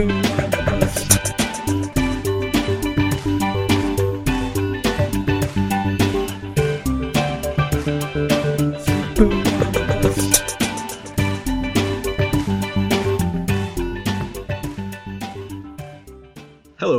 Hello, 0.00 0.08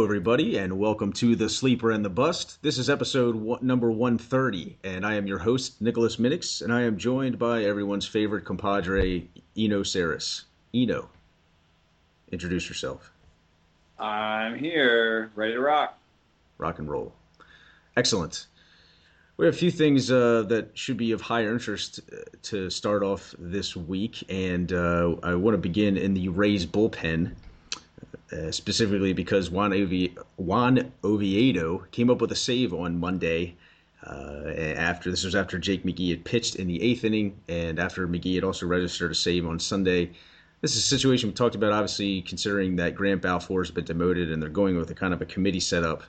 everybody, 0.03 0.57
and 0.59 0.77
welcome 0.77 1.11
to 1.13 1.35
The 1.35 1.49
Sleeper 1.49 1.89
and 1.89 2.05
the 2.05 2.09
Bust. 2.09 2.61
This 2.61 2.77
is 2.77 2.87
episode 2.87 3.35
one, 3.35 3.65
number 3.65 3.89
130, 3.89 4.77
and 4.83 5.07
I 5.07 5.15
am 5.15 5.25
your 5.25 5.39
host, 5.39 5.81
Nicholas 5.81 6.17
Minnix, 6.17 6.61
and 6.61 6.71
I 6.71 6.83
am 6.83 6.99
joined 6.99 7.39
by 7.39 7.63
everyone's 7.63 8.05
favorite 8.05 8.45
compadre, 8.45 9.27
Eno 9.57 9.81
Sarris. 9.81 10.43
Eno, 10.75 11.09
introduce 12.31 12.67
yourself. 12.67 13.11
I'm 13.99 14.57
here, 14.57 15.31
ready 15.35 15.53
to 15.53 15.59
rock. 15.59 15.97
Rock 16.57 16.79
and 16.79 16.89
roll. 16.89 17.13
Excellent. 17.95 18.47
We 19.37 19.45
have 19.45 19.55
a 19.55 19.57
few 19.57 19.71
things 19.71 20.11
uh, 20.11 20.43
that 20.49 20.69
should 20.77 20.97
be 20.97 21.11
of 21.11 21.21
higher 21.21 21.51
interest 21.51 21.99
uh, 22.11 22.17
to 22.43 22.69
start 22.69 23.03
off 23.03 23.33
this 23.39 23.75
week, 23.75 24.23
and 24.29 24.71
uh, 24.71 25.15
I 25.23 25.35
want 25.35 25.55
to 25.55 25.57
begin 25.57 25.97
in 25.97 26.13
the 26.13 26.29
Rays 26.29 26.65
bullpen. 26.65 27.33
Uh, 28.31 28.49
specifically 28.49 29.11
because 29.11 29.49
Juan, 29.49 29.71
Ovi- 29.71 30.17
Juan 30.37 30.93
Oviedo 31.03 31.79
came 31.91 32.09
up 32.09 32.21
with 32.21 32.31
a 32.31 32.35
save 32.35 32.73
on 32.73 32.97
Monday. 32.97 33.55
Uh, 34.05 34.53
after 34.77 35.11
this 35.11 35.25
was 35.25 35.35
after 35.35 35.59
Jake 35.59 35.83
McGee 35.83 36.11
had 36.11 36.23
pitched 36.23 36.55
in 36.55 36.67
the 36.67 36.81
eighth 36.81 37.03
inning, 37.03 37.35
and 37.49 37.77
after 37.77 38.07
McGee 38.07 38.35
had 38.35 38.45
also 38.45 38.67
registered 38.67 39.11
a 39.11 39.15
save 39.15 39.45
on 39.45 39.59
Sunday. 39.59 40.11
This 40.61 40.75
is 40.75 40.77
a 40.77 40.87
situation 40.87 41.29
we 41.29 41.33
talked 41.33 41.55
about, 41.55 41.71
obviously, 41.71 42.21
considering 42.21 42.75
that 42.77 42.95
Grant 42.95 43.21
Balfour 43.21 43.61
has 43.63 43.71
been 43.71 43.85
demoted 43.85 44.31
and 44.31 44.41
they're 44.41 44.49
going 44.49 44.77
with 44.77 44.91
a 44.91 44.95
kind 44.95 45.13
of 45.13 45.21
a 45.21 45.25
committee 45.25 45.59
setup. 45.59 46.03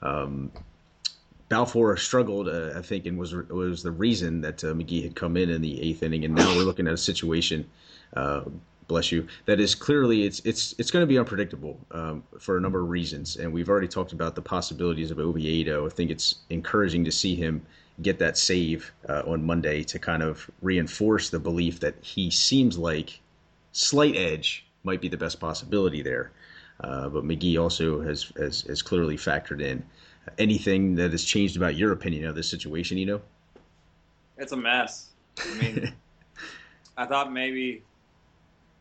Um, 0.00 0.50
Balfour 1.48 1.96
struggled, 1.98 2.48
uh, 2.48 2.70
I 2.74 2.80
think, 2.80 3.04
and 3.04 3.18
was 3.18 3.34
was 3.34 3.82
the 3.82 3.90
reason 3.90 4.40
that 4.40 4.64
uh, 4.64 4.68
McGee 4.68 5.02
had 5.02 5.14
come 5.14 5.36
in 5.36 5.50
in 5.50 5.60
the 5.60 5.82
eighth 5.82 6.02
inning, 6.02 6.24
and 6.24 6.34
now 6.34 6.56
we're 6.56 6.64
looking 6.64 6.86
at 6.86 6.94
a 6.94 6.98
situation 6.98 7.68
uh, 8.16 8.42
bless 8.92 9.10
you, 9.10 9.26
that 9.46 9.58
is 9.58 9.74
clearly 9.74 10.24
it's 10.24 10.40
it's 10.40 10.74
it's 10.78 10.90
going 10.90 11.02
to 11.02 11.06
be 11.06 11.18
unpredictable 11.18 11.78
um, 11.92 12.22
for 12.38 12.58
a 12.58 12.60
number 12.60 12.80
of 12.82 12.90
reasons, 12.90 13.36
and 13.36 13.50
we've 13.50 13.70
already 13.70 13.88
talked 13.88 14.12
about 14.12 14.34
the 14.34 14.42
possibilities 14.42 15.10
of 15.10 15.18
Oviedo. 15.18 15.86
I 15.86 15.88
think 15.88 16.10
it's 16.10 16.36
encouraging 16.50 17.04
to 17.06 17.12
see 17.12 17.34
him 17.34 17.64
get 18.02 18.18
that 18.18 18.36
save 18.36 18.92
uh, 19.08 19.22
on 19.26 19.44
Monday 19.44 19.82
to 19.84 19.98
kind 19.98 20.22
of 20.22 20.50
reinforce 20.60 21.30
the 21.30 21.38
belief 21.38 21.80
that 21.80 21.94
he 22.02 22.30
seems 22.30 22.76
like 22.76 23.20
slight 23.72 24.16
edge 24.16 24.64
might 24.84 25.00
be 25.00 25.08
the 25.08 25.16
best 25.16 25.40
possibility 25.40 26.02
there. 26.02 26.32
Uh, 26.80 27.08
but 27.08 27.24
McGee 27.24 27.60
also 27.60 28.00
has, 28.00 28.32
has 28.36 28.62
has 28.62 28.82
clearly 28.82 29.16
factored 29.16 29.62
in 29.62 29.84
anything 30.38 30.96
that 30.96 31.12
has 31.12 31.24
changed 31.24 31.56
about 31.56 31.76
your 31.76 31.92
opinion 31.92 32.26
of 32.26 32.34
this 32.34 32.48
situation. 32.48 32.98
You 32.98 33.06
know, 33.06 33.20
it's 34.36 34.52
a 34.52 34.56
mess. 34.56 35.10
I 35.38 35.54
mean, 35.54 35.92
I 36.96 37.06
thought 37.06 37.32
maybe 37.32 37.82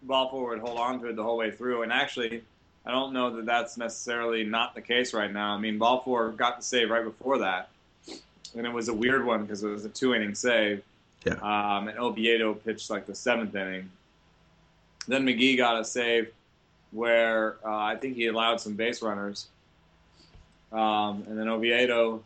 Balfour 0.03 0.49
would 0.49 0.59
hold 0.59 0.79
on 0.79 0.99
to 1.01 1.09
it 1.09 1.15
the 1.15 1.23
whole 1.23 1.37
way 1.37 1.51
through. 1.51 1.83
And 1.83 1.91
actually, 1.91 2.43
I 2.85 2.91
don't 2.91 3.13
know 3.13 3.35
that 3.35 3.45
that's 3.45 3.77
necessarily 3.77 4.43
not 4.43 4.73
the 4.73 4.81
case 4.81 5.13
right 5.13 5.31
now. 5.31 5.53
I 5.53 5.59
mean, 5.59 5.77
Balfour 5.77 6.31
got 6.31 6.57
the 6.57 6.63
save 6.63 6.89
right 6.89 7.03
before 7.03 7.39
that, 7.39 7.69
and 8.55 8.65
it 8.65 8.73
was 8.73 8.87
a 8.87 8.93
weird 8.93 9.25
one 9.25 9.43
because 9.43 9.63
it 9.63 9.69
was 9.69 9.85
a 9.85 9.89
two 9.89 10.15
inning 10.15 10.35
save. 10.35 10.83
Yeah. 11.25 11.33
Um, 11.33 11.87
and 11.87 11.99
Oviedo 11.99 12.55
pitched 12.55 12.89
like 12.89 13.05
the 13.05 13.13
seventh 13.13 13.55
inning. 13.55 13.91
Then 15.07 15.25
McGee 15.25 15.57
got 15.57 15.79
a 15.79 15.85
save 15.85 16.31
where 16.91 17.57
uh, 17.65 17.75
I 17.75 17.95
think 17.95 18.15
he 18.15 18.27
allowed 18.27 18.61
some 18.61 18.75
base 18.75 19.01
runners. 19.01 19.47
Um, 20.71 21.23
and 21.27 21.37
then 21.37 21.47
Oviedo 21.47 22.23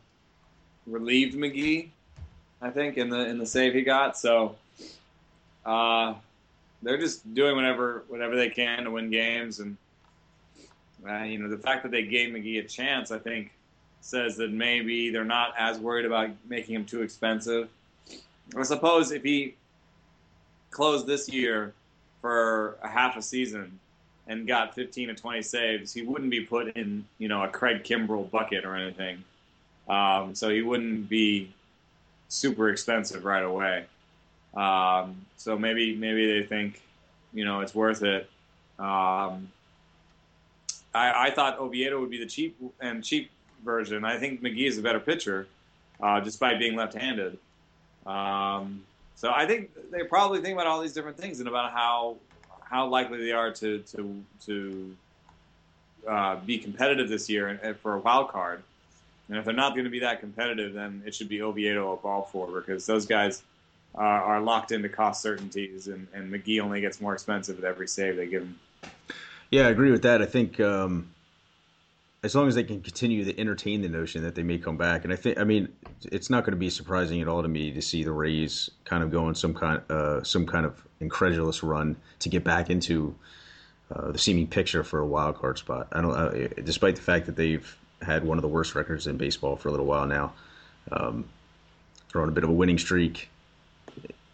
relieved 0.85 1.35
McGee, 1.35 1.89
I 2.61 2.69
think, 2.69 2.97
in 2.97 3.09
the 3.09 3.27
in 3.27 3.37
the 3.37 3.45
save 3.45 3.73
he 3.73 3.81
got. 3.81 4.17
So 4.17 4.55
uh, 5.65 6.13
they're 6.83 6.97
just 6.97 7.33
doing 7.33 7.55
whatever 7.55 8.03
whatever 8.07 8.35
they 8.35 8.49
can 8.49 8.83
to 8.83 8.91
win 8.91 9.09
games, 9.09 9.59
and 9.59 9.77
uh, 11.07 11.23
you 11.23 11.39
know 11.39 11.49
the 11.49 11.57
fact 11.57 11.83
that 11.83 11.91
they 11.91 12.03
gave 12.03 12.33
McGee 12.33 12.59
a 12.59 12.67
chance, 12.67 13.11
I 13.11 13.17
think, 13.17 13.51
says 14.01 14.37
that 14.37 14.51
maybe 14.51 15.09
they're 15.09 15.23
not 15.23 15.55
as 15.57 15.79
worried 15.79 16.05
about 16.05 16.29
making 16.47 16.75
him 16.75 16.85
too 16.85 17.01
expensive. 17.01 17.69
I 18.55 18.61
suppose 18.61 19.11
if 19.11 19.23
he 19.23 19.55
closed 20.69 21.07
this 21.07 21.27
year 21.27 21.73
for 22.25 22.79
a 22.81 22.87
half 22.87 23.17
a 23.17 23.21
season 23.21 23.79
and 24.25 24.47
got 24.47 24.73
15 24.73 25.09
to 25.09 25.13
20 25.13 25.43
saves, 25.43 25.93
he 25.93 26.01
wouldn't 26.01 26.31
be 26.31 26.41
put 26.41 26.75
in 26.75 27.05
you 27.19 27.27
know 27.27 27.43
a 27.43 27.47
Craig 27.47 27.83
Kimbrel 27.83 28.31
bucket 28.31 28.65
or 28.65 28.75
anything. 28.75 29.23
Um, 29.87 30.33
so 30.33 30.49
he 30.49 30.63
wouldn't 30.63 31.07
be 31.07 31.53
super 32.27 32.69
expensive 32.69 33.25
right 33.25 33.43
away. 33.43 33.85
Um, 34.55 35.23
so 35.37 35.55
maybe 35.55 35.95
maybe 35.95 36.25
they 36.25 36.47
think, 36.47 36.81
you 37.31 37.45
know, 37.45 37.59
it's 37.59 37.75
worth 37.75 38.01
it. 38.01 38.27
Um, 38.79 39.51
I, 40.95 41.27
I, 41.27 41.31
thought 41.35 41.59
Oviedo 41.59 42.01
would 42.01 42.09
be 42.09 42.17
the 42.17 42.25
cheap 42.25 42.57
and 42.81 43.03
cheap 43.03 43.29
version. 43.63 44.03
I 44.03 44.17
think 44.17 44.41
McGee 44.41 44.67
is 44.67 44.79
a 44.79 44.81
better 44.81 44.99
pitcher, 44.99 45.47
uh, 46.01 46.21
despite 46.21 46.57
being 46.57 46.75
left-handed. 46.75 47.37
Um, 48.07 48.81
so 49.15 49.31
I 49.33 49.45
think 49.45 49.71
they 49.91 50.03
probably 50.03 50.41
think 50.41 50.53
about 50.53 50.67
all 50.67 50.81
these 50.81 50.93
different 50.93 51.17
things 51.17 51.39
and 51.39 51.47
about 51.47 51.71
how 51.71 52.17
how 52.61 52.87
likely 52.87 53.19
they 53.19 53.31
are 53.31 53.51
to 53.51 53.79
to 53.79 54.23
to 54.45 54.95
uh, 56.07 56.35
be 56.37 56.57
competitive 56.57 57.09
this 57.09 57.29
year 57.29 57.47
and, 57.47 57.77
for 57.77 57.95
a 57.95 57.99
wild 57.99 58.29
card. 58.29 58.61
And 59.27 59.37
if 59.37 59.45
they're 59.45 59.55
not 59.55 59.73
going 59.73 59.85
to 59.85 59.89
be 59.89 59.99
that 59.99 60.19
competitive, 60.19 60.73
then 60.73 61.01
it 61.05 61.15
should 61.15 61.29
be 61.29 61.41
Oviedo 61.41 61.83
or 61.83 61.97
ball 61.97 62.29
Balfour 62.31 62.61
because 62.61 62.85
those 62.85 63.07
guys 63.07 63.41
uh, 63.97 64.01
are 64.01 64.39
locked 64.39 64.71
into 64.71 64.87
cost 64.87 65.21
certainties, 65.21 65.87
and, 65.87 66.07
and 66.13 66.31
McGee 66.31 66.61
only 66.61 66.81
gets 66.81 67.01
more 67.01 67.13
expensive 67.13 67.55
with 67.55 67.65
every 67.65 67.87
save 67.87 68.17
they 68.17 68.27
give 68.27 68.43
him. 68.43 68.59
Yeah, 69.49 69.67
I 69.67 69.69
agree 69.69 69.89
with 69.89 70.03
that. 70.03 70.21
I 70.21 70.25
think 70.25 70.59
um, 70.59 71.09
as 72.25 72.33
long 72.35 72.47
as 72.47 72.55
they 72.55 72.63
can 72.63 72.81
continue 72.81 73.23
to 73.23 73.39
entertain 73.39 73.83
the 73.83 73.87
notion 73.87 74.23
that 74.23 74.33
they 74.33 74.41
may 74.41 74.57
come 74.57 74.77
back, 74.77 75.03
and 75.03 75.13
I 75.13 75.15
think, 75.15 75.37
I 75.39 75.43
mean, 75.43 75.69
it's 76.11 76.29
not 76.29 76.43
going 76.43 76.53
to 76.53 76.59
be 76.59 76.71
surprising 76.71 77.21
at 77.21 77.27
all 77.27 77.43
to 77.43 77.47
me 77.47 77.71
to 77.71 77.81
see 77.83 78.03
the 78.03 78.11
Rays 78.11 78.71
kind 78.83 79.03
of 79.03 79.11
go 79.11 79.25
on 79.25 79.35
some 79.35 79.53
kind, 79.53 79.79
uh, 79.91 80.23
some 80.23 80.47
kind 80.47 80.65
of 80.65 80.83
incredulous 80.99 81.61
run 81.61 81.95
to 82.19 82.29
get 82.29 82.43
back 82.43 82.71
into 82.71 83.13
uh, 83.93 84.11
the 84.11 84.17
seeming 84.17 84.47
picture 84.47 84.83
for 84.83 84.99
a 84.99 85.05
wild 85.05 85.35
card 85.35 85.59
spot. 85.59 85.87
I 85.91 86.01
don't, 86.01 86.15
uh, 86.15 86.47
despite 86.63 86.95
the 86.95 87.03
fact 87.03 87.27
that 87.27 87.35
they've 87.35 87.77
had 88.01 88.23
one 88.23 88.39
of 88.39 88.41
the 88.41 88.47
worst 88.47 88.73
records 88.73 89.05
in 89.05 89.17
baseball 89.17 89.55
for 89.55 89.69
a 89.69 89.71
little 89.71 89.85
while 89.85 90.07
now, 90.07 90.33
um, 90.91 91.25
throwing 92.09 92.29
a 92.29 92.31
bit 92.31 92.43
of 92.43 92.49
a 92.49 92.53
winning 92.53 92.79
streak 92.79 93.29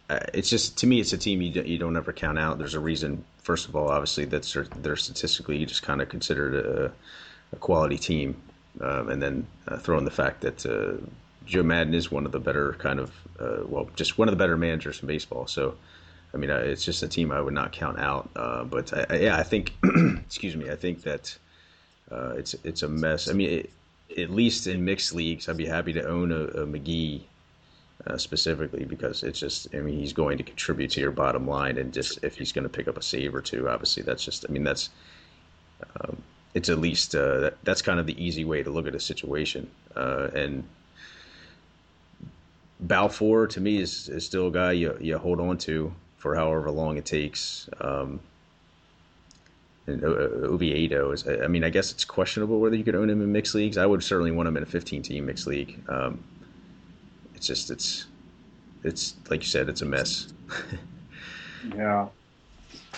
uh, 0.09 0.19
it's 0.33 0.49
just 0.49 0.77
to 0.77 0.87
me, 0.87 0.99
it's 0.99 1.13
a 1.13 1.17
team 1.17 1.41
you 1.41 1.53
don't, 1.53 1.67
you 1.67 1.77
don't 1.77 1.95
ever 1.95 2.11
count 2.11 2.37
out. 2.37 2.57
There's 2.57 2.73
a 2.73 2.81
reason. 2.81 3.23
First 3.43 3.69
of 3.69 3.77
all, 3.77 3.87
obviously, 3.87 4.25
that's 4.25 4.57
they're 4.81 4.97
statistically 4.97 5.55
you 5.55 5.65
just 5.65 5.83
kind 5.83 6.01
of 6.01 6.09
considered 6.09 6.53
a, 6.53 6.91
a 7.53 7.55
quality 7.57 7.97
team, 7.97 8.35
um, 8.79 9.09
and 9.09 9.21
then 9.21 9.47
uh, 9.67 9.77
throw 9.77 9.97
in 9.97 10.05
the 10.05 10.11
fact 10.11 10.41
that 10.41 10.65
uh, 10.65 11.03
Joe 11.45 11.63
Maddon 11.63 11.93
is 11.93 12.11
one 12.11 12.25
of 12.25 12.31
the 12.31 12.39
better 12.39 12.73
kind 12.79 12.99
of 12.99 13.11
uh, 13.39 13.63
well, 13.65 13.89
just 13.95 14.17
one 14.17 14.27
of 14.27 14.31
the 14.31 14.37
better 14.37 14.57
managers 14.57 15.01
in 15.01 15.07
baseball. 15.07 15.47
So, 15.47 15.75
I 16.33 16.37
mean, 16.37 16.49
it's 16.49 16.85
just 16.85 17.01
a 17.03 17.07
team 17.07 17.31
I 17.31 17.41
would 17.41 17.53
not 17.53 17.71
count 17.71 17.99
out. 17.99 18.29
Uh, 18.35 18.63
but 18.63 18.93
I, 18.93 19.05
I, 19.09 19.15
yeah, 19.17 19.37
I 19.37 19.43
think, 19.43 19.73
excuse 19.83 20.55
me, 20.55 20.69
I 20.69 20.75
think 20.75 21.01
that 21.03 21.35
uh, 22.11 22.33
it's 22.37 22.55
it's 22.63 22.83
a 22.83 22.87
mess. 22.87 23.29
I 23.29 23.33
mean, 23.33 23.49
it, 23.49 23.69
at 24.17 24.29
least 24.29 24.67
in 24.67 24.83
mixed 24.85 25.15
leagues, 25.15 25.47
I'd 25.47 25.57
be 25.57 25.65
happy 25.65 25.93
to 25.93 26.07
own 26.07 26.31
a, 26.31 26.43
a 26.43 26.67
McGee 26.67 27.21
uh, 28.07 28.17
specifically 28.17 28.85
because 28.85 29.23
it's 29.23 29.39
just 29.39 29.67
I 29.73 29.79
mean 29.79 29.99
he's 29.99 30.13
going 30.13 30.37
to 30.37 30.43
contribute 30.43 30.91
to 30.91 30.99
your 30.99 31.11
bottom 31.11 31.47
line 31.47 31.77
and 31.77 31.93
just 31.93 32.23
if 32.23 32.35
he's 32.35 32.51
going 32.51 32.63
to 32.63 32.69
pick 32.69 32.87
up 32.87 32.97
a 32.97 33.01
save 33.01 33.35
or 33.35 33.41
two 33.41 33.69
obviously 33.69 34.01
that's 34.03 34.25
just 34.25 34.45
I 34.47 34.51
mean 34.51 34.63
that's 34.63 34.89
um, 36.01 36.21
it's 36.53 36.69
at 36.69 36.79
least 36.79 37.15
uh, 37.15 37.39
that, 37.39 37.63
that's 37.63 37.81
kind 37.81 37.99
of 37.99 38.05
the 38.05 38.23
easy 38.23 38.45
way 38.45 38.63
to 38.63 38.69
look 38.69 38.87
at 38.87 38.95
a 38.95 38.99
situation. 38.99 39.69
Uh, 39.95 40.29
and 40.33 40.63
Balfour 42.79 43.47
to 43.47 43.61
me 43.61 43.77
is, 43.77 44.09
is 44.09 44.25
still 44.25 44.47
a 44.47 44.51
guy 44.51 44.71
you, 44.73 44.97
you 44.99 45.17
hold 45.17 45.39
on 45.39 45.57
to 45.59 45.93
for 46.17 46.35
however 46.35 46.69
long 46.71 46.97
it 46.97 47.05
takes. 47.05 47.69
Um, 47.79 48.19
and 49.87 50.03
Oviedo 50.03 51.11
is 51.11 51.27
I 51.27 51.47
mean 51.47 51.63
I 51.63 51.69
guess 51.69 51.91
it's 51.91 52.05
questionable 52.05 52.59
whether 52.59 52.75
you 52.75 52.83
could 52.83 52.95
own 52.95 53.09
him 53.09 53.21
in 53.21 53.31
mixed 53.31 53.55
leagues. 53.55 53.77
I 53.77 53.85
would 53.85 54.03
certainly 54.03 54.31
want 54.31 54.47
him 54.47 54.57
in 54.57 54.63
a 54.63 54.67
15 54.67 55.01
team 55.01 55.25
mixed 55.25 55.47
league. 55.47 55.79
Um, 55.89 56.23
it's 57.35 57.47
just 57.47 57.71
it's 57.71 58.05
it's 58.83 59.15
like 59.29 59.41
you 59.41 59.47
said, 59.47 59.69
it's 59.69 59.81
a 59.81 59.85
mess. 59.85 60.33
yeah, 61.75 62.07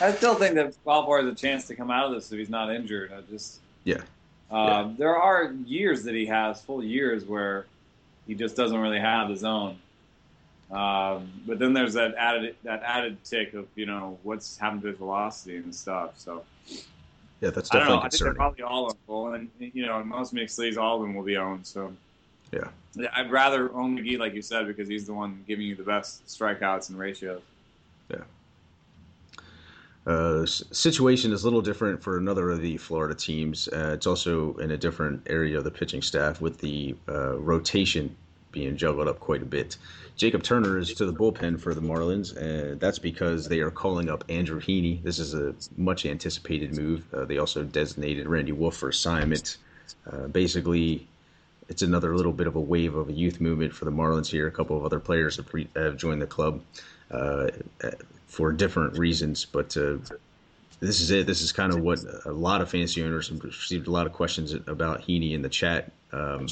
I 0.01 0.11
still 0.11 0.35
think 0.35 0.55
that 0.55 0.75
Balfour 0.83 1.21
has 1.21 1.31
a 1.31 1.35
chance 1.35 1.67
to 1.67 1.75
come 1.75 1.91
out 1.91 2.07
of 2.07 2.13
this 2.13 2.31
if 2.31 2.39
he's 2.39 2.49
not 2.49 2.73
injured. 2.73 3.11
I 3.13 3.21
just 3.31 3.59
yeah. 3.83 4.01
Uh, 4.49 4.85
yeah. 4.87 4.93
There 4.97 5.15
are 5.15 5.53
years 5.65 6.03
that 6.03 6.13
he 6.13 6.25
has 6.27 6.61
full 6.61 6.83
years 6.83 7.25
where 7.25 7.65
he 8.27 8.35
just 8.35 8.55
doesn't 8.55 8.77
really 8.77 8.99
have 8.99 9.29
his 9.29 9.43
own. 9.43 9.77
Um, 10.71 11.31
but 11.45 11.59
then 11.59 11.73
there's 11.73 11.93
that 11.93 12.15
added 12.15 12.55
that 12.63 12.81
added 12.83 13.23
tick 13.23 13.53
of 13.53 13.67
you 13.75 13.85
know 13.85 14.17
what's 14.23 14.57
happened 14.57 14.81
to 14.83 14.87
his 14.87 14.97
velocity 14.97 15.57
and 15.57 15.73
stuff. 15.73 16.17
So 16.17 16.43
Yeah, 17.41 17.51
that's 17.51 17.69
I 17.71 17.79
definitely 17.79 17.97
know. 17.97 18.01
I 18.01 18.09
think 18.09 18.23
they're 18.23 18.33
probably 18.33 18.63
all 18.63 18.91
ownable, 18.91 19.35
and 19.35 19.49
you 19.59 19.85
know, 19.85 19.99
in 19.99 20.07
most 20.07 20.33
mixed 20.33 20.57
leagues, 20.57 20.77
all 20.77 20.95
of 20.95 21.01
them 21.03 21.13
will 21.13 21.23
be 21.23 21.37
owned. 21.37 21.67
So 21.67 21.93
Yeah. 22.51 22.69
Yeah, 22.95 23.09
I'd 23.15 23.31
rather 23.31 23.73
own 23.73 23.97
McGee, 23.97 24.19
like 24.19 24.35
you 24.35 24.43
said, 24.43 24.67
because 24.67 24.87
he's 24.87 25.07
the 25.07 25.13
one 25.13 25.43
giving 25.47 25.65
you 25.65 25.75
the 25.75 25.83
best 25.83 26.27
strikeouts 26.27 26.89
and 26.89 26.99
ratios. 26.99 27.41
Uh, 30.05 30.45
situation 30.45 31.31
is 31.31 31.43
a 31.43 31.45
little 31.45 31.61
different 31.61 32.03
for 32.03 32.17
another 32.17 32.51
of 32.51 32.61
the 32.61 32.77
Florida 32.77 33.15
teams. 33.15 33.69
Uh, 33.69 33.91
it's 33.93 34.05
also 34.05 34.53
in 34.55 34.71
a 34.71 34.77
different 34.77 35.21
area 35.27 35.57
of 35.57 35.63
the 35.63 35.71
pitching 35.71 36.01
staff 36.01 36.41
with 36.41 36.57
the 36.57 36.95
uh, 37.07 37.37
rotation 37.37 38.15
being 38.51 38.75
juggled 38.75 39.07
up 39.07 39.19
quite 39.19 39.41
a 39.41 39.45
bit. 39.45 39.77
Jacob 40.15 40.43
Turner 40.43 40.77
is 40.77 40.93
to 40.93 41.05
the 41.05 41.13
bullpen 41.13 41.59
for 41.59 41.73
the 41.73 41.81
Marlins, 41.81 42.35
and 42.37 42.79
that's 42.79 42.99
because 42.99 43.47
they 43.47 43.59
are 43.59 43.71
calling 43.71 44.09
up 44.09 44.23
Andrew 44.29 44.59
Heaney. 44.59 45.01
This 45.01 45.19
is 45.19 45.33
a 45.33 45.55
much 45.75 46.05
anticipated 46.05 46.75
move. 46.77 47.05
Uh, 47.13 47.25
they 47.25 47.39
also 47.39 47.63
designated 47.63 48.27
Randy 48.27 48.51
Wolf 48.51 48.75
for 48.75 48.89
assignment. 48.89 49.57
Uh, 50.11 50.27
basically, 50.27 51.07
it's 51.67 51.81
another 51.81 52.15
little 52.15 52.31
bit 52.31 52.45
of 52.45 52.55
a 52.55 52.59
wave 52.59 52.93
of 52.93 53.09
a 53.09 53.13
youth 53.13 53.41
movement 53.41 53.73
for 53.73 53.85
the 53.85 53.91
Marlins 53.91 54.27
here. 54.27 54.47
A 54.47 54.51
couple 54.51 54.77
of 54.77 54.85
other 54.85 54.99
players 54.99 55.37
have, 55.37 55.51
re- 55.51 55.69
have 55.75 55.97
joined 55.97 56.21
the 56.21 56.27
club 56.27 56.61
uh, 57.09 57.47
for 58.33 58.51
different 58.51 58.97
reasons, 58.97 59.45
but 59.45 59.77
uh, 59.77 59.97
this 60.79 60.99
is 61.01 61.11
it. 61.11 61.27
This 61.27 61.41
is 61.41 61.51
kind 61.51 61.71
of 61.71 61.81
what 61.81 62.03
a 62.25 62.31
lot 62.31 62.61
of 62.61 62.69
fantasy 62.71 63.03
owners 63.03 63.29
have 63.29 63.43
received 63.43 63.85
a 63.85 63.91
lot 63.91 64.07
of 64.07 64.13
questions 64.13 64.53
about 64.53 65.03
Heaney 65.03 65.33
in 65.33 65.43
the 65.43 65.49
chat. 65.49 65.91
Um, 66.11 66.47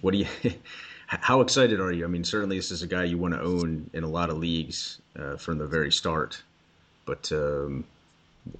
what 0.00 0.10
do 0.10 0.18
you? 0.18 0.26
How 1.06 1.40
excited 1.40 1.78
are 1.78 1.92
you? 1.92 2.04
I 2.04 2.08
mean, 2.08 2.24
certainly 2.24 2.56
this 2.56 2.72
is 2.72 2.82
a 2.82 2.86
guy 2.88 3.04
you 3.04 3.16
want 3.16 3.32
to 3.32 3.40
own 3.40 3.88
in 3.94 4.02
a 4.02 4.08
lot 4.08 4.28
of 4.28 4.38
leagues 4.38 5.00
uh, 5.16 5.36
from 5.36 5.56
the 5.56 5.66
very 5.66 5.92
start. 5.92 6.42
But 7.06 7.30
um, 7.30 7.84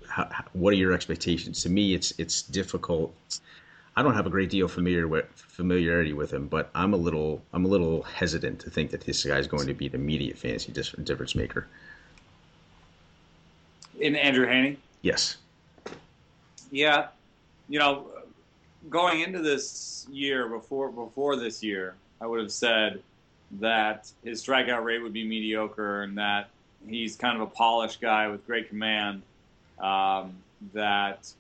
how- 0.08 0.30
what 0.52 0.72
are 0.72 0.76
your 0.76 0.92
expectations? 0.92 1.64
To 1.64 1.68
me, 1.68 1.92
it's 1.92 2.14
it's 2.18 2.42
difficult. 2.42 3.12
I 3.96 4.02
don't 4.04 4.14
have 4.14 4.28
a 4.28 4.30
great 4.30 4.48
deal 4.48 4.66
of 4.66 4.72
familiar 4.72 5.08
with, 5.08 5.26
familiarity 5.34 6.12
with 6.12 6.32
him, 6.32 6.46
but 6.46 6.70
I'm 6.72 6.94
a 6.94 6.96
little 6.96 7.42
I'm 7.52 7.64
a 7.64 7.68
little 7.68 8.04
hesitant 8.04 8.60
to 8.60 8.70
think 8.70 8.92
that 8.92 9.00
this 9.00 9.24
guy 9.24 9.38
is 9.38 9.48
going 9.48 9.66
to 9.66 9.74
be 9.74 9.88
an 9.88 9.96
immediate 9.96 10.38
fantasy 10.38 10.70
difference 10.70 11.34
maker. 11.34 11.66
In 14.00 14.14
Andrew 14.16 14.46
Haney, 14.46 14.78
Yes. 15.02 15.36
yeah, 16.70 17.08
you 17.68 17.78
know, 17.78 18.06
going 18.88 19.20
into 19.20 19.40
this 19.40 20.06
year 20.10 20.48
before 20.48 20.90
before 20.90 21.36
this 21.36 21.62
year, 21.62 21.94
I 22.20 22.26
would 22.26 22.40
have 22.40 22.52
said 22.52 23.02
that 23.60 24.10
his 24.24 24.44
strikeout 24.44 24.84
rate 24.84 25.02
would 25.02 25.12
be 25.12 25.26
mediocre 25.26 26.02
and 26.02 26.16
that 26.18 26.50
he's 26.86 27.16
kind 27.16 27.36
of 27.36 27.42
a 27.42 27.50
polished 27.50 28.00
guy 28.00 28.28
with 28.28 28.46
great 28.46 28.68
command. 28.68 29.22
Um, 29.80 30.34
that 30.74 31.32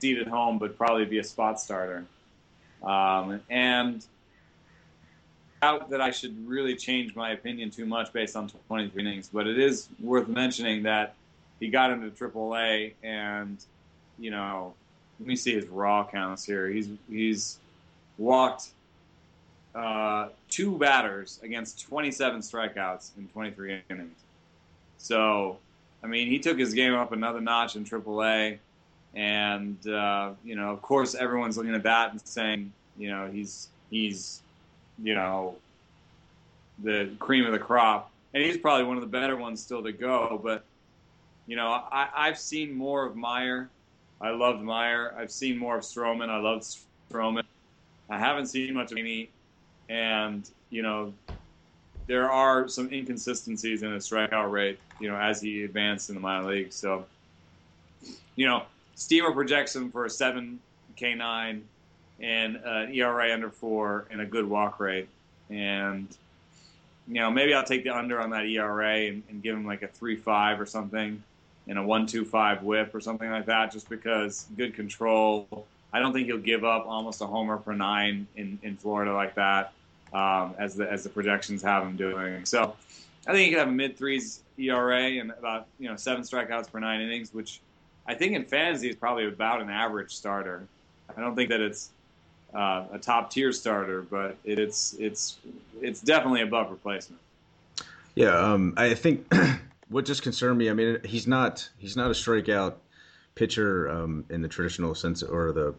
seat 0.00 0.18
at 0.18 0.26
home, 0.28 0.58
but 0.58 0.76
probably 0.76 1.04
be 1.04 1.18
a 1.18 1.24
spot 1.24 1.60
starter. 1.60 2.04
Um, 2.82 3.40
and 3.48 4.04
doubt 5.62 5.90
that 5.90 6.00
I 6.00 6.10
should 6.10 6.46
really 6.46 6.76
change 6.76 7.14
my 7.14 7.30
opinion 7.30 7.70
too 7.70 7.86
much 7.86 8.12
based 8.12 8.36
on 8.36 8.50
23 8.68 9.00
innings, 9.02 9.30
but 9.32 9.46
it 9.46 9.58
is 9.58 9.88
worth 10.00 10.28
mentioning 10.28 10.82
that 10.82 11.14
he 11.60 11.68
got 11.68 11.90
into 11.90 12.10
AAA, 12.10 12.94
and 13.02 13.58
you 14.18 14.30
know, 14.30 14.74
let 15.18 15.26
me 15.28 15.36
see 15.36 15.54
his 15.54 15.66
raw 15.68 16.06
counts 16.06 16.44
here. 16.44 16.68
He's 16.68 16.88
he's 17.08 17.58
walked 18.18 18.68
uh, 19.74 20.28
two 20.48 20.78
batters 20.78 21.38
against 21.42 21.82
27 21.86 22.40
strikeouts 22.40 23.10
in 23.18 23.28
23 23.28 23.82
innings. 23.90 24.18
So, 24.96 25.58
I 26.02 26.06
mean, 26.06 26.28
he 26.28 26.38
took 26.38 26.58
his 26.58 26.72
game 26.72 26.94
up 26.94 27.12
another 27.12 27.40
notch 27.40 27.76
in 27.76 27.84
AAA, 27.84 28.58
and 29.14 29.86
uh, 29.86 30.32
you 30.44 30.56
know, 30.56 30.70
of 30.70 30.82
course, 30.82 31.14
everyone's 31.14 31.56
looking 31.56 31.74
at 31.74 31.82
that 31.82 32.12
and 32.12 32.20
saying, 32.26 32.72
you 32.98 33.08
know, 33.08 33.28
he's 33.30 33.68
he's 33.90 34.40
you 35.02 35.14
know 35.14 35.56
the 36.82 37.10
cream 37.18 37.44
of 37.44 37.52
the 37.52 37.58
crop, 37.58 38.10
and 38.34 38.42
he's 38.42 38.56
probably 38.56 38.84
one 38.84 38.96
of 38.96 39.02
the 39.02 39.08
better 39.08 39.36
ones 39.36 39.62
still 39.62 39.82
to 39.82 39.92
go. 39.92 40.40
But 40.42 40.64
you 41.46 41.56
know, 41.56 41.68
I, 41.68 42.08
I've 42.14 42.38
seen 42.38 42.74
more 42.74 43.04
of 43.06 43.16
Meyer. 43.16 43.68
I 44.20 44.30
loved 44.30 44.62
Meyer. 44.62 45.14
I've 45.16 45.30
seen 45.30 45.58
more 45.58 45.76
of 45.76 45.82
Stroman. 45.82 46.28
I 46.28 46.38
loved 46.38 46.76
Stroman. 47.10 47.44
I 48.08 48.18
haven't 48.18 48.46
seen 48.46 48.74
much 48.74 48.92
of 48.92 48.98
any, 48.98 49.30
and 49.88 50.48
you 50.70 50.82
know, 50.82 51.12
there 52.06 52.30
are 52.30 52.68
some 52.68 52.92
inconsistencies 52.92 53.82
in 53.82 53.92
his 53.92 54.08
strikeout 54.08 54.50
rate. 54.50 54.78
You 55.00 55.08
know, 55.08 55.16
as 55.16 55.40
he 55.40 55.64
advanced 55.64 56.08
in 56.08 56.14
the 56.14 56.20
minor 56.20 56.48
leagues. 56.48 56.74
So, 56.74 57.04
you 58.34 58.46
know, 58.46 58.62
Steamer 58.94 59.32
projects 59.32 59.76
him 59.76 59.90
for 59.90 60.06
a 60.06 60.10
seven 60.10 60.58
K 60.96 61.14
nine 61.14 61.64
and 62.18 62.56
an 62.56 62.94
ERA 62.94 63.32
under 63.32 63.50
four 63.50 64.06
and 64.10 64.20
a 64.20 64.26
good 64.26 64.48
walk 64.48 64.80
rate. 64.80 65.08
And 65.50 66.08
you 67.08 67.20
know, 67.20 67.30
maybe 67.30 67.54
I'll 67.54 67.64
take 67.64 67.84
the 67.84 67.90
under 67.90 68.20
on 68.20 68.30
that 68.30 68.46
ERA 68.46 69.06
and, 69.06 69.22
and 69.28 69.42
give 69.42 69.54
him 69.54 69.66
like 69.66 69.82
a 69.82 69.88
three 69.88 70.16
five 70.16 70.60
or 70.60 70.66
something, 70.66 71.22
and 71.68 71.78
a 71.78 71.82
one 71.82 72.06
two 72.06 72.24
five 72.24 72.62
WHIP 72.62 72.94
or 72.94 73.00
something 73.00 73.30
like 73.30 73.46
that, 73.46 73.72
just 73.72 73.88
because 73.88 74.46
good 74.56 74.74
control. 74.74 75.66
I 75.92 76.00
don't 76.00 76.12
think 76.12 76.26
he'll 76.26 76.38
give 76.38 76.64
up 76.64 76.86
almost 76.86 77.20
a 77.22 77.26
homer 77.26 77.56
per 77.56 77.72
nine 77.72 78.26
in, 78.36 78.58
in 78.62 78.76
Florida 78.76 79.14
like 79.14 79.34
that, 79.36 79.72
um, 80.12 80.54
as 80.58 80.74
the 80.74 80.90
as 80.90 81.02
the 81.02 81.08
projections 81.08 81.62
have 81.62 81.82
him 81.82 81.96
doing. 81.96 82.44
So 82.44 82.76
I 83.26 83.32
think 83.32 83.46
he 83.46 83.50
could 83.50 83.58
have 83.58 83.68
a 83.68 83.72
mid 83.72 83.96
threes 83.96 84.40
ERA 84.58 85.02
and 85.02 85.30
about 85.30 85.66
you 85.78 85.88
know 85.88 85.96
seven 85.96 86.22
strikeouts 86.22 86.70
per 86.70 86.80
nine 86.80 87.00
innings, 87.00 87.32
which 87.32 87.60
I 88.06 88.14
think 88.14 88.34
in 88.34 88.44
fantasy 88.44 88.88
is 88.88 88.96
probably 88.96 89.26
about 89.26 89.60
an 89.60 89.70
average 89.70 90.14
starter. 90.14 90.66
I 91.16 91.20
don't 91.20 91.34
think 91.34 91.50
that 91.50 91.60
it's 91.60 91.90
uh, 92.54 92.84
a 92.92 92.98
top 92.98 93.30
tier 93.30 93.52
starter, 93.52 94.02
but 94.02 94.36
it, 94.44 94.58
it's 94.58 94.94
it's 94.94 95.38
it's 95.80 96.00
definitely 96.00 96.42
above 96.42 96.70
replacement. 96.70 97.20
Yeah, 98.14 98.38
um, 98.38 98.74
I 98.76 98.94
think 98.94 99.26
what 99.88 100.04
just 100.04 100.22
concerned 100.22 100.58
me. 100.58 100.70
I 100.70 100.72
mean, 100.72 100.98
he's 101.04 101.26
not 101.26 101.68
he's 101.78 101.96
not 101.96 102.08
a 102.08 102.14
strikeout 102.14 102.74
pitcher 103.34 103.90
um, 103.90 104.24
in 104.30 104.42
the 104.42 104.48
traditional 104.48 104.94
sense 104.94 105.22
or 105.22 105.52
the 105.52 105.74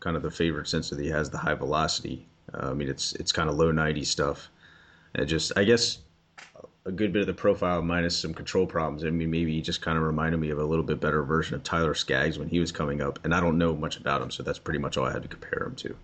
kind 0.00 0.16
of 0.16 0.22
the 0.22 0.30
favorite 0.30 0.68
sense 0.68 0.90
that 0.90 1.00
he 1.00 1.08
has 1.08 1.30
the 1.30 1.38
high 1.38 1.54
velocity. 1.54 2.26
Uh, 2.52 2.70
I 2.70 2.74
mean, 2.74 2.88
it's 2.88 3.12
it's 3.14 3.32
kind 3.32 3.48
of 3.48 3.56
low 3.56 3.70
90 3.70 4.04
stuff. 4.04 4.50
And 5.14 5.22
it 5.22 5.26
just 5.26 5.52
I 5.56 5.64
guess 5.64 5.98
a 6.84 6.92
good 6.92 7.12
bit 7.12 7.20
of 7.20 7.26
the 7.26 7.34
profile 7.34 7.82
minus 7.82 8.18
some 8.18 8.32
control 8.32 8.66
problems. 8.66 9.04
I 9.04 9.10
mean, 9.10 9.30
maybe 9.30 9.52
he 9.52 9.60
just 9.60 9.82
kind 9.82 9.98
of 9.98 10.04
reminded 10.04 10.38
me 10.38 10.50
of 10.50 10.58
a 10.58 10.64
little 10.64 10.84
bit 10.84 11.00
better 11.00 11.22
version 11.22 11.54
of 11.54 11.62
Tyler 11.62 11.94
Skaggs 11.94 12.38
when 12.38 12.48
he 12.48 12.60
was 12.60 12.72
coming 12.72 13.02
up, 13.02 13.18
and 13.24 13.34
I 13.34 13.40
don't 13.40 13.58
know 13.58 13.76
much 13.76 13.98
about 13.98 14.22
him, 14.22 14.30
so 14.30 14.42
that's 14.42 14.58
pretty 14.58 14.78
much 14.78 14.96
all 14.96 15.04
I 15.04 15.12
had 15.12 15.22
to 15.22 15.28
compare 15.28 15.64
him 15.66 15.74
to. 15.76 15.96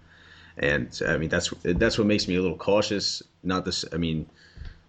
And 0.58 1.00
I 1.06 1.16
mean, 1.16 1.30
that's 1.30 1.52
that's 1.62 1.98
what 1.98 2.06
makes 2.06 2.28
me 2.28 2.36
a 2.36 2.42
little 2.42 2.56
cautious. 2.56 3.22
Not 3.42 3.64
this. 3.64 3.84
I 3.92 3.96
mean, 3.96 4.26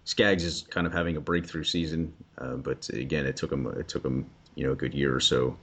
Skaggs 0.06 0.44
is 0.44 0.64
kind 0.70 0.86
of 0.86 0.92
having 0.92 1.16
a 1.16 1.20
breakthrough 1.20 1.64
season, 1.64 2.14
uh, 2.38 2.54
but 2.54 2.88
again, 2.90 3.26
it 3.26 3.36
took 3.36 3.50
him 3.50 3.66
it 3.66 3.88
took 3.88 4.04
him 4.04 4.24
you 4.54 4.64
know 4.64 4.72
a 4.72 4.76
good 4.76 4.94
year 4.94 5.14
or 5.14 5.18
so 5.20 5.58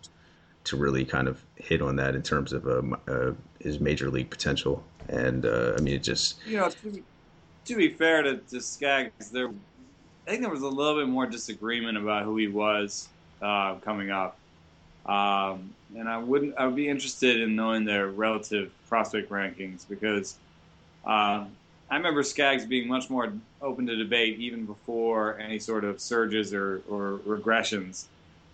to 0.65 0.75
really 0.77 1.05
kind 1.05 1.29
of 1.29 1.41
hit 1.55 1.81
on 1.81 1.95
that 1.95 2.13
in 2.13 2.21
terms 2.21 2.51
of 2.51 2.67
um, 2.67 2.97
uh, 3.07 3.31
his 3.59 3.79
major 3.79 4.09
league 4.09 4.29
potential. 4.29 4.83
And 5.07 5.45
uh, 5.45 5.75
I 5.77 5.81
mean, 5.81 5.95
it 5.95 6.03
just 6.03 6.45
You 6.45 6.57
know, 6.57 6.69
to 6.69 6.89
be, 6.89 7.03
to 7.65 7.75
be 7.77 7.89
fair 7.93 8.21
to, 8.21 8.37
to 8.37 8.59
Skaggs, 8.59 9.31
there 9.31 9.47
I 9.47 10.31
think 10.31 10.41
there 10.41 10.51
was 10.51 10.61
a 10.61 10.67
little 10.67 10.99
bit 10.99 11.07
more 11.07 11.25
disagreement 11.25 11.97
about 11.97 12.23
who 12.23 12.35
he 12.35 12.49
was 12.49 13.07
uh, 13.41 13.75
coming 13.75 14.11
up, 14.11 14.37
um, 15.05 15.73
and 15.95 16.09
I 16.09 16.17
wouldn't. 16.17 16.55
I 16.57 16.65
would 16.65 16.75
be 16.75 16.89
interested 16.89 17.39
in 17.39 17.55
knowing 17.55 17.85
their 17.85 18.07
relative 18.07 18.73
prospect 18.89 19.29
rankings 19.29 19.87
because 19.87 20.35
uh, 21.05 21.45
I 21.93 21.97
remember 21.97 22.23
Skaggs 22.23 22.65
being 22.65 22.87
much 22.87 23.11
more 23.11 23.31
open 23.61 23.85
to 23.85 23.95
debate 23.95 24.39
even 24.39 24.65
before 24.65 25.37
any 25.37 25.59
sort 25.59 25.83
of 25.83 26.01
surges 26.01 26.51
or, 26.51 26.81
or 26.89 27.19
regressions. 27.23 28.05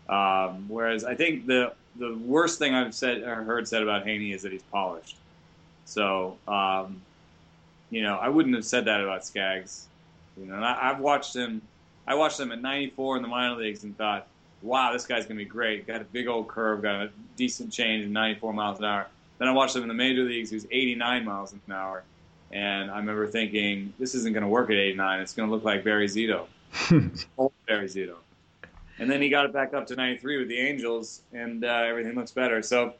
Um, 0.09 0.65
whereas 0.67 1.05
I 1.05 1.15
think 1.15 1.47
the 1.47 1.71
the 1.95 2.17
worst 2.17 2.59
thing 2.59 2.75
I've 2.75 2.93
said 2.93 3.23
or 3.23 3.35
heard 3.35 3.65
said 3.65 3.81
about 3.81 4.03
Haney 4.03 4.33
is 4.33 4.41
that 4.41 4.51
he's 4.51 4.63
polished. 4.63 5.15
So 5.85 6.35
um, 6.49 7.01
you 7.89 8.01
know, 8.01 8.17
I 8.17 8.27
wouldn't 8.27 8.55
have 8.55 8.65
said 8.65 8.83
that 8.85 8.99
about 8.99 9.25
Skaggs. 9.25 9.87
You 10.37 10.45
know, 10.45 10.55
and 10.55 10.65
I, 10.65 10.89
I've 10.89 10.99
watched 10.99 11.33
him. 11.33 11.61
I 12.05 12.15
watched 12.15 12.41
him 12.41 12.51
at 12.51 12.61
94 12.61 13.15
in 13.15 13.21
the 13.21 13.29
minor 13.29 13.55
leagues 13.55 13.85
and 13.85 13.97
thought, 13.97 14.27
"Wow, 14.61 14.91
this 14.91 15.05
guy's 15.05 15.25
gonna 15.25 15.37
be 15.37 15.45
great. 15.45 15.87
Got 15.87 16.01
a 16.01 16.03
big 16.03 16.27
old 16.27 16.49
curve, 16.49 16.81
got 16.81 17.03
a 17.03 17.09
decent 17.37 17.71
change, 17.71 18.03
in 18.03 18.11
94 18.11 18.51
miles 18.51 18.79
an 18.79 18.83
hour." 18.83 19.07
Then 19.37 19.47
I 19.47 19.51
watched 19.53 19.77
him 19.77 19.83
in 19.83 19.87
the 19.87 19.93
major 19.93 20.23
leagues. 20.23 20.49
He 20.49 20.57
was 20.57 20.67
89 20.69 21.23
miles 21.23 21.53
an 21.53 21.61
hour, 21.71 22.03
and 22.51 22.89
I 22.91 22.97
remember 22.97 23.27
thinking, 23.27 23.93
"This 23.99 24.15
isn't 24.15 24.33
gonna 24.33 24.47
work 24.49 24.69
at 24.69 24.75
89. 24.77 25.19
It's 25.21 25.33
gonna 25.33 25.51
look 25.51 25.63
like 25.63 25.83
Barry 25.83 26.07
Zito, 26.07 26.47
old 27.37 27.53
Barry 27.67 27.87
Zito." 27.87 28.15
And 28.99 29.09
then 29.09 29.21
he 29.21 29.29
got 29.29 29.45
it 29.45 29.53
back 29.53 29.73
up 29.73 29.87
to 29.87 29.95
93 29.95 30.37
with 30.39 30.49
the 30.49 30.57
Angels, 30.59 31.21
and 31.31 31.63
uh, 31.63 31.67
everything 31.67 32.15
looks 32.15 32.31
better. 32.31 32.61
So 32.61 32.93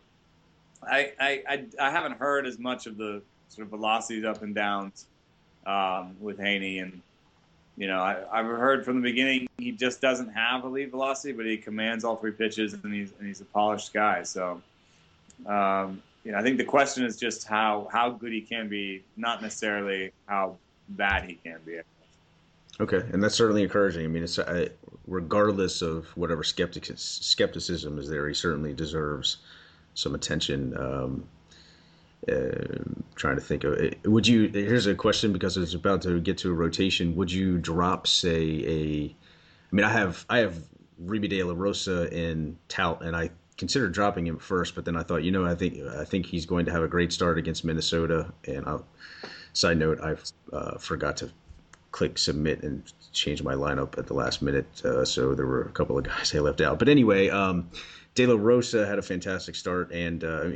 I, 0.82 1.12
I, 1.20 1.44
I, 1.50 1.66
I 1.80 1.90
haven't 1.92 2.14
heard 2.14 2.46
as 2.46 2.58
much 2.58 2.88
of 2.88 2.96
the 2.96 3.22
sort 3.50 3.66
of 3.66 3.72
velocities 3.72 4.24
up 4.24 4.42
and 4.42 4.56
downs 4.56 5.08
um, 5.66 6.16
with 6.22 6.40
Haney, 6.40 6.80
and 6.80 7.02
you 7.76 7.88
know 7.88 8.00
I, 8.00 8.24
I've 8.32 8.46
heard 8.46 8.86
from 8.86 8.96
the 8.96 9.02
beginning 9.02 9.48
he 9.58 9.72
just 9.74 10.00
doesn't 10.00 10.30
have 10.30 10.64
a 10.64 10.68
lead 10.70 10.92
velocity, 10.92 11.34
but 11.34 11.46
he 11.46 11.58
commands 11.58 12.06
all 12.06 12.16
three 12.16 12.32
pitches, 12.32 12.74
and 12.74 12.94
he's 12.94 13.12
and 13.20 13.28
he's 13.28 13.42
a 13.42 13.46
polished 13.46 13.94
guy. 13.94 14.24
So 14.24 14.62
Um, 15.46 16.02
you 16.30 16.34
know, 16.34 16.40
I 16.40 16.44
think 16.44 16.60
the 16.60 16.64
question 16.64 17.06
is 17.06 17.18
just 17.18 17.48
how 17.48 17.88
how 17.92 18.12
good 18.12 18.32
he 18.32 18.42
can 18.42 18.70
be, 18.70 19.04
not 19.18 19.42
necessarily 19.42 20.12
how 20.28 20.58
bad 20.90 21.24
he 21.24 21.34
can 21.34 21.58
be. 21.66 21.80
Okay, 22.80 23.02
and 23.12 23.24
that's 23.24 23.34
certainly 23.34 23.64
encouraging. 23.64 24.06
I 24.06 24.08
mean, 24.10 24.22
it's 24.22 24.38
I, 24.38 24.70
regardless 25.08 25.82
of 25.82 26.06
whatever 26.16 26.44
skeptic, 26.44 26.88
skepticism 26.98 27.98
is 27.98 28.08
there, 28.08 28.28
he 28.28 28.36
certainly 28.36 28.76
deserves 28.76 29.38
some 29.96 30.14
attention. 30.14 30.78
Um, 30.78 31.28
uh, 32.32 32.84
trying 33.16 33.38
to 33.38 33.42
think 33.42 33.64
of 33.64 33.74
it. 33.74 33.98
Would 34.06 34.28
you? 34.28 34.50
Here's 34.50 34.86
a 34.86 34.94
question 34.94 35.34
because 35.34 35.58
it's 35.58 35.74
about 35.74 36.04
to 36.04 36.20
get 36.20 36.38
to 36.40 36.52
a 36.52 36.54
rotation. 36.54 37.16
Would 37.16 37.32
you 37.32 37.58
drop, 37.58 38.06
say, 38.06 38.64
a? 38.68 39.16
I 39.72 39.76
mean, 39.76 39.84
I 39.84 39.92
have 39.92 40.26
I 40.30 40.38
have 40.40 40.60
Rubby 41.00 41.28
De 41.28 41.42
La 41.42 41.56
Rosa 41.56 42.08
in 42.16 42.56
tout, 42.68 43.02
and 43.02 43.16
I 43.16 43.32
considered 43.60 43.92
dropping 43.92 44.26
him 44.26 44.40
first, 44.40 44.74
but 44.74 44.86
then 44.86 44.96
I 44.96 45.04
thought, 45.04 45.24
you 45.24 45.32
know, 45.32 45.46
I 45.46 45.54
think 45.54 45.78
I 45.86 46.06
think 46.06 46.26
he's 46.26 46.48
going 46.48 46.66
to 46.66 46.72
have 46.72 46.82
a 46.82 46.88
great 46.88 47.14
start 47.14 47.38
against 47.38 47.64
Minnesota. 47.64 48.34
And 48.48 48.66
I'll, 48.66 48.86
side 49.54 49.78
note, 49.78 50.00
I 50.02 50.16
uh, 50.56 50.78
forgot 50.80 51.18
to 51.18 51.30
click 51.92 52.18
submit 52.18 52.64
and 52.64 52.92
change 53.12 53.44
my 53.44 53.54
lineup 53.54 53.98
at 53.98 54.08
the 54.08 54.14
last 54.14 54.42
minute, 54.42 54.68
uh, 54.86 55.04
so 55.04 55.36
there 55.36 55.46
were 55.46 55.64
a 55.64 55.72
couple 55.72 55.98
of 55.98 56.06
guys 56.06 56.34
I 56.36 56.40
left 56.40 56.62
out. 56.62 56.80
But 56.80 56.90
anyway, 56.90 57.30
um, 57.30 57.70
De 58.16 58.26
La 58.26 58.36
Rosa 58.36 58.86
had 58.88 58.98
a 58.98 59.02
fantastic 59.02 59.56
start, 59.56 59.92
and 59.92 60.24
uh, 60.24 60.50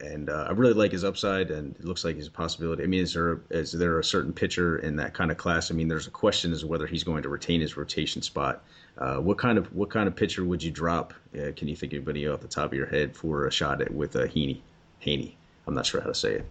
and 0.00 0.30
uh, 0.30 0.46
I 0.48 0.52
really 0.52 0.74
like 0.74 0.92
his 0.92 1.04
upside, 1.04 1.50
and 1.50 1.74
it 1.76 1.84
looks 1.84 2.04
like 2.04 2.16
he's 2.16 2.28
a 2.28 2.30
possibility. 2.30 2.84
I 2.84 2.86
mean, 2.86 3.02
is 3.02 3.14
there 3.14 3.40
is 3.50 3.72
there 3.72 3.98
a 3.98 4.04
certain 4.04 4.32
pitcher 4.32 4.78
in 4.78 4.96
that 4.96 5.14
kind 5.14 5.30
of 5.30 5.36
class? 5.36 5.70
I 5.70 5.74
mean, 5.74 5.88
there's 5.88 6.06
a 6.06 6.10
question 6.10 6.52
as 6.52 6.60
to 6.60 6.66
whether 6.66 6.86
he's 6.86 7.04
going 7.04 7.22
to 7.22 7.28
retain 7.28 7.60
his 7.60 7.76
rotation 7.76 8.22
spot. 8.22 8.62
Uh, 8.98 9.16
what 9.16 9.38
kind 9.38 9.56
of 9.56 9.72
what 9.74 9.90
kind 9.90 10.06
of 10.06 10.14
pitcher 10.14 10.44
would 10.44 10.62
you 10.62 10.70
drop? 10.70 11.14
Uh, 11.34 11.50
can 11.56 11.66
you 11.66 11.74
think 11.74 11.92
of 11.92 11.98
anybody 11.98 12.28
off 12.28 12.40
the 12.40 12.48
top 12.48 12.66
of 12.66 12.74
your 12.74 12.86
head 12.86 13.16
for 13.16 13.46
a 13.46 13.52
shot 13.52 13.80
at 13.80 13.92
with 13.92 14.14
a 14.16 14.28
Heaney? 14.28 14.60
Haney, 15.00 15.36
I'm 15.66 15.74
not 15.74 15.86
sure 15.86 16.00
how 16.00 16.06
to 16.06 16.14
say 16.14 16.34
it. 16.34 16.46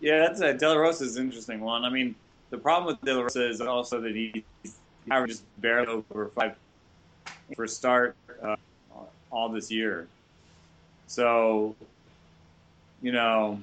Yeah, 0.00 0.18
that's 0.18 0.40
a 0.40 0.52
De 0.52 0.68
La 0.68 0.74
Rosa 0.74 1.04
is 1.04 1.16
an 1.16 1.24
interesting 1.24 1.60
one. 1.60 1.84
I 1.84 1.90
mean, 1.90 2.14
the 2.50 2.58
problem 2.58 2.86
with 2.86 3.00
De 3.02 3.14
La 3.14 3.22
Rosa 3.22 3.48
is 3.48 3.60
also 3.60 4.00
that 4.00 4.14
he 4.14 4.44
averages 5.10 5.42
barely 5.58 6.02
over 6.10 6.28
five 6.34 6.56
for 7.54 7.64
a 7.64 7.68
start 7.68 8.16
uh, 8.42 8.56
all 9.30 9.48
this 9.48 9.70
year. 9.70 10.08
So, 11.06 11.76
you 13.00 13.12
know, 13.12 13.60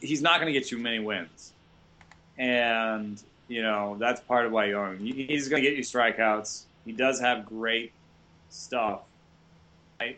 he's 0.00 0.22
not 0.22 0.40
going 0.40 0.52
to 0.52 0.58
get 0.58 0.70
you 0.70 0.78
many 0.78 0.98
wins, 0.98 1.52
and 2.38 3.22
you 3.48 3.62
know 3.62 3.96
that's 3.98 4.20
part 4.20 4.46
of 4.46 4.52
why 4.52 4.66
you 4.66 4.76
own 4.76 4.96
him. 4.96 5.06
He's 5.06 5.48
going 5.48 5.62
to 5.62 5.68
get 5.68 5.76
you 5.76 5.82
strikeouts. 5.82 6.64
He 6.84 6.92
does 6.92 7.20
have 7.20 7.46
great 7.46 7.92
stuff. 8.50 9.00
I, 10.00 10.16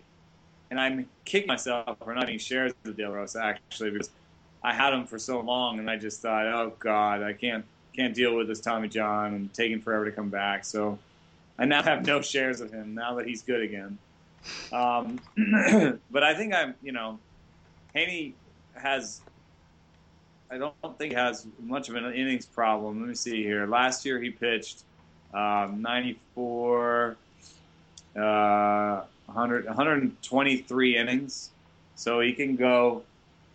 and 0.71 0.81
I'm 0.81 1.09
kicking 1.25 1.49
myself 1.49 1.99
for 1.99 2.14
not 2.14 2.25
having 2.25 2.38
shares 2.38 2.73
of 2.85 2.97
De 2.97 3.07
La 3.07 3.14
Rosa 3.14 3.43
actually 3.43 3.90
because 3.90 4.11
I 4.62 4.73
had 4.73 4.95
him 4.95 5.04
for 5.04 5.19
so 5.19 5.40
long, 5.40 5.78
and 5.78 5.90
I 5.90 5.97
just 5.97 6.23
thought, 6.23 6.47
oh 6.47 6.73
God, 6.78 7.23
I 7.23 7.35
can't 7.35 7.64
can't 7.95 8.14
deal 8.14 8.35
with 8.35 8.49
this 8.49 8.61
Tommy 8.61 8.88
John 8.88 9.35
and 9.35 9.52
taking 9.54 9.81
forever 9.81 10.07
to 10.07 10.11
come 10.11 10.28
back. 10.28 10.64
So 10.64 10.99
I 11.59 11.64
now 11.64 11.83
have 11.83 12.07
no 12.07 12.21
shares 12.21 12.61
of 12.61 12.73
him 12.73 12.95
now 12.95 13.14
that 13.16 13.26
he's 13.26 13.43
good 13.43 13.62
again. 13.62 13.99
Um, 14.73 15.21
but 16.11 16.25
I 16.25 16.35
think 16.35 16.54
I'm, 16.54 16.75
you 16.83 16.93
know, 16.93 17.19
Haney 17.95 18.35
has. 18.75 19.21
I 20.54 20.58
don't 20.58 20.99
think 20.99 21.12
he 21.12 21.16
has 21.16 21.46
much 21.58 21.88
of 21.88 21.96
an 21.96 22.04
innings 22.14 22.46
problem. 22.46 23.00
Let 23.00 23.08
me 23.08 23.14
see 23.16 23.42
here. 23.42 23.66
Last 23.66 24.04
year 24.04 24.20
he 24.20 24.30
pitched 24.30 24.84
um, 25.32 25.82
94, 25.82 27.16
uh, 28.16 29.02
100, 29.26 29.66
123 29.66 30.96
innings, 30.96 31.50
so 31.96 32.20
he 32.20 32.32
can 32.32 32.54
go 32.54 33.02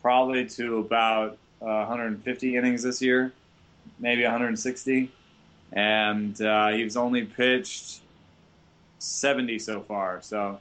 probably 0.02 0.46
to 0.50 0.80
about 0.80 1.38
uh, 1.62 1.86
150 1.88 2.58
innings 2.58 2.84
this 2.84 3.02
year, 3.02 3.32
maybe 4.00 4.24
160 4.24 5.10
and 5.72 6.42
uh, 6.42 6.70
he's 6.70 6.98
only 6.98 7.26
pitched 7.26 8.00
70 9.00 9.60
so 9.60 9.82
far. 9.82 10.22
So 10.22 10.60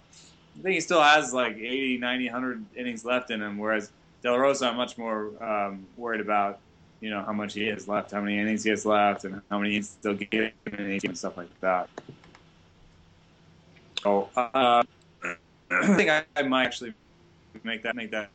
I 0.59 0.63
think 0.63 0.75
he 0.75 0.81
still 0.81 1.03
has 1.03 1.33
like 1.33 1.57
80, 1.57 1.99
90, 1.99 2.25
100 2.27 2.65
innings 2.77 3.05
left 3.05 3.31
in 3.31 3.41
him. 3.41 3.59
Whereas 3.59 3.91
De 4.23 4.31
La 4.31 4.37
Rosa, 4.37 4.67
I'm 4.67 4.77
much 4.77 4.99
more 4.99 5.33
um, 5.43 5.87
worried 5.97 6.21
about, 6.21 6.59
you 7.01 7.11
know, 7.11 7.23
how 7.23 7.33
much 7.33 7.55
he 7.55 7.67
has 7.67 7.87
left, 7.87 8.11
how 8.11 8.21
many 8.21 8.39
innings 8.39 8.65
he 8.65 8.71
has 8.71 8.85
left, 8.85 9.25
and 9.25 9.41
how 9.51 9.59
many 9.59 9.75
he's 9.75 9.91
still 9.91 10.15
getting 10.15 10.53
and 10.67 11.17
stuff 11.17 11.37
like 11.37 11.61
that. 11.61 11.89
So 14.03 14.29
uh, 14.37 14.83
I 15.71 15.97
think 15.97 16.11
I, 16.11 16.25
I, 16.37 16.43
might 16.43 16.65
actually 16.65 16.95
make 17.65 17.83
that 17.83 17.97
make 17.97 18.11
that, 18.13 18.31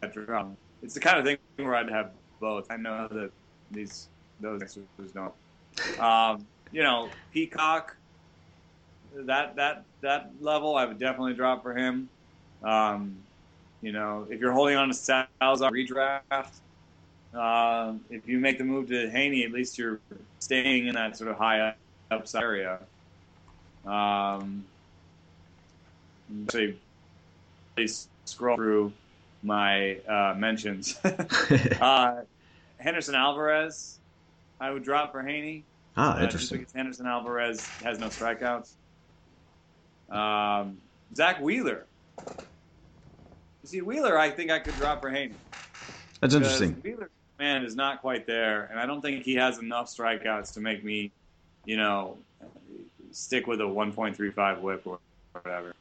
that 0.00 0.12
drop. 0.12 0.52
It's 0.82 0.94
the 0.94 1.00
kind 1.00 1.18
of 1.18 1.24
thing 1.24 1.38
where 1.56 1.74
I'd 1.74 1.90
have 1.90 2.12
both. 2.40 2.70
I 2.70 2.76
know 2.76 3.08
that 3.08 3.30
these 3.70 4.08
those 4.40 4.78
don't 5.14 5.32
um, 5.98 6.46
you 6.72 6.82
know, 6.82 7.08
Peacock, 7.32 7.96
that 9.14 9.56
that 9.56 9.84
that 10.00 10.30
level, 10.40 10.76
I 10.76 10.84
would 10.84 10.98
definitely 10.98 11.34
drop 11.34 11.62
for 11.62 11.74
him. 11.74 12.08
Um, 12.62 13.16
you 13.82 13.92
know, 13.92 14.26
if 14.30 14.40
you're 14.40 14.52
holding 14.52 14.76
on 14.76 14.88
to 14.88 14.94
Salazar 14.94 15.70
redraft, 15.70 16.60
uh, 17.34 17.94
if 18.10 18.26
you 18.28 18.38
make 18.38 18.58
the 18.58 18.64
move 18.64 18.88
to 18.88 19.10
Haney, 19.10 19.44
at 19.44 19.52
least 19.52 19.76
you're 19.76 20.00
staying 20.38 20.86
in 20.86 20.94
that 20.94 21.16
sort 21.16 21.30
of 21.30 21.36
high 21.36 21.74
upside 22.10 22.42
area. 22.42 22.78
Um, 23.84 24.64
actually, 26.44 26.78
please 27.74 28.08
scroll 28.24 28.56
through 28.56 28.92
my 29.42 29.96
uh, 30.08 30.34
mentions. 30.38 30.96
uh, 31.80 32.20
Henderson 32.78 33.16
Alvarez, 33.16 33.98
I 34.60 34.70
would 34.70 34.84
drop 34.84 35.12
for 35.12 35.22
Haney. 35.22 35.64
Ah, 35.96 36.18
uh, 36.18 36.22
interesting. 36.22 36.60
because 36.60 36.72
Henderson 36.72 37.06
Alvarez 37.06 37.68
has 37.82 37.98
no 37.98 38.06
strikeouts. 38.06 38.72
Um, 40.10 40.78
Zack 41.14 41.40
Wheeler. 41.40 41.86
See, 43.64 43.80
Wheeler, 43.80 44.18
I 44.18 44.30
think 44.30 44.50
I 44.50 44.58
could 44.58 44.74
drop 44.76 45.00
for 45.00 45.10
Haney. 45.10 45.34
That's 46.20 46.34
interesting. 46.34 46.80
Wheeler, 46.82 47.10
man, 47.38 47.64
is 47.64 47.76
not 47.76 48.00
quite 48.00 48.26
there, 48.26 48.64
and 48.70 48.78
I 48.78 48.86
don't 48.86 49.00
think 49.00 49.24
he 49.24 49.34
has 49.34 49.58
enough 49.58 49.86
strikeouts 49.86 50.52
to 50.54 50.60
make 50.60 50.84
me, 50.84 51.12
you 51.64 51.76
know, 51.76 52.18
stick 53.12 53.46
with 53.46 53.60
a 53.60 53.64
1.35 53.64 54.60
WHIP 54.60 54.86
or 54.86 54.98
whatever. 55.32 55.74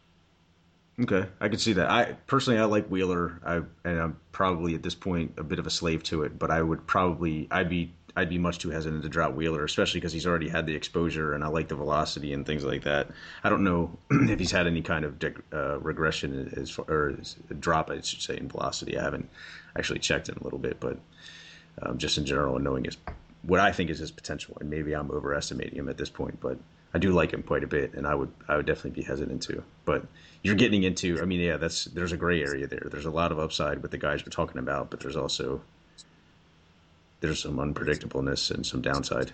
Okay, 0.99 1.25
I 1.39 1.47
can 1.49 1.57
see 1.57 1.73
that. 1.73 1.89
I 1.89 2.13
personally, 2.27 2.59
I 2.59 2.65
like 2.65 2.87
Wheeler. 2.87 3.39
I 3.45 3.61
and 3.87 3.99
I'm 3.99 4.19
probably 4.31 4.75
at 4.75 4.83
this 4.83 4.93
point 4.93 5.33
a 5.37 5.43
bit 5.43 5.57
of 5.57 5.65
a 5.65 5.69
slave 5.69 6.03
to 6.03 6.23
it, 6.23 6.37
but 6.37 6.51
I 6.51 6.61
would 6.61 6.85
probably 6.85 7.47
I'd 7.49 7.69
be 7.69 7.91
I'd 8.15 8.29
be 8.29 8.37
much 8.37 8.59
too 8.59 8.69
hesitant 8.69 9.03
to 9.03 9.09
drop 9.09 9.33
Wheeler, 9.33 9.63
especially 9.63 9.99
because 9.99 10.13
he's 10.13 10.27
already 10.27 10.49
had 10.49 10.65
the 10.65 10.75
exposure 10.75 11.33
and 11.33 11.43
I 11.43 11.47
like 11.47 11.67
the 11.67 11.75
velocity 11.75 12.33
and 12.33 12.45
things 12.45 12.63
like 12.63 12.83
that. 12.83 13.09
I 13.43 13.49
don't 13.49 13.63
know 13.63 13.97
if 14.11 14.39
he's 14.39 14.51
had 14.51 14.67
any 14.67 14.81
kind 14.81 15.05
of 15.05 15.15
uh, 15.53 15.79
regression 15.79 16.53
as 16.57 16.69
far, 16.69 16.85
or 16.87 17.17
drop, 17.59 17.89
I 17.89 18.01
should 18.01 18.21
say, 18.21 18.37
in 18.37 18.49
velocity. 18.49 18.97
I 18.97 19.03
haven't 19.03 19.29
actually 19.77 19.99
checked 19.99 20.29
in 20.29 20.37
a 20.37 20.43
little 20.43 20.59
bit, 20.59 20.79
but 20.79 20.97
um, 21.81 21.97
just 21.97 22.17
in 22.17 22.25
general 22.25 22.59
knowing 22.59 22.83
his 22.83 22.97
what 23.43 23.59
I 23.59 23.71
think 23.71 23.89
is 23.89 23.99
his 23.99 24.11
potential, 24.11 24.57
and 24.59 24.69
maybe 24.69 24.93
I'm 24.93 25.09
overestimating 25.09 25.77
him 25.77 25.89
at 25.89 25.97
this 25.97 26.09
point, 26.09 26.39
but 26.39 26.59
I 26.93 26.99
do 26.99 27.11
like 27.11 27.33
him 27.33 27.41
quite 27.41 27.63
a 27.63 27.67
bit, 27.67 27.93
and 27.93 28.05
I 28.05 28.13
would 28.13 28.31
I 28.47 28.57
would 28.57 28.65
definitely 28.65 29.01
be 29.01 29.03
hesitant 29.03 29.41
to. 29.43 29.63
But 29.85 30.05
you're 30.43 30.55
getting 30.55 30.83
into, 30.83 31.19
I 31.21 31.25
mean, 31.25 31.39
yeah, 31.39 31.57
that's 31.57 31.85
there's 31.85 32.11
a 32.11 32.17
gray 32.17 32.43
area 32.43 32.67
there. 32.67 32.87
There's 32.91 33.05
a 33.05 33.11
lot 33.11 33.31
of 33.31 33.39
upside 33.39 33.81
with 33.81 33.91
the 33.91 33.97
guys 33.97 34.25
we're 34.25 34.31
talking 34.31 34.59
about, 34.59 34.91
but 34.91 34.99
there's 34.99 35.15
also 35.15 35.61
there's 37.21 37.41
some 37.41 37.57
unpredictableness 37.57 38.51
and 38.51 38.65
some 38.65 38.81
downside. 38.81 39.31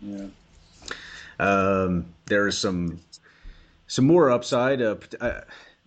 Yeah. 0.00 0.26
Um, 1.38 2.06
there 2.26 2.48
is 2.48 2.56
some 2.56 3.00
some 3.86 4.06
more 4.06 4.30
upside. 4.30 4.80
Uh, 4.80 4.96
uh, 5.20 5.40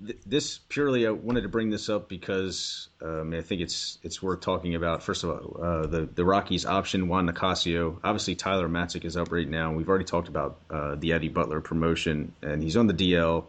th- 0.05 0.19
this 0.25 0.59
purely, 0.69 1.07
I 1.07 1.11
wanted 1.11 1.41
to 1.41 1.49
bring 1.49 1.69
this 1.69 1.89
up 1.89 2.07
because 2.07 2.89
um, 3.01 3.33
I 3.33 3.41
think 3.41 3.61
it's 3.61 3.97
it's 4.03 4.21
worth 4.21 4.41
talking 4.41 4.75
about. 4.75 5.01
First 5.01 5.23
of 5.23 5.29
all, 5.31 5.63
uh, 5.63 5.87
the 5.87 6.01
the 6.13 6.23
Rockies 6.23 6.65
option 6.65 7.07
Juan 7.07 7.25
Nicasio. 7.27 7.99
Obviously, 8.03 8.35
Tyler 8.35 8.69
Matzek 8.69 9.05
is 9.05 9.17
up 9.17 9.31
right 9.31 9.49
now. 9.49 9.71
We've 9.71 9.89
already 9.89 10.05
talked 10.05 10.27
about 10.27 10.59
uh, 10.69 10.95
the 10.95 11.13
Eddie 11.13 11.29
Butler 11.29 11.61
promotion, 11.61 12.33
and 12.41 12.61
he's 12.61 12.77
on 12.77 12.87
the 12.87 12.93
DL. 12.93 13.45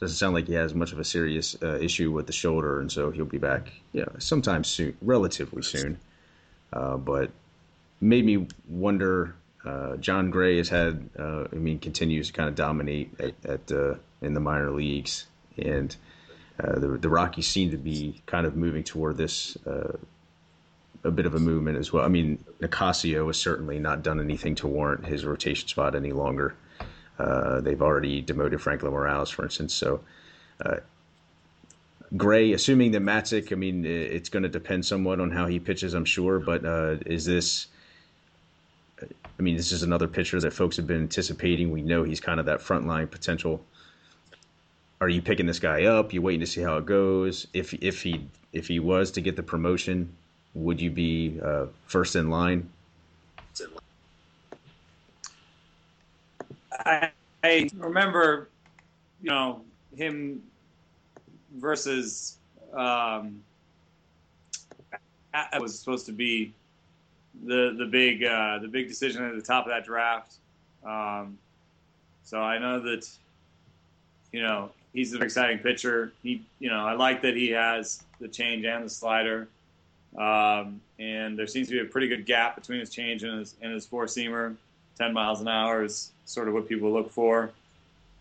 Doesn't 0.00 0.16
sound 0.16 0.34
like 0.34 0.48
he 0.48 0.54
has 0.54 0.74
much 0.74 0.92
of 0.92 0.98
a 0.98 1.04
serious 1.04 1.56
uh, 1.62 1.78
issue 1.78 2.10
with 2.10 2.26
the 2.26 2.32
shoulder, 2.32 2.80
and 2.80 2.90
so 2.90 3.10
he'll 3.10 3.24
be 3.24 3.38
back, 3.38 3.72
yeah, 3.92 4.04
sometime 4.18 4.64
soon, 4.64 4.96
relatively 5.00 5.62
soon. 5.62 5.98
Uh, 6.74 6.98
but 6.98 7.30
made 8.00 8.26
me 8.26 8.46
wonder. 8.68 9.36
Uh, 9.64 9.96
Jon 9.96 10.30
Gray 10.30 10.58
has 10.58 10.68
had, 10.68 11.08
uh, 11.18 11.44
I 11.50 11.54
mean, 11.54 11.78
continues 11.78 12.26
to 12.26 12.32
kind 12.34 12.50
of 12.50 12.54
dominate 12.54 13.18
at, 13.18 13.34
at 13.46 13.72
uh, 13.72 13.94
in 14.20 14.34
the 14.34 14.40
minor 14.40 14.70
leagues, 14.70 15.26
and 15.56 15.96
the 16.58 16.98
the 17.00 17.08
Rockies 17.08 17.46
seem 17.46 17.70
to 17.70 17.78
be 17.78 18.20
kind 18.26 18.46
of 18.46 18.56
moving 18.56 18.84
toward 18.84 19.16
this 19.16 19.56
a 21.04 21.10
bit 21.10 21.26
of 21.26 21.34
a 21.34 21.38
movement 21.38 21.78
as 21.78 21.92
well. 21.92 22.04
I 22.04 22.08
mean, 22.08 22.42
Nicasio 22.60 23.26
has 23.26 23.36
certainly 23.36 23.78
not 23.78 24.02
done 24.02 24.20
anything 24.20 24.54
to 24.56 24.66
warrant 24.66 25.06
his 25.06 25.24
rotation 25.24 25.68
spot 25.68 25.94
any 25.94 26.12
longer. 26.12 26.54
Uh, 27.18 27.60
they've 27.60 27.82
already 27.82 28.20
demoted 28.22 28.60
Franklin 28.60 28.92
Morales, 28.92 29.30
for 29.30 29.44
instance. 29.44 29.72
So, 29.72 30.00
uh, 30.64 30.78
Gray, 32.16 32.52
assuming 32.52 32.92
that 32.92 33.02
Matzek, 33.02 33.52
I 33.52 33.56
mean, 33.56 33.84
it's 33.84 34.28
going 34.28 34.44
to 34.44 34.48
depend 34.48 34.84
somewhat 34.84 35.20
on 35.20 35.30
how 35.30 35.46
he 35.46 35.58
pitches, 35.58 35.94
I'm 35.94 36.04
sure. 36.04 36.38
But 36.38 36.64
uh, 36.64 36.96
is 37.06 37.24
this? 37.24 37.66
I 39.02 39.42
mean, 39.42 39.56
this 39.56 39.72
is 39.72 39.82
another 39.82 40.06
pitcher 40.06 40.38
that 40.40 40.52
folks 40.52 40.76
have 40.76 40.86
been 40.86 41.02
anticipating. 41.02 41.70
We 41.70 41.82
know 41.82 42.04
he's 42.04 42.20
kind 42.20 42.38
of 42.38 42.46
that 42.46 42.60
frontline 42.60 43.10
potential. 43.10 43.64
Are 45.00 45.08
you 45.08 45.20
picking 45.20 45.46
this 45.46 45.58
guy 45.58 45.84
up? 45.84 46.12
You 46.12 46.22
waiting 46.22 46.40
to 46.40 46.46
see 46.46 46.60
how 46.60 46.76
it 46.76 46.86
goes? 46.86 47.46
If 47.52 47.74
if 47.74 48.02
he 48.02 48.26
if 48.52 48.68
he 48.68 48.78
was 48.78 49.10
to 49.12 49.20
get 49.20 49.34
the 49.34 49.42
promotion, 49.42 50.14
would 50.54 50.80
you 50.80 50.90
be 50.90 51.40
uh, 51.42 51.66
first 51.86 52.14
in 52.14 52.30
line? 52.30 52.70
I, 56.72 57.10
I 57.42 57.68
remember, 57.76 58.48
you 59.22 59.30
know, 59.30 59.62
him 59.96 60.42
versus 61.54 62.36
um, 62.72 63.42
was 65.60 65.78
supposed 65.78 66.06
to 66.06 66.12
be 66.12 66.52
the 67.44 67.74
the 67.76 67.86
big 67.86 68.24
uh, 68.24 68.58
the 68.58 68.68
big 68.68 68.88
decision 68.88 69.24
at 69.24 69.34
the 69.34 69.42
top 69.42 69.66
of 69.66 69.70
that 69.70 69.84
draft. 69.84 70.34
Um, 70.84 71.38
so 72.24 72.40
I 72.40 72.58
know 72.58 72.80
that 72.80 73.08
you 74.32 74.42
know 74.42 74.70
he's 74.92 75.12
an 75.12 75.22
exciting 75.22 75.58
pitcher. 75.58 76.12
He 76.22 76.42
you 76.58 76.70
know 76.70 76.86
I 76.86 76.94
like 76.94 77.22
that 77.22 77.36
he 77.36 77.50
has 77.50 78.02
the 78.20 78.28
change 78.28 78.64
and 78.64 78.84
the 78.84 78.90
slider. 78.90 79.48
Um, 80.16 80.80
and 81.00 81.36
there 81.36 81.48
seems 81.48 81.66
to 81.68 81.72
be 81.72 81.80
a 81.80 81.84
pretty 81.84 82.06
good 82.06 82.24
gap 82.24 82.54
between 82.54 82.78
his 82.78 82.88
change 82.88 83.24
and 83.24 83.40
his, 83.40 83.56
and 83.60 83.72
his 83.72 83.84
four 83.84 84.06
seamer. 84.06 84.54
10 84.96 85.12
miles 85.12 85.40
an 85.40 85.48
hour 85.48 85.82
is 85.82 86.12
sort 86.24 86.46
of 86.46 86.54
what 86.54 86.68
people 86.68 86.92
look 86.92 87.10
for 87.10 87.50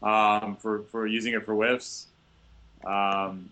um, 0.02 0.58
for, 0.60 0.82
for 0.92 1.06
using 1.08 1.34
it 1.34 1.46
for 1.46 1.54
whiffs. 1.54 2.08
Um, 2.86 3.50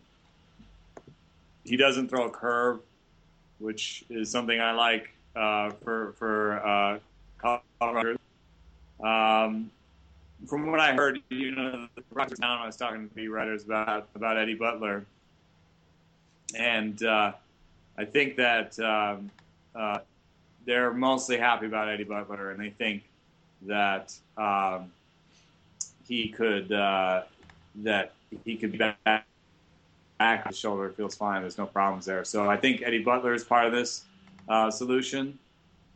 he 1.63 1.77
doesn't 1.77 2.09
throw 2.09 2.25
a 2.25 2.29
curve, 2.29 2.79
which 3.59 4.03
is 4.09 4.29
something 4.29 4.59
I 4.59 4.71
like 4.71 5.09
uh, 5.35 5.71
for 5.83 6.13
for 6.17 6.65
uh. 6.65 6.99
Um, 9.03 9.71
from 10.47 10.69
what 10.69 10.79
I 10.79 10.93
heard, 10.93 11.19
you 11.29 11.55
know, 11.55 11.87
the 11.95 12.03
Rockers 12.11 12.39
town, 12.39 12.61
I 12.61 12.67
was 12.67 12.77
talking 12.77 13.07
to 13.07 13.15
the 13.15 13.27
writers 13.27 13.63
about 13.63 14.07
about 14.15 14.37
Eddie 14.37 14.53
Butler, 14.53 15.05
and 16.55 17.01
uh, 17.03 17.31
I 17.97 18.05
think 18.05 18.35
that 18.37 18.79
um, 18.79 19.29
uh, 19.75 19.99
they're 20.65 20.93
mostly 20.93 21.37
happy 21.37 21.65
about 21.65 21.89
Eddie 21.89 22.03
Butler, 22.03 22.51
and 22.51 22.59
they 22.59 22.69
think 22.69 23.03
that 23.63 24.13
um, 24.37 24.91
he 26.07 26.29
could 26.29 26.71
uh, 26.71 27.23
that 27.77 28.13
he 28.45 28.55
could 28.57 28.77
back. 28.77 29.25
Back 30.19 30.47
his 30.47 30.57
shoulder 30.57 30.89
feels 30.89 31.15
fine. 31.15 31.41
There's 31.41 31.57
no 31.57 31.65
problems 31.65 32.05
there. 32.05 32.23
So 32.23 32.47
I 32.47 32.55
think 32.55 32.83
Eddie 32.83 33.01
Butler 33.03 33.33
is 33.33 33.43
part 33.43 33.65
of 33.65 33.71
this 33.71 34.03
uh, 34.47 34.69
solution. 34.69 35.39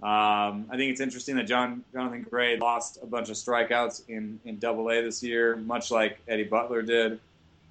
Um, 0.01 0.65
I 0.69 0.77
think 0.77 0.91
it's 0.91 0.99
interesting 0.99 1.35
that 1.37 1.43
Jon 1.43 1.83
Jonathan 1.93 2.25
Gray 2.29 2.57
lost 2.57 2.99
a 3.01 3.05
bunch 3.05 3.29
of 3.29 3.35
strikeouts 3.35 4.09
in 4.09 4.39
in 4.45 4.57
Double 4.57 4.89
A 4.89 5.01
this 5.01 5.23
year, 5.23 5.55
much 5.55 5.91
like 5.91 6.19
Eddie 6.27 6.43
Butler 6.43 6.81
did. 6.81 7.19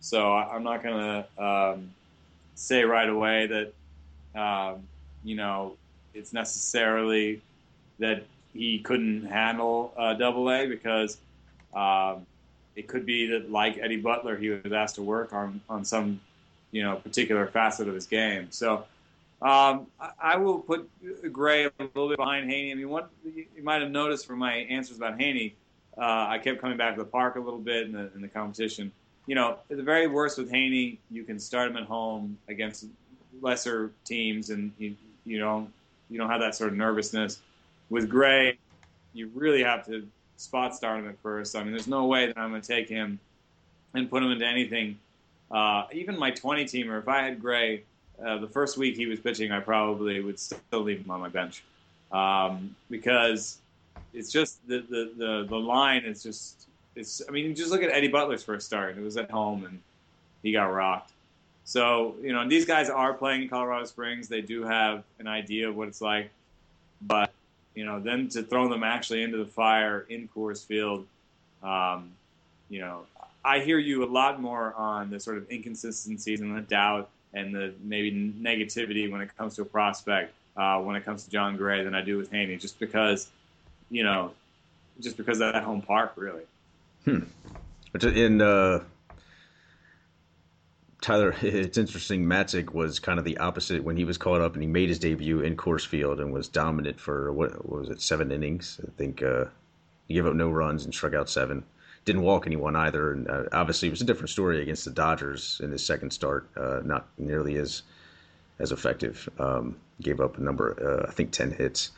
So 0.00 0.32
I'm 0.32 0.62
not 0.62 0.82
going 0.82 0.96
to 0.96 1.44
um, 1.44 1.90
say 2.54 2.84
right 2.84 3.08
away 3.08 3.46
that 3.46 4.40
um, 4.40 4.82
you 5.22 5.34
know 5.34 5.76
it's 6.14 6.32
necessarily 6.32 7.42
that 7.98 8.24
he 8.52 8.78
couldn't 8.78 9.26
handle 9.26 9.92
uh, 9.96 10.14
Double 10.14 10.50
A 10.50 10.66
because 10.66 11.18
um, 11.74 12.26
it 12.76 12.88
could 12.88 13.06
be 13.06 13.26
that, 13.26 13.50
like 13.50 13.78
Eddie 13.78 14.00
Butler, 14.00 14.36
he 14.36 14.50
was 14.50 14.72
asked 14.72 14.96
to 14.96 15.02
work 15.02 15.32
on 15.32 15.60
on 15.68 15.84
some 15.84 16.20
you 16.72 16.82
know 16.82 16.96
particular 16.96 17.46
facet 17.46 17.88
of 17.88 17.94
his 17.94 18.06
game. 18.06 18.48
So 18.50 18.84
um, 19.42 19.86
I, 20.00 20.10
I, 20.20 20.36
will 20.36 20.58
put 20.58 20.88
Gray 21.32 21.66
a 21.66 21.70
little 21.78 22.08
bit 22.08 22.18
behind 22.18 22.50
Haney. 22.50 22.72
I 22.72 22.74
mean, 22.74 22.88
what 22.88 23.10
you 23.24 23.62
might 23.62 23.82
have 23.82 23.90
noticed 23.90 24.26
from 24.26 24.38
my 24.38 24.54
answers 24.54 24.96
about 24.96 25.20
Haney, 25.20 25.54
uh, 25.98 26.26
I 26.28 26.40
kept 26.42 26.60
coming 26.60 26.76
back 26.76 26.94
to 26.96 27.02
the 27.02 27.08
park 27.08 27.36
a 27.36 27.40
little 27.40 27.58
bit 27.58 27.86
in 27.86 27.92
the, 27.92 28.10
in 28.14 28.22
the 28.22 28.28
competition. 28.28 28.90
You 29.26 29.34
know, 29.34 29.58
the 29.68 29.82
very 29.82 30.06
worst 30.06 30.38
with 30.38 30.50
Haney, 30.50 30.98
you 31.10 31.24
can 31.24 31.38
start 31.38 31.70
him 31.70 31.76
at 31.76 31.84
home 31.84 32.38
against 32.48 32.86
lesser 33.40 33.92
teams, 34.04 34.50
and 34.50 34.72
you 34.78 34.96
you 35.24 35.38
don't 35.38 35.72
you 36.10 36.18
don't 36.18 36.30
have 36.30 36.40
that 36.40 36.54
sort 36.54 36.70
of 36.70 36.76
nervousness. 36.76 37.40
With 37.90 38.08
Gray, 38.08 38.58
you 39.12 39.30
really 39.34 39.62
have 39.62 39.84
to 39.86 40.06
spot 40.36 40.74
start 40.74 41.00
him 41.00 41.08
at 41.08 41.18
first. 41.20 41.56
I 41.56 41.62
mean, 41.62 41.72
there's 41.72 41.86
no 41.86 42.06
way 42.06 42.26
that 42.26 42.38
I'm 42.38 42.50
going 42.50 42.60
to 42.62 42.66
take 42.66 42.88
him 42.88 43.18
and 43.94 44.10
put 44.10 44.22
him 44.22 44.30
into 44.30 44.46
anything. 44.46 44.98
Uh, 45.50 45.84
even 45.92 46.18
my 46.18 46.30
20 46.30 46.64
teamer, 46.64 46.98
if 46.98 47.08
I 47.08 47.22
had 47.22 47.40
Gray, 47.40 47.82
uh, 48.24 48.38
the 48.38 48.48
first 48.48 48.76
week 48.76 48.96
he 48.96 49.06
was 49.06 49.20
pitching, 49.20 49.52
I 49.52 49.60
probably 49.60 50.20
would 50.20 50.38
still 50.38 50.80
leave 50.80 51.00
him 51.00 51.10
on 51.10 51.20
my 51.20 51.28
bench 51.28 51.62
um, 52.12 52.74
because 52.90 53.58
it's 54.12 54.30
just 54.30 54.66
the, 54.68 54.84
the, 54.88 55.12
the, 55.16 55.46
the 55.48 55.56
line 55.56 56.04
is 56.04 56.22
just 56.22 56.68
it's. 56.96 57.20
I 57.28 57.32
mean, 57.32 57.54
just 57.54 57.70
look 57.70 57.82
at 57.82 57.90
Eddie 57.90 58.08
Butler's 58.08 58.44
first 58.44 58.66
start. 58.66 58.96
It 58.96 59.02
was 59.02 59.16
at 59.16 59.30
home 59.30 59.64
and 59.64 59.80
he 60.42 60.52
got 60.52 60.66
rocked. 60.66 61.12
So 61.64 62.14
you 62.22 62.32
know, 62.32 62.48
these 62.48 62.64
guys 62.64 62.88
are 62.88 63.12
playing 63.12 63.42
in 63.42 63.48
Colorado 63.48 63.84
Springs. 63.84 64.28
They 64.28 64.40
do 64.40 64.62
have 64.62 65.02
an 65.18 65.26
idea 65.26 65.68
of 65.68 65.76
what 65.76 65.88
it's 65.88 66.00
like, 66.00 66.30
but 67.02 67.32
you 67.74 67.84
know, 67.84 68.00
then 68.00 68.28
to 68.30 68.42
throw 68.42 68.68
them 68.68 68.82
actually 68.82 69.22
into 69.22 69.38
the 69.38 69.46
fire 69.46 70.06
in 70.08 70.28
Coors 70.34 70.64
Field, 70.64 71.06
um, 71.62 72.10
you 72.68 72.80
know, 72.80 73.06
I 73.44 73.60
hear 73.60 73.78
you 73.78 74.04
a 74.04 74.06
lot 74.06 74.40
more 74.40 74.74
on 74.74 75.10
the 75.10 75.20
sort 75.20 75.36
of 75.36 75.50
inconsistencies 75.50 76.40
and 76.40 76.56
the 76.56 76.62
doubt 76.62 77.10
and 77.34 77.54
the 77.54 77.74
maybe 77.82 78.32
negativity 78.40 79.10
when 79.10 79.20
it 79.20 79.36
comes 79.36 79.56
to 79.56 79.62
a 79.62 79.64
prospect 79.64 80.32
uh, 80.56 80.78
when 80.78 80.96
it 80.96 81.04
comes 81.04 81.24
to 81.24 81.30
Jon 81.30 81.56
Gray 81.56 81.82
than 81.82 81.94
I 81.94 82.00
do 82.00 82.16
with 82.16 82.30
Haney, 82.30 82.56
just 82.56 82.78
because, 82.78 83.28
you 83.90 84.04
know, 84.04 84.32
just 85.00 85.16
because 85.16 85.40
of 85.40 85.52
that 85.52 85.64
home 85.64 85.82
park, 85.82 86.12
really. 86.16 86.44
Hmm. 87.04 87.24
In 88.02 88.40
uh, 88.40 88.82
Tyler, 91.04 91.36
it's 91.42 91.76
interesting. 91.76 92.24
Matzek 92.24 92.72
was 92.72 92.98
kind 92.98 93.18
of 93.18 93.26
the 93.26 93.36
opposite 93.36 93.84
when 93.84 93.96
he 93.96 94.04
was 94.04 94.16
caught 94.16 94.40
up 94.40 94.54
and 94.54 94.62
he 94.62 94.68
made 94.68 94.88
his 94.88 94.98
debut 94.98 95.40
in 95.40 95.54
Coors 95.54 95.86
Field 95.86 96.18
and 96.18 96.32
was 96.32 96.48
dominant 96.48 96.98
for 96.98 97.30
what, 97.30 97.68
what 97.68 97.80
was 97.80 97.90
it, 97.90 98.00
seven 98.00 98.32
innings? 98.32 98.80
I 98.82 98.90
think 98.96 99.22
uh, 99.22 99.44
he 100.08 100.14
gave 100.14 100.26
up 100.26 100.34
no 100.34 100.50
runs 100.50 100.84
and 100.84 100.94
struck 100.94 101.12
out 101.14 101.28
seven 101.28 101.64
didn't 102.04 102.22
walk 102.22 102.46
anyone 102.46 102.76
either. 102.76 103.12
And 103.12 103.28
uh, 103.28 103.44
obviously, 103.52 103.88
it 103.88 103.90
was 103.90 104.02
a 104.02 104.04
different 104.04 104.30
story 104.30 104.62
against 104.62 104.84
the 104.84 104.90
Dodgers 104.90 105.60
in 105.62 105.70
his 105.70 105.84
second 105.84 106.10
start. 106.10 106.48
Uh, 106.56 106.80
not 106.84 107.08
nearly 107.18 107.56
as 107.56 107.82
as 108.58 108.72
effective. 108.72 109.28
Um, 109.38 109.76
gave 110.02 110.20
up 110.20 110.38
a 110.38 110.40
number, 110.40 110.76
uh, 110.80 111.08
I 111.08 111.12
think, 111.12 111.32
ten 111.32 111.50
hits 111.50 111.92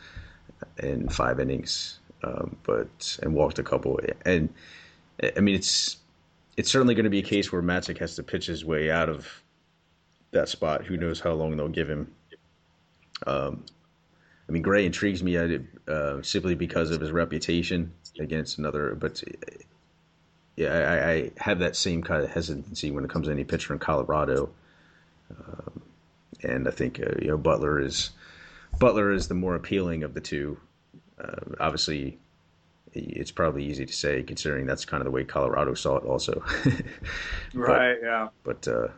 in 0.78 1.08
five 1.08 1.40
innings, 1.40 1.98
um, 2.22 2.56
but 2.62 3.18
and 3.22 3.34
walked 3.34 3.58
a 3.58 3.62
couple. 3.62 4.00
And 4.24 4.48
I 5.36 5.40
mean, 5.40 5.54
it's 5.54 5.96
it's 6.56 6.70
certainly 6.70 6.94
going 6.94 7.04
to 7.04 7.10
be 7.10 7.18
a 7.18 7.22
case 7.22 7.52
where 7.52 7.62
Matzek 7.62 7.98
has 7.98 8.16
to 8.16 8.22
pitch 8.22 8.46
his 8.46 8.64
way 8.64 8.90
out 8.90 9.08
of 9.08 9.28
that 10.30 10.48
spot. 10.48 10.84
Who 10.84 10.96
knows 10.96 11.20
how 11.20 11.32
long 11.32 11.56
they'll 11.56 11.68
give 11.68 11.88
him. 11.88 12.12
Um, 13.26 13.64
I 14.48 14.52
mean, 14.52 14.62
Gray 14.62 14.86
intrigues 14.86 15.22
me 15.22 15.36
uh, 15.88 16.22
simply 16.22 16.54
because 16.54 16.90
of 16.90 17.00
his 17.00 17.10
reputation 17.10 17.92
against 18.20 18.58
another, 18.58 18.94
but 18.94 19.22
yeah, 20.56 20.72
I, 20.72 21.10
I, 21.10 21.30
have 21.36 21.58
that 21.58 21.76
same 21.76 22.02
kind 22.02 22.22
of 22.22 22.30
hesitancy 22.30 22.90
when 22.90 23.04
it 23.04 23.10
comes 23.10 23.26
to 23.26 23.32
any 23.32 23.44
pitcher 23.44 23.72
in 23.72 23.78
Colorado, 23.78 24.50
um, 25.30 25.82
and 26.42 26.68
I 26.68 26.70
think 26.70 27.00
uh, 27.00 27.14
you 27.20 27.28
know 27.28 27.36
Butler 27.36 27.80
is 27.80 28.10
Butler 28.78 29.12
is 29.12 29.28
the 29.28 29.34
more 29.34 29.54
appealing 29.54 30.02
of 30.02 30.14
the 30.14 30.20
two. 30.20 30.58
Uh, 31.22 31.56
obviously, 31.60 32.18
it's 33.00 33.30
probably 33.30 33.64
easy 33.64 33.86
to 33.86 33.92
say 33.92 34.22
considering 34.22 34.66
that's 34.66 34.84
kind 34.84 35.00
of 35.00 35.04
the 35.04 35.10
way 35.10 35.24
Colorado 35.24 35.74
saw 35.74 35.96
it, 35.96 36.04
also. 36.04 36.42
right. 37.54 37.96
Yeah. 38.02 38.28
But 38.44 38.66
uh, 38.68 38.88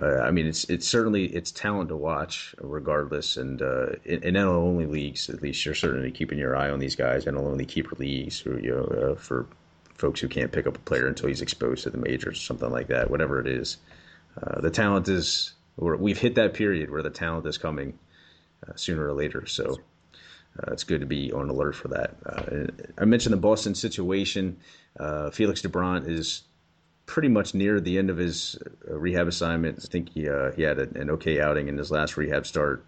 uh, 0.00 0.20
I 0.22 0.30
mean, 0.30 0.46
it's 0.46 0.64
it's 0.64 0.86
certainly 0.86 1.26
it's 1.26 1.50
talent 1.50 1.88
to 1.90 1.96
watch, 1.96 2.54
regardless. 2.60 3.36
And 3.36 3.62
uh, 3.62 3.90
in, 4.04 4.22
in 4.22 4.34
NL 4.34 4.54
only 4.54 4.86
leagues, 4.86 5.30
at 5.30 5.42
least 5.42 5.64
you're 5.64 5.74
certainly 5.74 6.10
keeping 6.10 6.38
your 6.38 6.56
eye 6.56 6.70
on 6.70 6.78
these 6.78 6.96
guys. 6.96 7.24
NL 7.24 7.38
only 7.38 7.66
keeper 7.66 7.96
leagues, 7.98 8.44
or, 8.46 8.58
you 8.58 8.70
know, 8.70 8.84
uh, 8.84 9.14
for 9.14 9.46
folks 9.94 10.20
who 10.20 10.28
can't 10.28 10.50
pick 10.50 10.66
up 10.66 10.76
a 10.76 10.80
player 10.80 11.06
until 11.06 11.28
he's 11.28 11.42
exposed 11.42 11.84
to 11.84 11.90
the 11.90 11.98
majors 11.98 12.38
or 12.38 12.40
something 12.40 12.70
like 12.70 12.88
that, 12.88 13.10
whatever 13.10 13.38
it 13.38 13.46
is. 13.46 13.76
Uh, 14.42 14.60
the 14.60 14.70
talent 14.70 15.08
is, 15.08 15.52
we've 15.76 16.18
hit 16.18 16.34
that 16.36 16.54
period 16.54 16.90
where 16.90 17.02
the 17.02 17.10
talent 17.10 17.46
is 17.46 17.58
coming 17.58 17.98
uh, 18.66 18.72
sooner 18.76 19.06
or 19.06 19.12
later. 19.12 19.46
So 19.46 19.76
uh, 20.58 20.72
it's 20.72 20.84
good 20.84 21.00
to 21.00 21.06
be 21.06 21.32
on 21.32 21.48
alert 21.48 21.74
for 21.74 21.88
that. 21.88 22.14
Uh, 22.26 22.66
I 22.98 23.04
mentioned 23.04 23.32
the 23.32 23.38
Boston 23.38 23.74
situation. 23.74 24.58
Uh, 24.98 25.30
Felix 25.30 25.62
Doubront 25.62 26.08
is 26.08 26.42
pretty 27.06 27.28
much 27.28 27.54
near 27.54 27.80
the 27.80 27.98
end 27.98 28.10
of 28.10 28.16
his 28.16 28.58
uh, 28.88 28.98
rehab 28.98 29.28
assignment. 29.28 29.78
I 29.82 29.86
think 29.86 30.10
he, 30.10 30.22
he 30.56 30.62
had 30.62 30.78
an 30.78 31.10
okay 31.10 31.40
outing 31.40 31.68
in 31.68 31.78
his 31.78 31.90
last 31.90 32.16
rehab 32.16 32.46
start. 32.46 32.84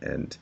and 0.00 0.36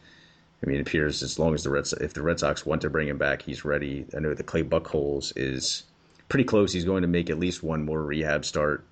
I 0.62 0.66
mean, 0.66 0.76
it 0.76 0.82
appears 0.82 1.22
as 1.22 1.38
long 1.38 1.54
as 1.54 1.64
the 1.64 1.70
Red 1.70 1.86
if 2.00 2.14
the 2.14 2.22
Red 2.22 2.38
Sox 2.38 2.64
want 2.64 2.82
to 2.82 2.90
bring 2.90 3.08
him 3.08 3.18
back, 3.18 3.42
he's 3.42 3.64
ready. 3.64 4.06
I 4.16 4.20
know 4.20 4.32
that 4.32 4.46
Clay 4.46 4.62
Buchholz 4.62 5.32
is 5.34 5.84
pretty 6.28 6.44
close. 6.44 6.72
He's 6.72 6.84
going 6.84 7.02
to 7.02 7.08
make 7.08 7.30
at 7.30 7.38
least 7.38 7.62
one 7.62 7.84
more 7.84 8.02
rehab 8.02 8.44
start. 8.44 8.84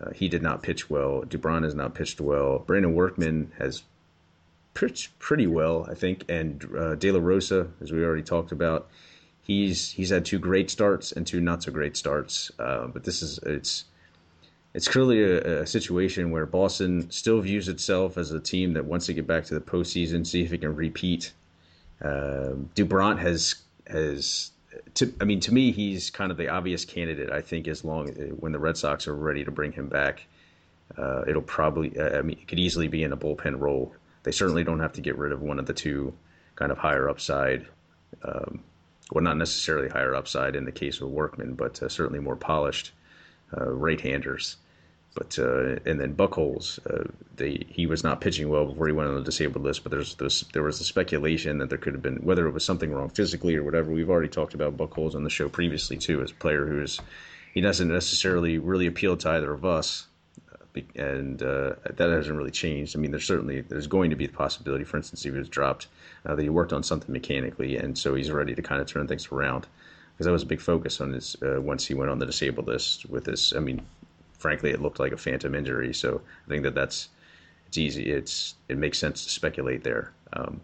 Uh, 0.00 0.10
he 0.12 0.28
did 0.28 0.42
not 0.42 0.62
pitch 0.62 0.88
well. 0.88 1.22
Doubront 1.22 1.64
has 1.64 1.74
not 1.74 1.94
pitched 1.94 2.20
well. 2.20 2.60
Brandon 2.60 2.94
Workman 2.94 3.52
has 3.58 3.82
pitched 4.74 5.18
pretty 5.18 5.46
well, 5.46 5.86
I 5.90 5.94
think. 5.94 6.24
And 6.28 6.64
uh, 6.76 6.94
De 6.94 7.10
La 7.10 7.20
Rosa, 7.20 7.68
as 7.80 7.92
we 7.92 8.04
already 8.04 8.22
talked 8.22 8.52
about, 8.52 8.88
he's 9.42 9.90
he's 9.90 10.10
had 10.10 10.24
two 10.24 10.38
great 10.38 10.70
starts 10.70 11.12
and 11.12 11.26
two 11.26 11.40
not 11.40 11.62
so 11.62 11.72
great 11.72 11.96
starts. 11.96 12.50
Uh, 12.58 12.86
but 12.86 13.04
this 13.04 13.22
is 13.22 13.38
it's 13.44 13.84
it's 14.74 14.88
clearly 14.88 15.22
a, 15.22 15.62
a, 15.62 15.66
situation 15.66 16.30
where 16.30 16.46
Boston 16.46 17.10
still 17.10 17.40
views 17.40 17.68
itself 17.68 18.16
as 18.16 18.32
a 18.32 18.40
team 18.40 18.72
that 18.72 18.86
wants 18.86 19.06
to 19.06 19.12
get 19.12 19.26
back 19.26 19.44
to 19.44 19.54
the 19.54 19.60
postseason, 19.60 20.26
see 20.26 20.42
if 20.42 20.52
it 20.52 20.62
can 20.62 20.74
repeat. 20.74 21.32
Uh, 22.00 22.54
Doubront 22.74 23.18
has 23.18 23.56
has 23.86 24.50
to, 24.94 25.12
I 25.20 25.24
mean, 25.24 25.40
to 25.40 25.52
me, 25.52 25.72
he's 25.72 26.10
kind 26.10 26.30
of 26.30 26.36
the 26.36 26.48
obvious 26.48 26.84
candidate. 26.84 27.30
I 27.30 27.40
think 27.40 27.68
as 27.68 27.84
long 27.84 28.08
when 28.40 28.52
the 28.52 28.58
Red 28.58 28.76
Sox 28.76 29.06
are 29.06 29.14
ready 29.14 29.44
to 29.44 29.50
bring 29.50 29.72
him 29.72 29.88
back, 29.88 30.24
uh, 30.96 31.24
it'll 31.26 31.42
probably. 31.42 31.98
Uh, 31.98 32.18
I 32.18 32.22
mean, 32.22 32.38
it 32.40 32.48
could 32.48 32.58
easily 32.58 32.88
be 32.88 33.02
in 33.02 33.12
a 33.12 33.16
bullpen 33.16 33.58
role. 33.58 33.94
They 34.22 34.32
certainly 34.32 34.64
don't 34.64 34.80
have 34.80 34.92
to 34.94 35.00
get 35.00 35.18
rid 35.18 35.32
of 35.32 35.42
one 35.42 35.58
of 35.58 35.66
the 35.66 35.74
two 35.74 36.14
kind 36.54 36.70
of 36.70 36.78
higher 36.78 37.08
upside, 37.08 37.66
um, 38.22 38.62
well, 39.10 39.24
not 39.24 39.36
necessarily 39.36 39.88
higher 39.88 40.14
upside 40.14 40.56
in 40.56 40.64
the 40.64 40.72
case 40.72 41.00
of 41.00 41.08
Workman, 41.10 41.54
but 41.54 41.82
uh, 41.82 41.88
certainly 41.88 42.20
more 42.20 42.36
polished 42.36 42.92
uh, 43.56 43.70
right-handers. 43.70 44.56
But 45.14 45.38
uh, 45.38 45.76
and 45.84 46.00
then 46.00 46.14
Buchholz, 46.14 46.78
uh, 46.86 47.04
they 47.36 47.66
he 47.68 47.86
was 47.86 48.02
not 48.02 48.22
pitching 48.22 48.48
well 48.48 48.64
before 48.64 48.86
he 48.86 48.94
went 48.94 49.10
on 49.10 49.16
the 49.16 49.22
disabled 49.22 49.62
list. 49.62 49.82
But 49.82 49.92
there's 49.92 50.14
this, 50.14 50.40
there 50.54 50.62
was 50.62 50.78
the 50.78 50.84
speculation 50.84 51.58
that 51.58 51.68
there 51.68 51.76
could 51.76 51.92
have 51.92 52.02
been 52.02 52.16
whether 52.16 52.46
it 52.46 52.52
was 52.52 52.64
something 52.64 52.90
wrong 52.90 53.10
physically 53.10 53.54
or 53.56 53.62
whatever. 53.62 53.90
We've 53.90 54.08
already 54.08 54.30
talked 54.30 54.54
about 54.54 54.78
Buchholz 54.78 55.14
on 55.14 55.24
the 55.24 55.28
show 55.28 55.50
previously 55.50 55.98
too, 55.98 56.22
as 56.22 56.30
a 56.30 56.34
player 56.34 56.64
who 56.64 56.80
is 56.80 56.98
he 57.52 57.60
doesn't 57.60 57.88
necessarily 57.88 58.56
really 58.56 58.86
appeal 58.86 59.18
to 59.18 59.28
either 59.28 59.52
of 59.52 59.66
us, 59.66 60.06
and 60.96 61.42
uh, 61.42 61.74
that 61.84 62.10
hasn't 62.10 62.36
really 62.36 62.50
changed. 62.50 62.96
I 62.96 63.00
mean, 63.00 63.10
there's 63.10 63.26
certainly 63.26 63.60
there's 63.60 63.86
going 63.86 64.10
to 64.10 64.16
be 64.16 64.26
the 64.26 64.32
possibility, 64.32 64.84
for 64.84 64.96
instance, 64.96 65.24
if 65.24 65.32
he 65.32 65.38
was 65.38 65.48
dropped, 65.48 65.88
uh, 66.26 66.34
that 66.34 66.42
he 66.42 66.48
worked 66.48 66.72
on 66.72 66.82
something 66.82 67.12
mechanically, 67.12 67.76
and 67.76 67.96
so 67.96 68.14
he's 68.14 68.30
ready 68.30 68.54
to 68.54 68.62
kind 68.62 68.80
of 68.80 68.86
turn 68.86 69.06
things 69.06 69.28
around 69.30 69.66
because 70.12 70.26
that 70.26 70.32
was 70.32 70.42
a 70.42 70.46
big 70.46 70.60
focus 70.60 71.00
on 71.00 71.12
his 71.12 71.36
uh, 71.42 71.60
once 71.60 71.86
he 71.86 71.94
went 71.94 72.10
on 72.10 72.18
the 72.18 72.26
disabled 72.26 72.66
list 72.66 73.06
with 73.06 73.24
this. 73.24 73.54
I 73.54 73.60
mean, 73.60 73.82
frankly, 74.38 74.70
it 74.70 74.80
looked 74.80 75.00
like 75.00 75.12
a 75.12 75.16
phantom 75.16 75.54
injury. 75.54 75.94
So 75.94 76.20
I 76.46 76.48
think 76.48 76.62
that 76.64 76.74
that's 76.74 77.08
it's 77.66 77.78
easy. 77.78 78.10
It's 78.10 78.54
it 78.68 78.78
makes 78.78 78.98
sense 78.98 79.24
to 79.24 79.30
speculate 79.30 79.84
there. 79.84 80.12
Um, 80.32 80.60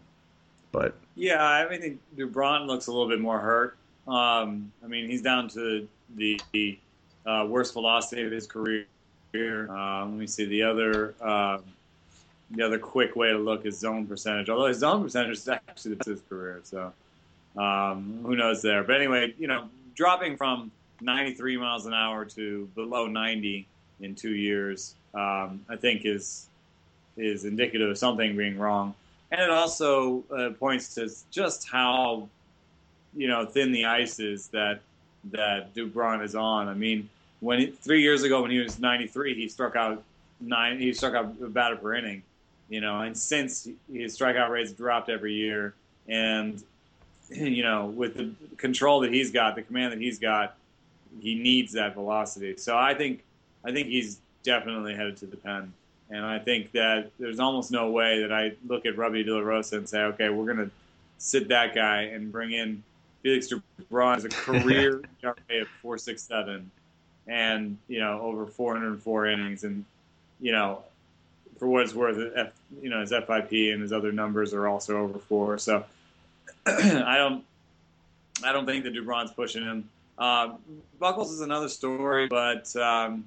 but 0.72 0.94
yeah, 1.16 1.42
I 1.42 1.68
mean, 1.68 1.98
Doubront 2.16 2.66
looks 2.66 2.86
a 2.86 2.92
little 2.92 3.08
bit 3.08 3.20
more 3.20 3.38
hurt. 3.38 3.76
Um, 4.06 4.72
I 4.82 4.86
mean, 4.86 5.08
he's 5.08 5.22
down 5.22 5.48
to 5.50 5.86
the, 6.16 6.40
the 6.52 6.78
uh, 7.26 7.46
worst 7.48 7.74
velocity 7.74 8.22
of 8.22 8.32
his 8.32 8.46
career. 8.46 8.86
Uh, 9.34 10.04
let 10.04 10.14
me 10.14 10.26
see 10.26 10.44
the 10.46 10.62
other. 10.62 11.14
Uh, 11.20 11.58
the 12.50 12.62
other 12.62 12.78
quick 12.78 13.14
way 13.14 13.28
to 13.28 13.38
look 13.38 13.66
is 13.66 13.78
zone 13.78 14.06
percentage. 14.06 14.48
Although 14.48 14.68
his 14.68 14.78
zone 14.78 15.02
percentage 15.02 15.36
is 15.36 15.48
actually 15.48 15.90
the 15.90 15.96
best 15.96 16.08
of 16.08 16.14
his 16.14 16.22
career, 16.28 16.60
so 16.64 16.92
um, 17.56 18.20
who 18.24 18.36
knows 18.36 18.62
there. 18.62 18.82
But 18.84 18.96
anyway, 18.96 19.34
you 19.38 19.48
know, 19.48 19.68
dropping 19.94 20.36
from 20.36 20.70
93 21.00 21.58
miles 21.58 21.86
an 21.86 21.94
hour 21.94 22.24
to 22.24 22.68
below 22.74 23.06
90 23.06 23.66
in 24.00 24.14
two 24.14 24.34
years, 24.34 24.94
um, 25.14 25.64
I 25.68 25.76
think 25.76 26.02
is 26.04 26.46
is 27.16 27.44
indicative 27.44 27.90
of 27.90 27.98
something 27.98 28.36
being 28.36 28.58
wrong, 28.58 28.94
and 29.32 29.40
it 29.40 29.50
also 29.50 30.24
uh, 30.34 30.50
points 30.50 30.94
to 30.94 31.10
just 31.30 31.68
how 31.68 32.28
you 33.14 33.28
know 33.28 33.44
thin 33.44 33.72
the 33.72 33.84
ice 33.84 34.20
is 34.20 34.48
that 34.48 34.80
that 35.32 35.74
Doubront 35.74 36.22
is 36.24 36.34
on. 36.34 36.68
I 36.68 36.74
mean, 36.74 37.08
when 37.40 37.60
he, 37.60 37.66
three 37.66 38.02
years 38.02 38.22
ago 38.22 38.42
when 38.42 38.50
he 38.50 38.58
was 38.58 38.78
93, 38.78 39.34
he 39.34 39.48
struck 39.48 39.76
out 39.76 40.02
nine. 40.40 40.78
He 40.78 40.92
struck 40.92 41.14
out 41.14 41.34
a 41.42 41.48
batter 41.48 41.76
per 41.76 41.94
inning, 41.94 42.22
you 42.68 42.80
know, 42.80 43.00
and 43.00 43.16
since 43.16 43.68
his 43.92 44.18
strikeout 44.18 44.50
rates 44.50 44.72
dropped 44.72 45.08
every 45.08 45.34
year, 45.34 45.74
and 46.08 46.62
you 47.30 47.62
know, 47.62 47.86
with 47.86 48.16
the 48.16 48.32
control 48.56 49.00
that 49.00 49.12
he's 49.12 49.30
got, 49.30 49.54
the 49.54 49.62
command 49.62 49.92
that 49.92 50.00
he's 50.00 50.18
got, 50.18 50.56
he 51.20 51.34
needs 51.34 51.72
that 51.72 51.94
velocity. 51.94 52.56
So 52.56 52.76
I 52.76 52.94
think 52.94 53.24
I 53.64 53.72
think 53.72 53.88
he's 53.88 54.18
definitely 54.42 54.94
headed 54.94 55.16
to 55.18 55.26
the 55.26 55.36
pen. 55.36 55.72
And 56.10 56.24
I 56.24 56.38
think 56.38 56.72
that 56.72 57.10
there's 57.18 57.38
almost 57.38 57.70
no 57.70 57.90
way 57.90 58.22
that 58.22 58.32
I 58.32 58.52
look 58.66 58.86
at 58.86 58.96
Rubby 58.96 59.22
De 59.22 59.34
La 59.34 59.40
Rosa 59.40 59.76
and 59.76 59.86
say, 59.86 60.00
okay, 60.00 60.30
we're 60.30 60.46
going 60.46 60.66
to 60.66 60.70
sit 61.18 61.48
that 61.48 61.74
guy 61.74 62.02
and 62.02 62.32
bring 62.32 62.52
in 62.52 62.82
Felix 63.22 63.48
Doubront 63.48 64.16
as 64.16 64.24
a 64.24 64.28
career 64.30 65.02
ERA 65.22 65.34
of 65.60 65.68
467 65.82 66.70
and, 67.28 67.76
you 67.88 68.00
know, 68.00 68.20
over 68.20 68.46
404 68.46 69.26
innings. 69.26 69.64
And, 69.64 69.84
you 70.40 70.52
know, 70.52 70.82
for 71.58 71.68
what 71.68 71.82
it's 71.82 71.94
worth, 71.94 72.32
F, 72.34 72.52
you 72.82 72.90
know, 72.90 73.00
his 73.00 73.10
FIP 73.10 73.52
and 73.52 73.82
his 73.82 73.92
other 73.92 74.12
numbers 74.12 74.54
are 74.54 74.66
also 74.66 74.98
over 74.98 75.18
four. 75.18 75.58
So 75.58 75.84
I 76.66 77.16
don't, 77.16 77.44
I 78.44 78.52
don't 78.52 78.66
think 78.66 78.84
that 78.84 78.94
Doubront's 78.94 79.32
pushing 79.32 79.62
him. 79.62 79.88
Uh, 80.16 80.54
Buchholz 81.00 81.30
is 81.30 81.40
another 81.40 81.68
story, 81.68 82.26
but 82.26 82.74
um, 82.76 83.24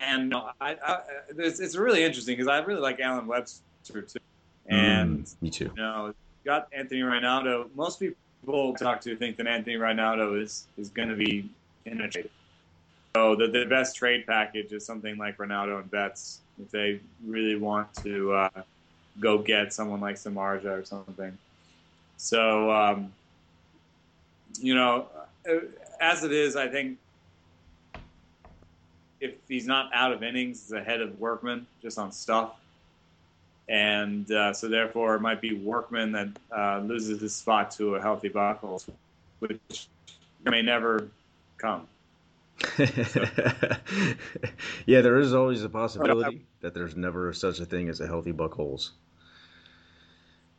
and 0.00 0.34
I, 0.34 0.50
I, 0.60 0.98
it's, 1.38 1.60
it's 1.60 1.76
really 1.76 2.02
interesting 2.02 2.36
because 2.36 2.48
I 2.48 2.58
really 2.58 2.80
like 2.80 3.00
Allen 3.00 3.26
Webster 3.26 3.62
too, 4.02 4.18
and 4.66 5.24
mm, 5.24 5.42
me 5.42 5.50
too. 5.50 5.70
You 5.76 5.82
know, 5.82 6.14
got 6.44 6.68
Anthony 6.72 7.00
Ranaudo. 7.00 7.68
Most 7.76 8.00
people 8.00 8.74
talk 8.74 9.00
to 9.02 9.16
think 9.16 9.36
that 9.36 9.46
Anthony 9.46 9.76
Ranaudo 9.76 10.40
is 10.40 10.66
is 10.76 10.88
going 10.88 11.08
to 11.08 11.16
be 11.16 11.48
in 11.84 12.00
a 12.00 12.08
trade. 12.08 12.30
So 13.16 13.34
the, 13.34 13.46
the 13.46 13.64
best 13.64 13.96
trade 13.96 14.26
package 14.26 14.74
is 14.74 14.84
something 14.84 15.16
like 15.16 15.38
Ranaudo 15.38 15.80
and 15.80 15.90
Betts 15.90 16.40
if 16.62 16.70
they 16.70 17.00
really 17.24 17.56
want 17.56 17.94
to 18.04 18.34
uh, 18.34 18.62
go 19.18 19.38
get 19.38 19.72
someone 19.72 20.02
like 20.02 20.16
Samardzija 20.16 20.82
or 20.82 20.84
something. 20.84 21.38
So 22.18 22.70
um, 22.70 23.14
you 24.60 24.74
know 24.74 25.06
as 25.98 26.24
it 26.24 26.32
is, 26.32 26.56
I 26.56 26.68
think 26.68 26.98
if 29.22 29.32
he's 29.48 29.66
not 29.66 29.88
out 29.94 30.12
of 30.12 30.22
innings, 30.22 30.64
he's 30.64 30.72
ahead 30.72 31.00
of 31.00 31.18
Workman 31.18 31.66
just 31.80 31.98
on 31.98 32.12
stuff. 32.12 32.60
And 33.66 34.30
uh, 34.30 34.52
so, 34.52 34.68
therefore, 34.68 35.14
it 35.14 35.20
might 35.20 35.40
be 35.40 35.54
Workman 35.54 36.12
that 36.12 36.28
uh, 36.54 36.80
loses 36.80 37.22
his 37.22 37.34
spot 37.34 37.70
to 37.72 37.94
a 37.94 38.00
healthy 38.00 38.28
Buchholz, 38.28 38.86
which 39.38 39.88
may 40.44 40.60
never 40.60 41.08
come. 41.56 41.88
yeah, 44.86 45.02
there 45.02 45.18
is 45.18 45.34
always 45.34 45.62
a 45.62 45.68
possibility 45.68 46.46
that 46.60 46.72
there's 46.74 46.96
never 46.96 47.32
such 47.32 47.60
a 47.60 47.66
thing 47.66 47.88
as 47.88 48.00
a 48.00 48.06
healthy 48.06 48.32
Buchholz. 48.32 48.90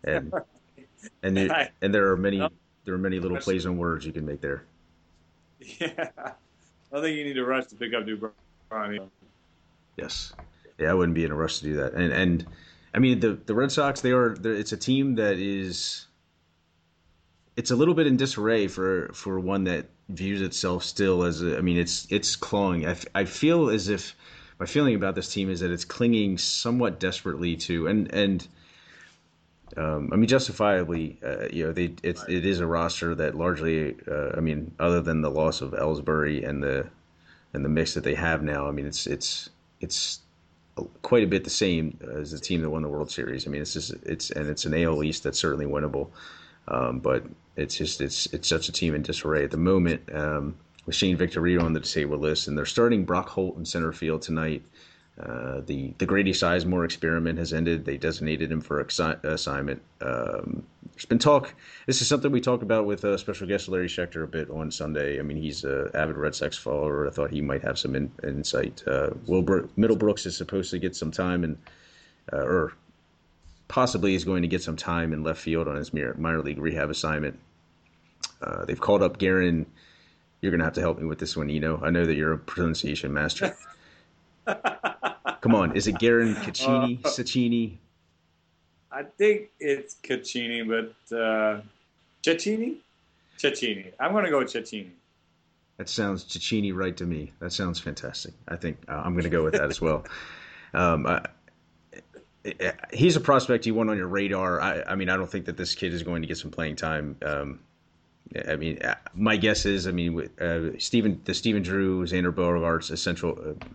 And 0.03 0.31
and 1.23 1.37
it, 1.37 1.71
and 1.81 1.93
there 1.93 2.11
are 2.11 2.17
many 2.17 2.47
there 2.85 2.93
are 2.93 2.99
many 2.99 3.19
little 3.19 3.37
plays 3.37 3.65
on 3.65 3.77
words 3.77 4.05
you 4.05 4.11
can 4.11 4.25
make 4.25 4.41
there. 4.41 4.63
Yeah, 5.59 6.09
I 6.93 7.01
think 7.01 7.17
you 7.17 7.23
need 7.23 7.33
to 7.33 7.45
rush 7.45 7.65
to 7.67 7.75
pick 7.75 7.93
up 7.93 8.05
New 8.05 8.17
Doubront. 8.17 9.09
Yes, 9.97 10.33
yeah, 10.77 10.91
I 10.91 10.93
wouldn't 10.93 11.15
be 11.15 11.25
in 11.25 11.31
a 11.31 11.35
rush 11.35 11.57
to 11.59 11.63
do 11.63 11.75
that. 11.77 11.93
And 11.93 12.13
and 12.13 12.45
I 12.93 12.99
mean 12.99 13.19
the 13.19 13.33
the 13.33 13.55
Red 13.55 13.71
Sox, 13.71 14.01
they 14.01 14.11
are 14.11 14.37
it's 14.43 14.71
a 14.71 14.77
team 14.77 15.15
that 15.15 15.39
is 15.39 16.05
it's 17.55 17.71
a 17.71 17.75
little 17.75 17.95
bit 17.95 18.05
in 18.05 18.17
disarray 18.17 18.67
for 18.67 19.09
for 19.13 19.39
one 19.39 19.63
that 19.63 19.87
views 20.09 20.41
itself 20.41 20.83
still 20.83 21.23
as 21.23 21.41
a, 21.41 21.57
I 21.57 21.61
mean 21.61 21.77
it's 21.77 22.07
it's 22.09 22.35
clawing. 22.35 22.87
I, 22.87 22.95
I 23.13 23.25
feel 23.25 23.69
as 23.69 23.89
if 23.89 24.15
my 24.59 24.65
feeling 24.65 24.95
about 24.95 25.15
this 25.15 25.31
team 25.31 25.49
is 25.49 25.59
that 25.59 25.71
it's 25.71 25.85
clinging 25.85 26.37
somewhat 26.37 26.99
desperately 26.99 27.55
to 27.57 27.87
and 27.87 28.11
and 28.13 28.47
um, 29.75 30.09
I 30.13 30.15
mean, 30.15 30.27
justifiably, 30.27 31.19
uh, 31.23 31.47
you 31.51 31.65
know, 31.65 31.73
they 31.73 31.93
it's 32.01 32.23
it 32.27 32.45
is 32.45 32.61
a 32.61 32.65
roster 32.65 33.13
that 33.15 33.35
largely, 33.35 33.95
uh, 34.09 34.31
I 34.35 34.39
mean, 34.39 34.73
other 34.79 35.01
than 35.01 35.21
the 35.21 35.29
loss 35.29 35.61
of 35.61 35.71
Ellsbury 35.71 36.47
and 36.47 36.63
the 36.63 36.87
and 37.53 37.65
the 37.65 37.69
mix 37.69 37.93
that 37.93 38.03
they 38.03 38.15
have 38.15 38.41
now, 38.41 38.67
I 38.67 38.71
mean, 38.71 38.85
it's 38.85 39.05
it's 39.05 39.49
it's 39.81 40.21
quite 41.01 41.23
a 41.23 41.27
bit 41.27 41.43
the 41.43 41.49
same 41.49 41.97
as 42.15 42.31
the 42.31 42.39
team 42.39 42.61
that 42.61 42.69
won 42.69 42.81
the 42.81 42.87
World 42.87 43.11
Series. 43.11 43.45
I 43.45 43.49
mean, 43.49 43.61
it's 43.61 43.73
just 43.73 43.91
it's 44.03 44.31
and 44.31 44.47
it's 44.47 44.65
an 44.65 44.73
AL 44.73 45.03
East 45.03 45.23
that's 45.23 45.39
certainly 45.39 45.65
winnable, 45.65 46.09
um, 46.69 46.99
but 46.99 47.23
it's 47.57 47.75
just 47.75 48.01
it's 48.01 48.27
it's 48.27 48.47
such 48.47 48.69
a 48.69 48.71
team 48.71 48.95
in 48.95 49.01
disarray 49.01 49.43
at 49.43 49.51
the 49.51 49.57
moment. 49.57 50.01
Um, 50.13 50.55
with 50.85 50.95
Shane 50.95 51.17
Victorino 51.17 51.63
on 51.63 51.73
the 51.73 51.81
disabled 51.81 52.21
list, 52.21 52.47
and 52.47 52.57
they're 52.57 52.65
starting 52.65 53.03
Brock 53.03 53.27
Holt 53.27 53.57
in 53.57 53.65
center 53.65 53.91
field 53.91 54.21
tonight. 54.21 54.63
Uh, 55.21 55.61
the 55.65 55.93
the 55.97 56.05
Grady 56.05 56.31
Sizemore 56.31 56.85
experiment 56.85 57.37
has 57.39 57.51
ended. 57.51 57.85
They 57.85 57.97
designated 57.97 58.51
him 58.51 58.61
for 58.61 58.83
assi- 58.83 59.21
assignment. 59.23 59.81
Um, 59.99 60.63
there's 60.93 61.05
been 61.05 61.19
talk. 61.19 61.53
This 61.87 62.01
is 62.01 62.07
something 62.07 62.31
we 62.31 62.39
talked 62.39 62.63
about 62.63 62.85
with 62.85 63.03
uh, 63.03 63.17
special 63.17 63.47
guest 63.47 63.67
Larry 63.67 63.87
Schechter 63.87 64.23
a 64.23 64.27
bit 64.27 64.49
on 64.49 64.71
Sunday. 64.71 65.19
I 65.19 65.23
mean, 65.23 65.37
he's 65.37 65.63
an 65.63 65.89
avid 65.93 66.17
Red 66.17 66.35
Sox 66.35 66.57
follower. 66.57 67.07
I 67.07 67.11
thought 67.11 67.31
he 67.31 67.41
might 67.41 67.63
have 67.63 67.77
some 67.77 67.95
in, 67.95 68.11
insight. 68.23 68.83
Uh, 68.87 69.09
Will 69.25 69.41
Bro- 69.41 69.69
Middlebrooks 69.77 70.25
is 70.25 70.37
supposed 70.37 70.71
to 70.71 70.79
get 70.79 70.95
some 70.95 71.11
time, 71.11 71.43
and 71.43 71.57
uh, 72.31 72.37
or 72.37 72.73
possibly 73.67 74.15
is 74.15 74.23
going 74.23 74.43
to 74.43 74.47
get 74.47 74.61
some 74.61 74.75
time 74.75 75.13
in 75.13 75.23
left 75.23 75.41
field 75.41 75.67
on 75.67 75.75
his 75.75 75.93
minor 75.93 76.41
league 76.41 76.59
rehab 76.59 76.89
assignment. 76.89 77.37
Uh, 78.41 78.65
they've 78.65 78.79
called 78.79 79.03
up 79.03 79.17
Garin. 79.17 79.65
You're 80.41 80.51
going 80.51 80.59
to 80.59 80.65
have 80.65 80.73
to 80.73 80.81
help 80.81 80.99
me 80.99 81.05
with 81.05 81.19
this 81.19 81.35
one, 81.35 81.49
Eno. 81.49 81.81
I 81.83 81.89
know 81.89 82.05
that 82.05 82.15
you're 82.15 82.33
a 82.33 82.37
pronunciation 82.37 83.13
master. 83.13 83.55
Come 85.41 85.55
on, 85.55 85.75
is 85.75 85.87
it 85.87 85.97
Garin 85.99 86.35
Caccini, 86.35 86.99
uh? 87.03 87.09
I 88.91 89.03
think 89.03 89.49
it's 89.59 89.95
Caccini, 90.03 90.67
but 90.67 91.15
uh? 91.15 91.61
Cecchini. 93.37 93.93
I'm 93.99 94.11
going 94.11 94.25
to 94.25 94.31
go 94.31 94.39
with 94.39 94.51
Cecchini. 94.51 94.89
That 95.77 95.89
sounds 95.89 96.25
Cecchini 96.25 96.73
right 96.73 96.95
to 96.97 97.05
me. 97.05 97.31
That 97.39 97.53
sounds 97.53 97.79
fantastic. 97.79 98.33
I 98.47 98.55
think 98.55 98.79
uh, 98.87 98.93
I'm 98.93 99.13
going 99.13 99.23
to 99.23 99.29
go 99.29 99.43
with 99.43 99.53
that 99.53 99.69
as 99.69 99.81
well. 99.81 100.05
Um, 100.73 101.07
I, 101.07 101.21
he's 102.91 103.15
a 103.15 103.21
prospect 103.21 103.65
you 103.65 103.73
want 103.73 103.89
on 103.89 103.97
your 103.97 104.07
radar. 104.07 104.59
I, 104.59 104.83
I, 104.83 104.95
mean, 104.95 105.09
I 105.09 105.15
don't 105.15 105.31
think 105.31 105.45
that 105.45 105.55
this 105.55 105.75
kid 105.75 105.93
is 105.93 106.03
going 106.03 106.21
to 106.23 106.27
get 106.27 106.37
some 106.37 106.51
playing 106.51 106.75
time. 106.75 107.15
Um, 107.25 107.59
I 108.47 108.55
mean, 108.55 108.81
uh, 108.81 108.95
my 109.13 109.37
guess 109.37 109.65
is, 109.65 109.87
I 109.87 109.91
mean, 109.91 110.29
uh, 110.39 110.71
Stephen, 110.79 111.21
the 111.25 111.33
Stephen 111.33 111.63
Drew, 111.63 112.05
Xander 112.05 112.33
Bogaerts, 112.33 112.91
essential 112.91 113.31
uh, 113.31 113.65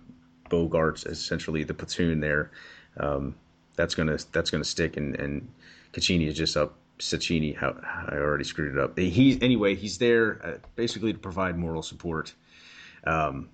Bogaerts, 0.50 1.06
essentially 1.06 1.64
the 1.64 1.74
platoon 1.74 2.20
there. 2.20 2.50
Um, 2.98 3.34
that's 3.76 3.94
gonna 3.94 4.18
that's 4.32 4.50
gonna 4.50 4.64
stick, 4.64 4.96
and 4.96 5.16
and 5.16 5.48
Caccini 5.92 6.26
is 6.26 6.36
just 6.36 6.56
up. 6.56 6.74
Cecchini, 6.98 7.56
how 7.56 7.74
I 8.08 8.14
already 8.14 8.44
screwed 8.44 8.76
it 8.76 8.78
up. 8.78 8.96
He 8.96 9.36
anyway, 9.42 9.74
he's 9.74 9.98
there 9.98 10.40
uh, 10.44 10.68
basically 10.76 11.12
to 11.12 11.18
provide 11.18 11.58
moral 11.58 11.82
support. 11.82 12.32
Um, 13.04 13.48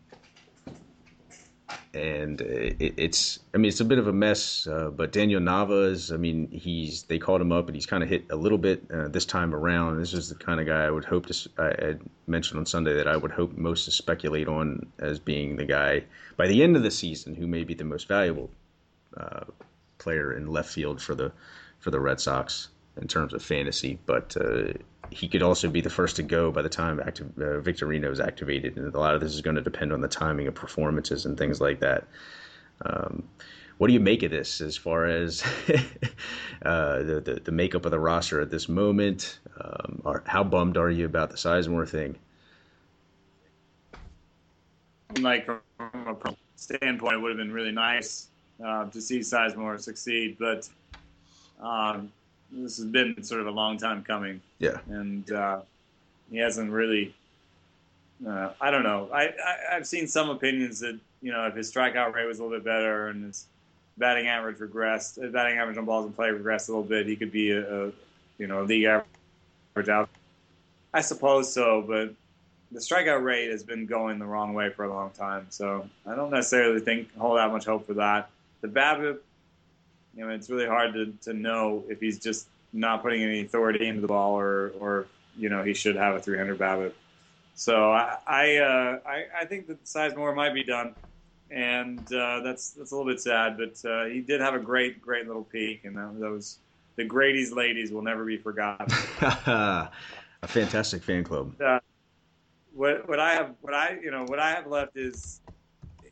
and 1.95 2.41
it, 2.41 2.95
it's 2.97 3.39
I 3.55 3.59
mean 3.59 3.69
it's 3.69 3.81
a 3.81 3.85
bit 3.85 3.99
of 3.99 4.07
a 4.07 4.13
mess. 4.13 4.67
Uh, 4.67 4.91
but 4.91 5.13
Daniel 5.13 5.41
Navas, 5.41 6.13
I 6.13 6.17
mean 6.17 6.49
he's 6.51 7.05
they 7.05 7.19
called 7.19 7.41
him 7.41 7.53
up 7.53 7.67
and 7.67 7.75
he's 7.75 7.87
kind 7.87 8.03
of 8.03 8.09
hit 8.09 8.25
a 8.31 8.37
little 8.37 8.59
bit 8.59 8.85
uh, 8.93 9.09
this 9.09 9.25
time 9.25 9.55
around. 9.55 9.99
This 9.99 10.13
is 10.13 10.29
the 10.29 10.35
kind 10.35 10.61
of 10.61 10.67
guy 10.67 10.85
I 10.85 10.91
would 10.91 11.05
hope 11.05 11.27
to. 11.27 11.51
I, 11.59 11.69
I 11.69 11.95
mentioned 12.27 12.59
on 12.59 12.67
Sunday 12.67 12.95
that 12.95 13.09
I 13.09 13.17
would 13.17 13.33
hope 13.33 13.57
most 13.57 13.85
to 13.87 13.91
speculate 13.91 14.49
on 14.49 14.87
as 14.99 15.19
being 15.19 15.57
the 15.57 15.65
guy 15.65 16.05
by 16.37 16.47
the 16.47 16.63
end 16.63 16.77
of 16.77 16.83
the 16.83 16.91
season 16.91 17.35
who 17.35 17.47
may 17.47 17.65
be 17.65 17.75
the 17.75 17.85
most 17.85 18.09
valuable 18.09 18.51
uh, 19.17 19.45
player 19.99 20.33
in 20.33 20.47
left 20.47 20.71
field 20.71 21.01
for 21.03 21.15
the 21.15 21.33
for 21.79 21.91
the 21.91 22.01
Red 22.01 22.21
Sox 22.21 22.69
in 23.01 23.09
terms 23.09 23.33
of 23.33 23.43
fantasy. 23.43 23.99
But 24.07 24.37
uh, 24.37 24.75
he 25.11 25.29
could 25.29 25.42
also 25.42 25.68
be 25.68 25.81
the 25.81 25.90
first 25.90 26.16
to 26.16 26.23
go 26.23 26.51
by 26.51 26.62
the 26.62 26.68
time 26.68 27.01
active, 27.01 27.27
uh, 27.38 27.61
Victorino 27.61 28.11
is 28.11 28.21
activated, 28.21 28.77
and 28.77 28.94
a 28.94 28.99
lot 28.99 29.14
of 29.14 29.21
this 29.21 29.35
is 29.35 29.40
going 29.40 29.57
to 29.57 29.62
depend 29.62 29.92
on 29.92 30.01
the 30.01 30.09
timing 30.09 30.47
of 30.47 30.55
performances 30.55 31.27
and 31.27 31.37
things 31.37 31.61
like 31.61 31.81
that. 31.81 32.07
Um, 32.85 33.29
what 33.79 33.87
do 33.87 33.92
you 33.92 34.01
make 34.01 34.23
of 34.25 34.31
this 34.31 34.61
as 34.61 34.77
far 34.77 35.07
as 35.07 35.42
uh, 36.62 37.03
the, 37.03 37.23
the, 37.25 37.40
the 37.44 37.53
makeup 37.53 37.85
of 37.85 37.90
the 37.90 37.99
roster 37.99 38.40
at 38.40 38.51
this 38.51 38.68
moment? 38.68 39.38
Um, 39.61 40.03
are, 40.05 40.23
how 40.27 40.44
bummed 40.44 40.77
are 40.77 40.90
you 40.90 41.07
about 41.07 41.31
the 41.31 41.37
Sizemore 41.37 41.88
thing? 41.88 42.18
Like 45.21 45.47
from 45.47 45.61
a 45.79 46.35
standpoint, 46.57 47.14
it 47.14 47.18
would 47.18 47.31
have 47.31 47.38
been 47.38 47.53
really 47.53 47.73
nice 47.73 48.29
uh, 48.64 48.87
to 48.87 49.01
see 49.01 49.21
Sizemore 49.21 49.81
succeed, 49.81 50.37
but 50.38 50.68
um, 51.61 52.12
this 52.51 52.77
has 52.77 52.87
been 52.87 53.23
sort 53.23 53.40
of 53.40 53.47
a 53.47 53.51
long 53.51 53.79
time 53.79 54.03
coming. 54.03 54.40
Yeah. 54.59 54.79
And 54.88 55.31
uh, 55.31 55.61
he 56.31 56.38
hasn't 56.38 56.71
really. 56.71 57.14
Uh, 58.27 58.51
I 58.61 58.71
don't 58.73 58.83
know. 58.83 59.09
I, 59.12 59.29
I 59.29 59.75
have 59.75 59.87
seen 59.87 60.09
some 60.09 60.29
opinions 60.29 60.81
that 60.81 60.99
you 61.23 61.31
know 61.31 61.47
if 61.47 61.55
his 61.55 61.73
strikeout 61.73 62.12
rate 62.14 62.27
was 62.27 62.40
a 62.40 62.42
little 62.42 62.59
bit 62.59 62.64
better 62.64 63.09
and 63.09 63.25
his 63.25 63.47
batting 63.97 64.27
average 64.27 64.59
regressed, 64.59 65.23
his 65.23 65.33
batting 65.33 65.57
average 65.59 65.79
on 65.79 65.85
balls 65.85 66.07
in 66.07 66.12
play 66.12 66.29
regressed 66.29 66.68
a 66.68 66.73
little 66.73 66.85
bit, 66.85 67.07
he 67.07 67.14
could 67.14 67.31
be 67.31 67.53
a, 67.53 67.87
a 67.87 67.92
you 68.38 68.47
know 68.49 68.62
a 68.62 68.64
league 68.64 68.85
average 68.85 69.88
out. 69.88 70.09
I 70.92 71.01
suppose 71.03 71.53
so, 71.53 71.83
but 71.87 72.12
the 72.73 72.81
strikeout 72.81 73.23
rate 73.23 73.51
has 73.51 73.62
been 73.62 73.87
going 73.87 74.18
the 74.18 74.27
wrong 74.27 74.53
way 74.53 74.71
for 74.71 74.85
a 74.85 74.92
long 74.92 75.11
time. 75.11 75.47
So 75.51 75.88
I 76.07 76.14
don't 76.16 76.31
necessarily 76.31 76.81
think 76.81 77.16
hold 77.16 77.38
out 77.38 77.53
much 77.53 77.66
hope 77.66 77.87
for 77.87 77.94
that. 77.94 78.31
The 78.62 78.68
BABIP 78.68 79.18
you 80.18 80.25
know, 80.25 80.31
it's 80.31 80.51
really 80.51 80.66
hard 80.66 80.94
to, 80.94 81.12
to 81.23 81.33
know 81.33 81.85
if 81.88 82.01
he's 82.01 82.18
just 82.18 82.49
not 82.73 83.03
putting 83.03 83.23
any 83.23 83.41
authority 83.41 83.87
into 83.87 84.01
the 84.01 84.09
ball 84.09 84.39
or, 84.39 84.73
or 84.81 85.07
you 85.37 85.49
know, 85.49 85.63
he 85.63 85.75
should 85.75 85.97
have 85.97 86.15
a 86.15 86.21
300 86.21 86.59
BABIP. 86.59 86.93
So 87.55 87.91
I 87.91 88.19
I, 88.25 88.57
uh, 88.59 88.99
I, 89.05 89.25
I 89.41 89.45
think 89.45 89.67
that 89.67 89.83
Sizemore 89.85 90.35
might 90.35 90.55
be 90.55 90.63
done, 90.63 90.95
and 91.51 92.01
uh, 92.13 92.41
that's 92.41 92.71
that's 92.71 92.93
a 92.93 92.97
little 92.97 93.11
bit 93.11 93.21
sad. 93.21 93.59
But 93.59 93.85
uh, 93.89 94.05
he 94.05 94.21
did 94.21 94.41
have 94.41 94.55
a 94.55 94.61
great 94.61 95.03
great 95.03 95.27
little 95.27 95.43
peak, 95.43 95.85
and 95.85 95.97
that, 95.97 96.21
those 96.21 96.59
the 96.95 97.05
Grady's 97.05 97.53
ladies 97.53 97.91
will 97.91 98.03
never 98.03 98.25
be 98.25 98.37
forgotten. 98.37 98.87
a 99.21 99.91
fantastic 100.45 101.03
fan 101.03 101.25
club. 101.25 101.61
Uh, 101.61 101.81
what 102.75 103.09
what 103.09 103.19
I 103.19 103.35
have 103.35 103.55
what 103.61 103.75
I 103.75 103.99
you 104.01 104.13
know 104.13 104.25
what 104.27 104.39
I 104.39 104.51
have 104.51 104.69
left 104.69 104.97
is 104.97 105.41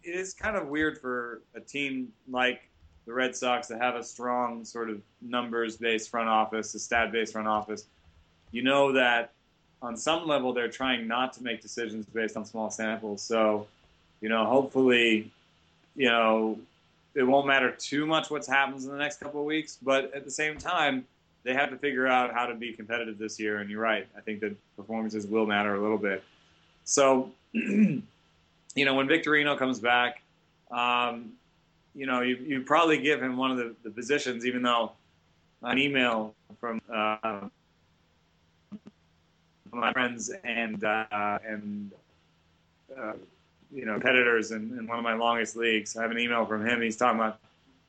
it 0.02 0.10
is 0.10 0.34
kind 0.34 0.56
of 0.56 0.66
weird 0.66 0.98
for 0.98 1.42
a 1.54 1.60
team 1.60 2.12
like 2.28 2.68
the 3.06 3.12
Red 3.12 3.36
Sox 3.36 3.68
that 3.68 3.80
have 3.80 3.94
a 3.94 4.02
strong 4.02 4.64
sort 4.64 4.90
of 4.90 5.00
numbers 5.22 5.76
based 5.76 6.10
front 6.10 6.28
office, 6.28 6.74
a 6.74 6.78
stat 6.78 7.12
based 7.12 7.32
front 7.32 7.48
office, 7.48 7.86
you 8.50 8.62
know 8.62 8.92
that 8.92 9.32
on 9.82 9.96
some 9.96 10.26
level 10.26 10.52
they're 10.52 10.70
trying 10.70 11.06
not 11.06 11.32
to 11.34 11.42
make 11.42 11.62
decisions 11.62 12.06
based 12.06 12.36
on 12.36 12.44
small 12.44 12.70
samples. 12.70 13.22
So, 13.22 13.66
you 14.20 14.28
know, 14.28 14.44
hopefully, 14.44 15.30
you 15.94 16.08
know, 16.08 16.58
it 17.14 17.22
won't 17.22 17.46
matter 17.46 17.70
too 17.70 18.06
much 18.06 18.30
what 18.30 18.44
happens 18.46 18.84
in 18.84 18.90
the 18.90 18.98
next 18.98 19.20
couple 19.20 19.40
of 19.40 19.46
weeks, 19.46 19.78
but 19.80 20.12
at 20.14 20.24
the 20.24 20.30
same 20.30 20.58
time, 20.58 21.06
they 21.44 21.54
have 21.54 21.70
to 21.70 21.76
figure 21.76 22.06
out 22.06 22.34
how 22.34 22.46
to 22.46 22.54
be 22.54 22.72
competitive 22.72 23.18
this 23.18 23.38
year. 23.38 23.58
And 23.58 23.70
you're 23.70 23.80
right. 23.80 24.06
I 24.16 24.20
think 24.20 24.40
that 24.40 24.54
performances 24.76 25.26
will 25.26 25.46
matter 25.46 25.76
a 25.76 25.80
little 25.80 25.98
bit. 25.98 26.24
So, 26.84 27.30
you 27.52 28.02
know, 28.76 28.94
when 28.94 29.06
Victorino 29.06 29.56
comes 29.56 29.78
back, 29.78 30.22
um, 30.70 31.32
you 31.96 32.04
know, 32.04 32.20
you, 32.20 32.36
you 32.36 32.60
probably 32.60 32.98
give 32.98 33.22
him 33.22 33.38
one 33.38 33.50
of 33.50 33.56
the, 33.56 33.74
the 33.82 33.90
positions, 33.90 34.44
even 34.44 34.62
though 34.62 34.92
an 35.62 35.78
email 35.78 36.34
from 36.60 36.80
uh, 36.92 37.48
my 39.72 39.92
friends 39.92 40.30
and 40.44 40.84
uh, 40.84 41.38
and 41.44 41.90
uh, 42.96 43.14
you 43.72 43.86
know 43.86 43.94
competitors 43.94 44.50
in, 44.50 44.76
in, 44.78 44.86
one 44.86 44.98
of 44.98 45.04
my 45.04 45.14
longest 45.14 45.56
leagues. 45.56 45.96
I 45.96 46.02
have 46.02 46.10
an 46.10 46.18
email 46.18 46.44
from 46.44 46.66
him. 46.66 46.82
He's 46.82 46.98
talking 46.98 47.18
about 47.18 47.38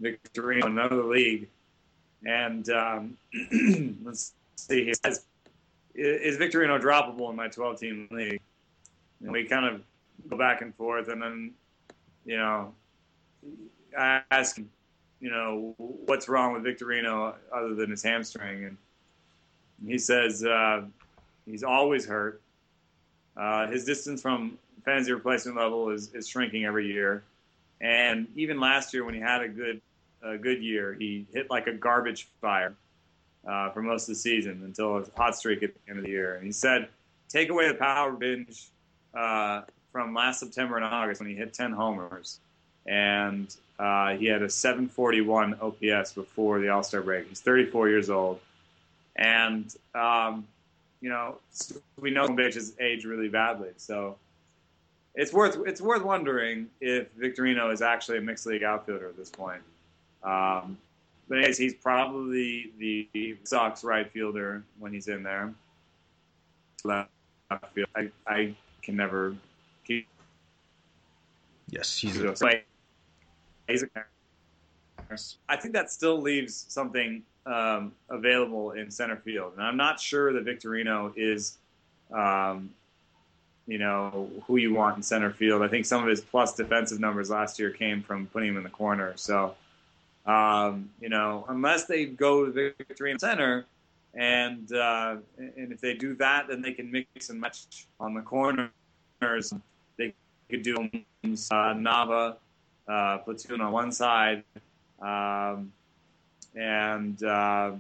Victorino, 0.01 0.67
in 0.67 0.71
another 0.71 1.03
league, 1.03 1.49
and 2.25 2.69
um, 2.69 3.17
let's 4.03 4.33
see. 4.55 4.85
He 4.85 4.93
says, 4.93 5.25
"Is 5.93 6.37
Victorino 6.37 6.79
droppable 6.79 7.29
in 7.29 7.35
my 7.35 7.49
12-team 7.49 8.07
league?" 8.11 8.41
And 9.21 9.31
we 9.33 9.43
kind 9.43 9.65
of 9.65 9.81
go 10.29 10.37
back 10.37 10.61
and 10.61 10.73
forth, 10.75 11.09
and 11.09 11.21
then 11.21 11.51
you 12.25 12.37
know 12.37 12.73
Him, 13.97 14.69
you 15.19 15.29
know, 15.29 15.73
what's 15.77 16.29
wrong 16.29 16.53
with 16.53 16.63
Victorino 16.63 17.35
other 17.53 17.73
than 17.73 17.89
his 17.89 18.03
hamstring, 18.03 18.65
and 18.65 18.77
he 19.85 19.97
says 19.97 20.45
uh, 20.45 20.83
he's 21.45 21.63
always 21.63 22.05
hurt. 22.05 22.41
Uh, 23.35 23.67
his 23.67 23.85
distance 23.85 24.21
from 24.21 24.57
fantasy 24.85 25.11
replacement 25.11 25.57
level 25.57 25.89
is, 25.89 26.13
is 26.13 26.27
shrinking 26.27 26.65
every 26.65 26.91
year, 26.91 27.23
and 27.81 28.27
even 28.35 28.59
last 28.59 28.93
year 28.93 29.03
when 29.03 29.13
he 29.13 29.19
had 29.19 29.41
a 29.41 29.47
good 29.47 29.81
a 30.23 30.37
good 30.37 30.61
year, 30.61 30.93
he 30.93 31.25
hit 31.31 31.49
like 31.49 31.67
a 31.67 31.73
garbage 31.73 32.27
fire 32.41 32.75
uh, 33.47 33.69
for 33.71 33.81
most 33.81 34.03
of 34.03 34.09
the 34.09 34.15
season 34.15 34.61
until 34.65 34.97
a 34.97 35.05
hot 35.15 35.35
streak 35.35 35.63
at 35.63 35.73
the 35.73 35.79
end 35.89 35.99
of 35.99 36.05
the 36.05 36.11
year. 36.11 36.35
And 36.35 36.45
he 36.45 36.51
said, 36.51 36.89
take 37.29 37.49
away 37.49 37.67
the 37.67 37.75
power 37.75 38.11
binge 38.11 38.69
uh, 39.13 39.61
from 39.91 40.13
last 40.13 40.39
September 40.39 40.75
and 40.75 40.85
August 40.85 41.21
when 41.21 41.29
he 41.29 41.35
hit 41.35 41.53
10 41.53 41.71
homers 41.71 42.39
and 42.87 43.53
uh, 43.79 44.15
he 44.15 44.25
had 44.25 44.41
a 44.41 44.49
741 44.49 45.59
OPS 45.61 46.13
before 46.13 46.59
the 46.59 46.69
All 46.69 46.83
Star 46.83 47.01
break. 47.01 47.27
He's 47.27 47.41
34 47.41 47.89
years 47.89 48.09
old, 48.09 48.39
and 49.15 49.73
um, 49.93 50.47
you 51.01 51.09
know 51.09 51.37
we 51.99 52.11
know 52.11 52.27
Bitch 52.27 52.71
age 52.79 53.05
really 53.05 53.29
badly. 53.29 53.69
So 53.77 54.17
it's 55.15 55.33
worth 55.33 55.57
it's 55.65 55.81
worth 55.81 56.03
wondering 56.03 56.67
if 56.79 57.13
Victorino 57.17 57.71
is 57.71 57.81
actually 57.81 58.19
a 58.19 58.21
mixed 58.21 58.45
league 58.45 58.63
outfielder 58.63 59.09
at 59.09 59.17
this 59.17 59.29
point. 59.29 59.61
Um, 60.23 60.77
but 61.27 61.39
anyways, 61.39 61.57
he's 61.57 61.73
probably 61.73 62.71
the 62.77 63.37
Sox 63.43 63.83
right 63.83 64.09
fielder 64.11 64.63
when 64.79 64.93
he's 64.93 65.07
in 65.07 65.23
there. 65.23 65.53
Left 66.83 67.09
field, 67.73 67.89
I, 67.95 68.09
I 68.25 68.55
can 68.81 68.95
never 68.95 69.35
keep. 69.85 70.07
Yes, 71.69 71.97
he's 71.97 72.19
a, 72.21 72.33
I 75.47 75.55
think 75.55 75.73
that 75.73 75.91
still 75.91 76.21
leaves 76.21 76.65
something 76.67 77.23
um, 77.45 77.93
available 78.09 78.71
in 78.71 78.91
center 78.91 79.17
field, 79.17 79.53
and 79.55 79.63
I'm 79.63 79.77
not 79.77 79.99
sure 79.99 80.33
that 80.33 80.43
Victorino 80.45 81.13
is, 81.15 81.57
um, 82.11 82.69
you 83.67 83.77
know, 83.77 84.29
who 84.45 84.57
you 84.57 84.73
want 84.73 84.97
in 84.97 85.03
center 85.03 85.31
field. 85.31 85.61
I 85.61 85.67
think 85.67 85.85
some 85.85 86.01
of 86.01 86.09
his 86.09 86.21
plus 86.21 86.55
defensive 86.55 86.99
numbers 86.99 87.29
last 87.29 87.57
year 87.59 87.71
came 87.71 88.01
from 88.01 88.27
putting 88.27 88.49
him 88.49 88.57
in 88.57 88.63
the 88.63 88.69
corner. 88.69 89.13
So 89.15 89.55
Um, 90.27 90.89
you 90.99 91.07
know, 91.07 91.45
unless 91.47 91.85
they 91.85 92.05
go 92.05 92.45
to 92.45 92.51
Victorino 92.51 93.17
center, 93.17 93.65
and 94.13 94.69
uh, 94.73 95.15
and 95.37 95.71
if 95.71 95.79
they 95.79 95.93
do 95.93 96.15
that, 96.15 96.49
then 96.49 96.61
they 96.61 96.73
can 96.73 96.91
mix 96.91 97.29
and 97.29 97.39
match 97.39 97.87
on 97.97 98.13
the 98.13 98.21
corners. 98.21 99.53
They 99.95 100.13
could 100.49 100.63
do 100.63 100.75
uh, 100.75 101.73
Nava 101.87 102.35
uh, 102.87 103.19
platoon 103.19 103.61
on 103.61 103.71
one 103.71 103.91
side, 103.91 104.43
um, 105.01 105.71
and 106.55 107.21
uh, 107.23 107.71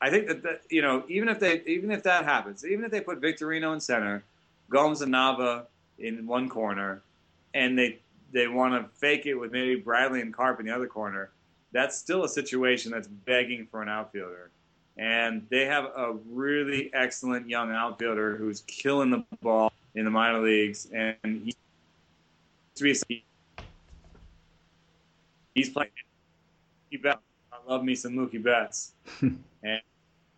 I 0.00 0.10
think 0.10 0.26
that, 0.26 0.42
that 0.42 0.62
you 0.68 0.82
know 0.82 1.04
even 1.08 1.28
if 1.28 1.38
they 1.38 1.62
even 1.66 1.90
if 1.90 2.02
that 2.04 2.24
happens, 2.24 2.66
even 2.66 2.84
if 2.84 2.90
they 2.90 3.00
put 3.00 3.20
Victorino 3.20 3.72
in 3.72 3.80
center, 3.80 4.24
Gomes 4.68 5.00
and 5.02 5.12
Nava 5.12 5.66
in 5.98 6.26
one 6.26 6.48
corner, 6.48 7.02
and 7.54 7.78
they 7.78 7.98
they 8.32 8.48
want 8.48 8.74
to 8.74 8.88
fake 8.98 9.26
it 9.26 9.34
with 9.34 9.52
maybe 9.52 9.76
Bradley 9.76 10.20
and 10.20 10.32
Carp 10.34 10.58
in 10.58 10.66
the 10.66 10.74
other 10.74 10.86
corner, 10.86 11.30
that's 11.72 11.96
still 11.96 12.24
a 12.24 12.28
situation 12.28 12.90
that's 12.90 13.08
begging 13.08 13.66
for 13.70 13.82
an 13.82 13.88
outfielder. 13.88 14.50
And 14.96 15.46
they 15.50 15.66
have 15.66 15.84
a 15.84 16.14
really 16.30 16.90
excellent 16.92 17.48
young 17.48 17.70
outfielder 17.72 18.36
who's 18.36 18.62
killing 18.66 19.10
the 19.10 19.24
ball 19.40 19.72
in 19.94 20.04
the 20.04 20.10
minor 20.10 20.40
leagues, 20.40 20.88
and 20.92 21.16
he 21.22 21.54
he's 22.76 23.04
he's 25.54 25.70
playing. 25.70 25.90
I 27.04 27.70
love 27.70 27.84
me 27.84 27.94
some 27.94 28.12
Mookie 28.12 28.42
Betts. 28.42 28.92
and 29.20 29.80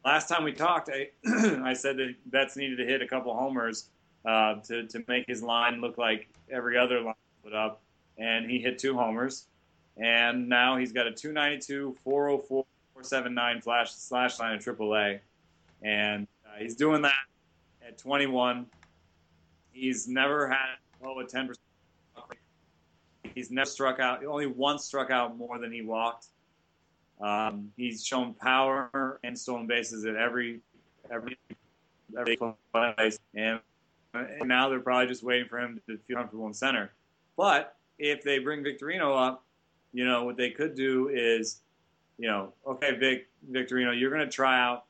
last 0.05 0.29
time 0.29 0.45
we 0.45 0.53
talked, 0.53 0.91
I 0.91 1.09
I 1.65 1.73
said 1.73 1.97
that 1.97 2.15
Betts 2.27 2.57
needed 2.57 2.77
to 2.77 2.85
hit 2.85 3.03
a 3.03 3.09
couple 3.09 3.35
homers 3.35 3.89
uh, 4.25 4.57
to 4.67 4.87
to 4.87 5.05
make 5.09 5.27
his 5.27 5.43
line 5.43 5.81
look 5.81 5.99
like 5.99 6.29
every 6.51 6.79
other 6.79 7.01
line 7.01 7.15
put 7.43 7.55
up, 7.55 7.81
and 8.19 8.51
he 8.51 8.59
hit 8.59 8.79
two 8.79 8.95
homers, 8.95 9.47
and 9.97 10.49
now 10.49 10.77
he's 10.77 10.93
got 10.93 11.07
a 11.07 11.13
292, 11.13 11.97
404, 12.05 12.65
479 12.95 13.61
flash 13.61 13.93
slash 13.93 14.39
line 14.39 14.55
of 14.55 14.65
AAA, 14.65 15.21
and 15.83 16.27
uh, 16.47 16.59
he's 16.59 16.77
doing 16.77 17.03
that 17.03 17.13
at 17.87 17.99
21. 17.99 18.67
He's 19.73 20.07
never 20.07 20.49
had 20.49 20.77
oh 21.03 21.19
a 21.19 21.25
10 21.25 21.49
percent. 21.49 21.64
He's 23.35 23.51
never 23.51 23.69
struck 23.69 24.01
out. 24.01 24.25
Only 24.25 24.47
once 24.47 24.85
struck 24.85 25.11
out 25.11 25.37
more 25.37 25.59
than 25.59 25.73
he 25.73 25.83
walked. 25.83 26.27
Um, 27.21 27.71
he's 27.77 28.05
shown 28.05 28.35
power 28.35 29.21
and 29.23 29.39
stolen 29.39 29.67
bases 29.67 30.05
at 30.05 30.17
every 30.17 30.61
every 31.11 31.39
every 32.19 32.39
place, 32.73 33.19
and, 33.35 33.61
and 34.15 34.49
now 34.49 34.69
they're 34.69 34.81
probably 34.81 35.07
just 35.07 35.23
waiting 35.23 35.49
for 35.49 35.59
him 35.59 35.81
to 35.89 35.99
feel 35.99 36.17
comfortable 36.17 36.47
in 36.47 36.55
center. 36.55 36.93
But 37.37 37.77
if 37.99 38.23
they 38.23 38.39
bring 38.39 38.63
Victorino 38.63 39.17
up, 39.17 39.45
you 39.93 40.05
know 40.05 40.25
what 40.25 40.37
they 40.37 40.51
could 40.51 40.75
do 40.75 41.09
is, 41.09 41.61
you 42.19 42.29
know, 42.29 42.53
okay, 42.67 42.97
Vic 42.97 43.29
Victorino, 43.51 43.99
you're 43.99 44.11
going 44.11 44.25
to 44.25 44.31
try 44.31 44.61
out 44.61 44.85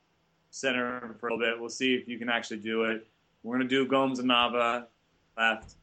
center 0.51 1.17
for 1.21 1.29
a 1.29 1.35
little 1.35 1.47
bit. 1.47 1.61
We'll 1.61 1.69
see 1.69 1.95
if 1.95 2.09
you 2.09 2.19
can 2.19 2.29
actually 2.29 2.59
do 2.59 2.85
it. 2.85 3.07
We're 3.43 3.57
going 3.57 3.69
to 3.69 3.75
do 3.75 3.87
Gomes 3.87 4.19
and 4.19 4.31
Nava 4.31 4.87
left. 5.37 5.75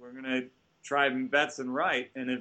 We're 0.00 0.12
going 0.12 0.24
to 0.24 0.48
try 0.82 1.08
Betts 1.08 1.58
and 1.58 1.74
right, 1.74 2.10
and 2.14 2.30
if 2.30 2.40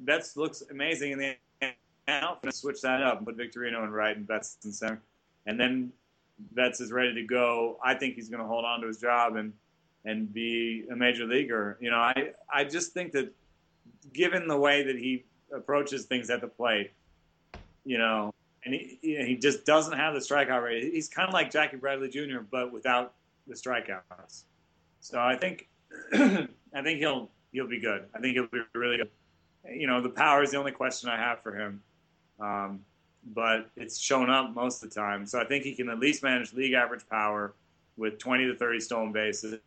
Betts 0.00 0.36
looks 0.36 0.62
amazing 0.70 1.12
in 1.12 1.18
the 1.18 1.72
outfit, 2.08 2.54
switch 2.54 2.80
that 2.82 3.02
up 3.02 3.18
and 3.18 3.26
put 3.26 3.36
Victorino 3.36 3.82
and 3.82 3.94
right 3.94 4.16
and 4.16 4.26
Betts 4.26 4.58
in 4.64 4.72
center, 4.72 5.00
and 5.46 5.58
then 5.58 5.92
Betts 6.52 6.80
is 6.80 6.92
ready 6.92 7.14
to 7.14 7.22
go. 7.22 7.78
I 7.84 7.94
think 7.94 8.14
he's 8.14 8.28
going 8.28 8.40
to 8.40 8.46
hold 8.46 8.64
on 8.64 8.80
to 8.80 8.86
his 8.86 8.98
job 8.98 9.36
and 9.36 9.52
and 10.04 10.32
be 10.32 10.84
a 10.90 10.96
major 10.96 11.26
leaguer. 11.26 11.76
You 11.80 11.90
know, 11.90 11.98
I 11.98 12.32
I 12.52 12.64
just 12.64 12.92
think 12.92 13.12
that 13.12 13.32
given 14.12 14.48
the 14.48 14.56
way 14.56 14.82
that 14.82 14.96
he 14.96 15.24
approaches 15.54 16.04
things 16.04 16.30
at 16.30 16.40
the 16.40 16.48
plate, 16.48 16.92
you 17.84 17.98
know, 17.98 18.32
and 18.64 18.74
he 18.74 18.98
he 19.02 19.36
just 19.36 19.64
doesn't 19.64 19.96
have 19.96 20.14
the 20.14 20.20
strikeout 20.20 20.62
rate. 20.62 20.92
He's 20.92 21.08
kind 21.08 21.28
of 21.28 21.34
like 21.34 21.50
Jackie 21.50 21.76
Bradley 21.76 22.08
Jr. 22.08 22.40
but 22.50 22.72
without 22.72 23.14
the 23.46 23.54
strikeouts. 23.54 24.44
So 25.00 25.18
I 25.18 25.36
think 25.36 25.68
I 26.12 26.82
think 26.82 26.98
he'll 26.98 27.30
he'll 27.52 27.68
be 27.68 27.80
good. 27.80 28.04
I 28.14 28.20
think 28.20 28.34
he'll 28.34 28.46
be 28.46 28.60
really 28.74 28.98
good. 28.98 29.10
You 29.70 29.86
know, 29.86 30.00
the 30.00 30.08
power 30.08 30.42
is 30.42 30.50
the 30.50 30.56
only 30.56 30.72
question 30.72 31.08
I 31.08 31.16
have 31.16 31.42
for 31.42 31.54
him. 31.54 31.82
Um, 32.38 32.80
but 33.34 33.70
it's 33.76 33.98
shown 33.98 34.30
up 34.30 34.54
most 34.54 34.82
of 34.82 34.88
the 34.88 34.94
time. 34.94 35.26
So 35.26 35.38
I 35.38 35.44
think 35.44 35.64
he 35.64 35.74
can 35.74 35.88
at 35.90 35.98
least 35.98 36.22
manage 36.22 36.52
league 36.52 36.72
average 36.72 37.06
power 37.08 37.54
with 37.96 38.18
20 38.18 38.46
to 38.46 38.56
30 38.56 38.80
stolen 38.80 39.12
bases 39.12 39.58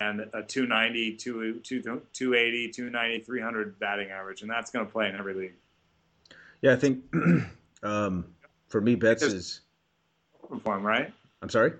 and 0.00 0.20
a 0.32 0.42
290, 0.42 1.16
280, 1.16 1.60
290, 2.72 3.20
300 3.20 3.78
batting 3.78 4.10
average. 4.10 4.42
And 4.42 4.50
that's 4.50 4.70
going 4.70 4.86
to 4.86 4.90
play 4.90 5.08
in 5.08 5.14
every 5.14 5.34
league. 5.34 5.54
Yeah, 6.62 6.72
I 6.72 6.76
think 6.76 7.04
um, 7.82 8.24
for 8.68 8.80
me, 8.80 8.94
Betts 8.94 9.22
is 9.22 9.60
open 10.42 10.60
for 10.60 10.76
him, 10.76 10.86
right? 10.86 11.12
I'm 11.42 11.48
sorry. 11.48 11.72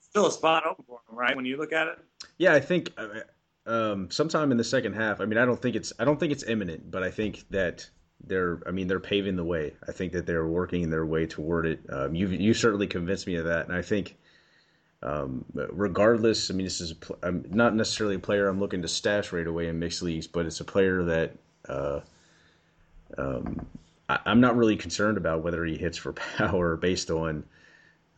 Still 0.00 0.26
a 0.26 0.32
spot 0.32 0.64
open 0.66 0.84
for 0.86 1.00
him, 1.08 1.18
right? 1.18 1.34
When 1.34 1.44
you 1.44 1.56
look 1.56 1.72
at 1.72 1.88
it. 1.88 1.98
Yeah, 2.38 2.54
I 2.54 2.60
think 2.60 2.92
uh, 2.96 3.08
um, 3.66 4.10
sometime 4.10 4.50
in 4.50 4.58
the 4.58 4.64
second 4.64 4.94
half. 4.94 5.20
I 5.20 5.24
mean, 5.24 5.38
I 5.38 5.44
don't 5.44 5.60
think 5.60 5.76
it's 5.76 5.92
I 5.98 6.04
don't 6.04 6.18
think 6.18 6.32
it's 6.32 6.44
imminent, 6.44 6.90
but 6.90 7.02
I 7.02 7.10
think 7.10 7.44
that 7.50 7.88
they're 8.24 8.60
I 8.66 8.70
mean 8.70 8.88
they're 8.88 9.00
paving 9.00 9.36
the 9.36 9.44
way. 9.44 9.74
I 9.88 9.92
think 9.92 10.12
that 10.12 10.26
they're 10.26 10.46
working 10.46 10.90
their 10.90 11.06
way 11.06 11.26
toward 11.26 11.66
it. 11.66 11.80
Um, 11.88 12.14
you 12.14 12.28
you 12.28 12.54
certainly 12.54 12.86
convinced 12.86 13.26
me 13.26 13.36
of 13.36 13.44
that, 13.46 13.66
and 13.66 13.76
I 13.76 13.82
think. 13.82 14.16
Um, 15.04 15.44
regardless, 15.52 16.48
I 16.48 16.54
mean, 16.54 16.64
this 16.64 16.80
is 16.80 16.92
a, 16.92 17.26
I'm 17.26 17.44
not 17.50 17.74
necessarily 17.74 18.14
a 18.14 18.20
player 18.20 18.46
I'm 18.46 18.60
looking 18.60 18.82
to 18.82 18.88
stash 18.88 19.32
right 19.32 19.48
away 19.48 19.66
in 19.66 19.80
mixed 19.80 20.00
leagues, 20.00 20.28
but 20.28 20.46
it's 20.46 20.60
a 20.60 20.64
player 20.64 21.02
that 21.02 21.32
uh, 21.68 22.00
um, 23.18 23.66
I, 24.08 24.20
am 24.26 24.40
not 24.40 24.56
really 24.56 24.76
concerned 24.76 25.16
about 25.16 25.42
whether 25.42 25.64
he 25.64 25.76
hits 25.76 25.98
for 25.98 26.12
power 26.38 26.76
based 26.76 27.10
on 27.10 27.44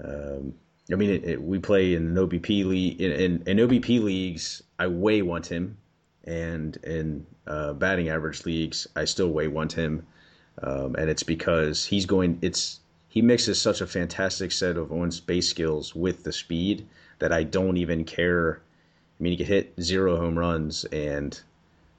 um, 0.02 0.54
I 0.92 0.96
mean, 0.96 1.10
it, 1.10 1.24
it, 1.24 1.42
we 1.42 1.58
play 1.58 1.94
in 1.94 2.08
an 2.08 2.14
OBP 2.16 2.64
league. 2.64 3.00
In, 3.00 3.12
in, 3.12 3.42
in, 3.46 3.68
OBP 3.68 4.02
leagues, 4.02 4.62
I 4.78 4.86
way 4.86 5.22
want 5.22 5.46
him, 5.46 5.78
and 6.24 6.76
in 6.78 7.26
uh, 7.46 7.72
batting 7.72 8.10
average 8.10 8.44
leagues, 8.44 8.86
I 8.94 9.06
still 9.06 9.28
way 9.28 9.48
want 9.48 9.72
him, 9.72 10.06
um, 10.62 10.94
and 10.96 11.08
it's 11.08 11.22
because 11.22 11.86
he's 11.86 12.04
going. 12.04 12.38
It's 12.42 12.80
he 13.08 13.22
mixes 13.22 13.60
such 13.60 13.80
a 13.80 13.86
fantastic 13.86 14.52
set 14.52 14.76
of 14.76 14.92
on 14.92 15.10
base 15.26 15.48
skills 15.48 15.94
with 15.94 16.24
the 16.24 16.32
speed 16.32 16.86
that 17.18 17.32
I 17.32 17.44
don't 17.44 17.78
even 17.78 18.04
care. 18.04 18.60
I 19.18 19.22
mean, 19.22 19.32
he 19.32 19.36
could 19.38 19.46
hit 19.46 19.72
zero 19.80 20.16
home 20.16 20.38
runs, 20.38 20.84
and 20.86 21.40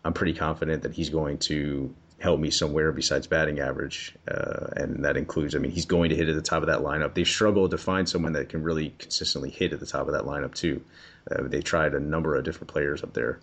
I'm 0.04 0.14
pretty 0.14 0.34
confident 0.34 0.84
that 0.84 0.94
he's 0.94 1.10
going 1.10 1.40
to 1.40 1.94
help 2.20 2.40
me 2.40 2.50
somewhere 2.50 2.92
besides 2.92 3.28
batting 3.28 3.60
average, 3.60 4.16
uh, 4.28 4.68
and 4.76 5.04
that 5.06 5.18
includes. 5.18 5.56
I 5.56 5.60
mean, 5.60 5.72
he's 5.72 5.86
going 5.86 6.10
to 6.10 6.16
hit 6.16 6.30
at 6.30 6.36
the 6.36 6.42
top 6.42 6.64
of 6.64 6.68
that 6.68 6.80
lineup. 6.80 7.14
They 7.14 7.24
struggle 7.24 7.70
to 7.70 7.78
find 7.78 8.08
someone 8.08 8.34
that 8.34 8.50
can 8.50 8.64
really 8.64 8.94
consistently 8.98 9.50
hit 9.50 9.74
at 9.74 9.80
the 9.80 9.86
top 9.86 10.08
of 10.08 10.14
that 10.14 10.24
lineup 10.24 10.56
too. 10.56 10.82
Uh, 11.30 11.44
they 11.44 11.62
tried 11.62 11.94
a 11.94 12.00
number 12.00 12.36
of 12.36 12.44
different 12.44 12.70
players 12.72 13.04
up 13.04 13.14
there, 13.14 13.40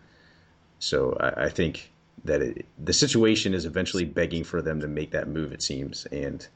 so 0.79 1.17
I, 1.21 1.45
I 1.45 1.49
think 1.49 1.91
that 2.25 2.41
it, 2.41 2.67
the 2.83 2.93
situation 2.93 3.55
is 3.55 3.65
eventually 3.65 4.05
begging 4.05 4.45
for 4.45 4.63
them 4.63 4.81
to 4.81 4.89
make 4.89 5.11
that 5.11 5.29
move. 5.29 5.53
It 5.53 5.63
seems, 5.63 6.07
and 6.07 6.47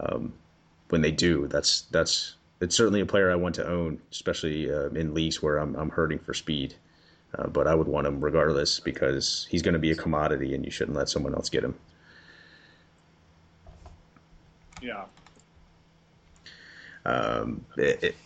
um, 0.00 0.32
when 0.88 1.02
they 1.02 1.12
do, 1.12 1.46
that's 1.48 1.82
that's 1.92 2.34
it's 2.60 2.76
certainly 2.76 3.00
a 3.00 3.06
player 3.06 3.30
I 3.30 3.36
want 3.36 3.54
to 3.56 3.68
own, 3.68 4.00
especially 4.10 4.72
uh, 4.72 4.88
in 4.88 5.14
leagues 5.14 5.42
where 5.42 5.58
I'm 5.58 5.76
I'm 5.76 5.90
hurting 5.90 6.18
for 6.18 6.34
speed. 6.34 6.74
Uh, 7.34 7.48
but 7.48 7.66
I 7.66 7.74
would 7.74 7.88
want 7.88 8.06
him 8.06 8.20
regardless 8.20 8.80
because 8.80 9.46
he's 9.50 9.62
going 9.62 9.74
to 9.74 9.80
be 9.80 9.90
a 9.90 9.94
commodity, 9.94 10.54
and 10.54 10.64
you 10.64 10.70
shouldn't 10.70 10.96
let 10.96 11.08
someone 11.08 11.34
else 11.34 11.48
get 11.48 11.64
him. 11.64 11.74
Yeah. 14.80 15.04
Um, 17.04 17.64
it, 17.76 18.02
it, 18.02 18.16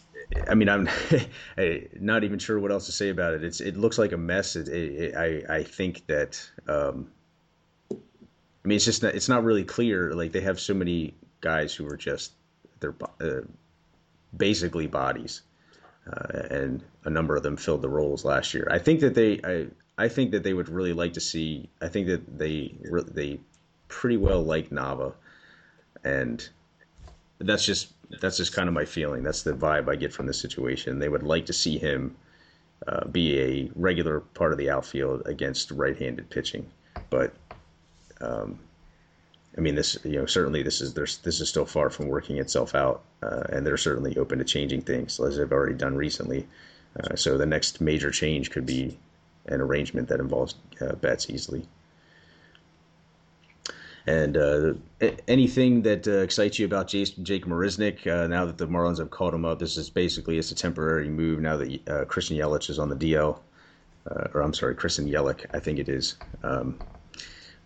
I 0.49 0.55
mean, 0.55 0.69
I'm 0.69 0.89
not 2.01 2.25
even 2.25 2.39
sure 2.39 2.59
what 2.59 2.71
else 2.71 2.87
to 2.87 2.93
say 2.93 3.09
about 3.09 3.35
it. 3.35 3.45
It's 3.45 3.61
it 3.61 3.77
looks 3.77 3.99
like 3.99 4.13
a 4.13 4.17
mess. 4.17 4.57
It, 4.57 5.15
I 5.15 5.57
I 5.57 5.63
think 5.63 6.07
that 6.07 6.41
um, 6.69 7.11
I 7.91 7.97
mean 8.65 8.77
it's 8.77 8.85
just 8.85 9.03
not, 9.03 9.15
it's 9.15 9.29
not 9.29 9.45
really 9.45 9.65
clear. 9.65 10.15
Like 10.15 10.33
they 10.33 10.41
have 10.41 10.61
so 10.61 10.75
many 10.75 11.15
guys 11.41 11.75
who 11.75 11.87
are 11.89 11.97
just 11.97 12.33
they're 12.81 12.95
uh, 13.21 13.41
basically 14.37 14.87
bodies 14.87 15.43
uh, 16.13 16.39
and 16.51 16.83
a 17.05 17.11
number 17.11 17.37
of 17.37 17.43
them 17.43 17.57
filled 17.57 17.83
the 17.83 17.89
roles 17.89 18.25
last 18.25 18.55
year. 18.55 18.67
I 18.71 18.79
think 18.79 19.01
that 19.01 19.15
they, 19.15 19.41
I, 19.45 19.67
I 19.99 20.09
think 20.09 20.31
that 20.33 20.43
they 20.43 20.55
would 20.55 20.69
really 20.69 20.93
like 20.93 21.13
to 21.15 21.21
see. 21.21 21.69
I 21.81 21.89
think 21.89 22.07
that 22.07 22.39
they, 22.39 22.75
they 23.13 23.41
pretty 23.89 24.17
well 24.17 24.43
like 24.43 24.71
Nava, 24.71 25.13
and 26.05 26.49
that's 27.39 27.65
just 27.65 27.93
that's 28.21 28.37
just 28.37 28.53
kind 28.53 28.69
of 28.69 28.75
my 28.75 28.85
feeling. 28.85 29.23
That's 29.23 29.43
the 29.43 29.53
vibe 29.53 29.89
I 29.89 29.97
get 29.97 30.13
from 30.13 30.27
the 30.27 30.35
situation. 30.35 30.99
They 30.99 31.09
would 31.09 31.23
like 31.23 31.47
to 31.47 31.53
see 31.53 31.79
him 31.79 32.17
uh, 32.89 33.07
be 33.07 33.39
a 33.39 33.71
regular 33.75 34.21
part 34.21 34.53
of 34.53 34.59
the 34.59 34.71
outfield 34.71 35.23
against 35.27 35.71
right-handed 35.71 36.31
pitching, 36.31 36.69
but 37.09 37.35
um, 38.21 38.59
I 39.57 39.61
mean, 39.61 39.75
this 39.75 39.99
you 40.05 40.19
know 40.19 40.27
certainly 40.27 40.63
this 40.63 40.81
is 40.81 40.95
this 40.95 41.41
is 41.41 41.49
still 41.49 41.67
far 41.67 41.91
from 41.91 42.09
working 42.09 42.39
itself 42.39 42.75
out, 42.75 43.03
uh, 43.23 43.45
and 43.51 43.67
they're 43.67 43.77
certainly 43.77 44.17
open 44.17 44.39
to 44.39 44.45
changing 44.45 44.83
things 44.83 45.19
as 45.19 45.37
they've 45.37 45.53
already 45.53 45.75
done 45.75 45.97
recently. 45.97 46.47
Uh, 46.99 47.17
so 47.17 47.37
the 47.37 47.47
next 47.47 47.81
major 47.81 48.11
change 48.11 48.51
could 48.51 48.67
be 48.67 48.99
an 49.47 49.61
arrangement 49.61 50.09
that 50.09 50.21
involves 50.21 50.55
uh, 50.81 50.95
Betts 50.95 51.31
easily. 51.31 51.67
And 54.07 54.37
uh, 54.37 54.75
anything 55.29 55.83
that 55.83 56.09
uh, 56.09 56.19
excites 56.19 56.59
you 56.59 56.67
about 56.67 56.89
Jake 56.89 57.47
Marisnick, 57.47 58.07
uh, 58.07 58.27
now 58.27 58.45
that 58.47 58.59
the 58.59 58.67
Marlins 58.67 58.99
have 58.99 59.11
called 59.11 59.35
him 59.35 59.45
up, 59.45 59.59
this 59.59 59.77
is 59.77 59.91
basically 59.91 60.39
it's 60.39 60.51
a 60.51 60.55
temporary 60.55 61.09
move 61.09 61.41
now 61.41 61.57
that 61.59 61.89
uh, 61.89 62.05
Christian 62.07 62.37
Yelich 62.37 62.71
is 62.71 62.79
on 62.79 62.89
the 62.89 62.97
DL. 62.97 63.39
Uh, 64.11 64.29
or 64.33 64.41
I'm 64.41 64.55
sorry, 64.55 64.75
Christian 64.75 65.07
Yelich, 65.07 65.45
I 65.53 65.61
think 65.61 65.79
it 65.79 65.89
is. 65.89 66.17
Um, 66.43 66.79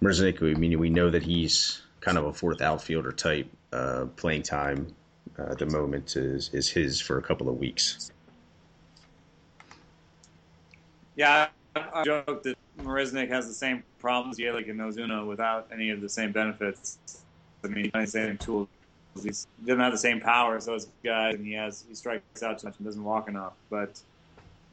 Marisnick, 0.04 0.42
I 0.42 0.58
mean, 0.58 0.78
we 0.78 0.90
know 0.90 1.10
that 1.10 1.22
he's 1.22 1.82
kind 2.00 2.18
of 2.18 2.26
a 2.26 2.32
fourth 2.32 2.60
outfielder 2.60 3.12
type. 3.12 3.48
Uh, 3.72 4.06
playing 4.14 4.42
time 4.42 4.94
at 5.36 5.58
the 5.58 5.66
moment 5.66 6.14
is, 6.14 6.48
is 6.52 6.68
his 6.68 7.00
for 7.00 7.18
a 7.18 7.22
couple 7.22 7.48
of 7.48 7.58
weeks. 7.58 8.12
Yeah, 11.16 11.48
I 11.74 12.04
joke 12.04 12.44
that 12.44 12.56
Marisnick 12.78 13.28
has 13.30 13.48
the 13.48 13.54
same 13.54 13.82
problems 13.98 14.38
Yelich 14.38 14.70
and 14.70 14.78
Ozuna 14.78 15.26
without 15.26 15.68
any 15.72 15.90
of 15.90 16.00
the 16.00 16.08
same 16.08 16.30
benefits. 16.30 16.98
I 17.64 17.68
mean, 17.68 17.90
the 17.92 18.06
same 18.06 18.38
tools. 18.38 18.68
He 19.20 19.28
doesn't 19.28 19.80
have 19.80 19.92
the 19.92 19.98
same 19.98 20.20
power 20.20 20.56
as 20.56 20.66
those 20.66 20.86
guys, 21.02 21.34
and 21.34 21.44
he 21.44 21.52
has 21.54 21.84
he 21.88 21.94
strikes 21.94 22.42
out 22.42 22.58
too 22.58 22.68
much 22.68 22.76
and 22.78 22.84
doesn't 22.86 23.02
walk 23.02 23.28
enough. 23.28 23.54
But 23.70 24.00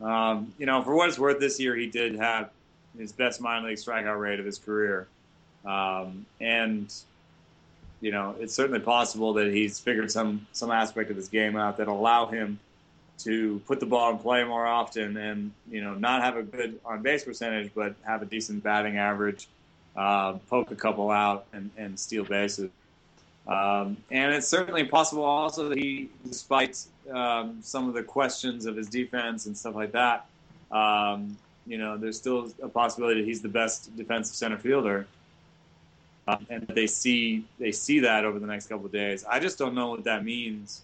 um, 0.01 0.53
you 0.57 0.65
know, 0.65 0.83
for 0.83 0.95
what 0.95 1.09
it's 1.09 1.17
worth, 1.17 1.39
this 1.39 1.59
year 1.59 1.75
he 1.75 1.87
did 1.87 2.15
have 2.15 2.49
his 2.97 3.11
best 3.11 3.39
minor 3.41 3.69
league 3.69 3.77
strikeout 3.77 4.19
rate 4.19 4.39
of 4.39 4.45
his 4.45 4.59
career, 4.59 5.07
um, 5.65 6.25
and 6.39 6.93
you 8.01 8.11
know, 8.11 8.35
it's 8.39 8.53
certainly 8.53 8.79
possible 8.79 9.33
that 9.33 9.53
he's 9.53 9.79
figured 9.79 10.11
some 10.11 10.47
some 10.51 10.71
aspect 10.71 11.11
of 11.11 11.15
his 11.15 11.27
game 11.27 11.55
out 11.55 11.77
that 11.77 11.87
allow 11.87 12.25
him 12.25 12.59
to 13.19 13.61
put 13.67 13.79
the 13.79 13.85
ball 13.85 14.11
in 14.11 14.17
play 14.17 14.43
more 14.43 14.65
often 14.65 15.15
and 15.15 15.51
you 15.69 15.81
know 15.81 15.93
not 15.93 16.23
have 16.23 16.35
a 16.35 16.43
good 16.43 16.79
on 16.83 17.01
base 17.01 17.23
percentage, 17.23 17.71
but 17.75 17.95
have 18.03 18.21
a 18.21 18.25
decent 18.25 18.63
batting 18.63 18.97
average, 18.97 19.47
uh, 19.95 20.33
poke 20.49 20.71
a 20.71 20.75
couple 20.75 21.11
out, 21.11 21.45
and, 21.53 21.69
and 21.77 21.99
steal 21.99 22.25
bases. 22.25 22.71
Um, 23.47 23.97
and 24.11 24.33
it's 24.33 24.47
certainly 24.47 24.83
possible 24.83 25.23
also 25.23 25.69
that 25.69 25.77
he, 25.77 26.09
despite 26.25 26.83
um, 27.11 27.57
some 27.61 27.87
of 27.87 27.93
the 27.93 28.03
questions 28.03 28.65
of 28.65 28.75
his 28.75 28.87
defense 28.87 29.45
and 29.47 29.57
stuff 29.57 29.75
like 29.75 29.91
that, 29.93 30.27
um, 30.71 31.37
you 31.65 31.77
know, 31.77 31.97
there's 31.97 32.17
still 32.17 32.51
a 32.61 32.67
possibility 32.67 33.21
that 33.21 33.27
he's 33.27 33.41
the 33.41 33.49
best 33.49 33.95
defensive 33.97 34.35
center 34.35 34.57
fielder. 34.57 35.07
Um, 36.31 36.47
and 36.49 36.67
they 36.67 36.87
see 36.87 37.45
they 37.59 37.71
see 37.71 37.99
that 37.99 38.25
over 38.25 38.39
the 38.39 38.47
next 38.47 38.67
couple 38.67 38.85
of 38.85 38.91
days. 38.91 39.25
I 39.29 39.39
just 39.39 39.57
don't 39.57 39.75
know 39.75 39.89
what 39.89 40.03
that 40.05 40.23
means 40.23 40.81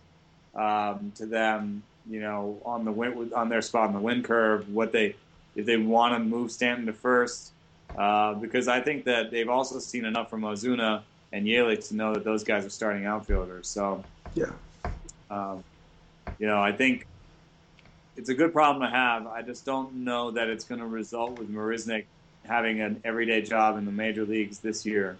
um, 0.55 1.11
to 1.15 1.25
them 1.25 1.83
you 2.09 2.19
know, 2.19 2.59
on 2.65 2.85
the 2.85 2.91
win, 2.91 3.31
on 3.35 3.49
their 3.49 3.61
spot 3.61 3.87
on 3.87 3.93
the 3.93 3.99
win 3.99 4.23
curve, 4.23 4.69
what 4.69 4.91
they 4.91 5.15
if 5.55 5.65
they 5.65 5.77
want 5.77 6.13
to 6.13 6.19
move 6.19 6.51
Stanton 6.51 6.85
to 6.85 6.93
first, 6.93 7.51
uh, 7.97 8.33
because 8.35 8.67
I 8.67 8.79
think 8.79 9.05
that 9.05 9.31
they've 9.31 9.49
also 9.49 9.79
seen 9.79 10.05
enough 10.05 10.29
from 10.29 10.41
Ozuna 10.41 11.01
and 11.33 11.45
Yelich 11.45 11.89
to 11.89 11.95
know 11.95 12.13
that 12.13 12.23
those 12.23 12.43
guys 12.43 12.65
are 12.65 12.69
starting 12.69 13.05
outfielders. 13.05 13.67
So 13.67 14.03
yeah, 14.35 14.51
um, 15.29 15.63
you 16.39 16.47
know, 16.47 16.61
I 16.61 16.71
think 16.71 17.05
it's 18.15 18.29
a 18.29 18.33
good 18.33 18.53
problem 18.53 18.89
to 18.89 18.95
have. 18.95 19.27
I 19.27 19.41
just 19.41 19.65
don't 19.65 19.93
know 19.95 20.31
that 20.31 20.47
it's 20.47 20.63
going 20.63 20.81
to 20.81 20.87
result 20.87 21.37
with 21.37 21.51
Marisnick 21.51 22.05
having 22.45 22.79
an 22.79 23.01
everyday 23.03 23.41
job 23.41 23.77
in 23.77 23.85
the 23.85 23.91
major 23.91 24.25
leagues 24.25 24.59
this 24.59 24.85
year. 24.85 25.17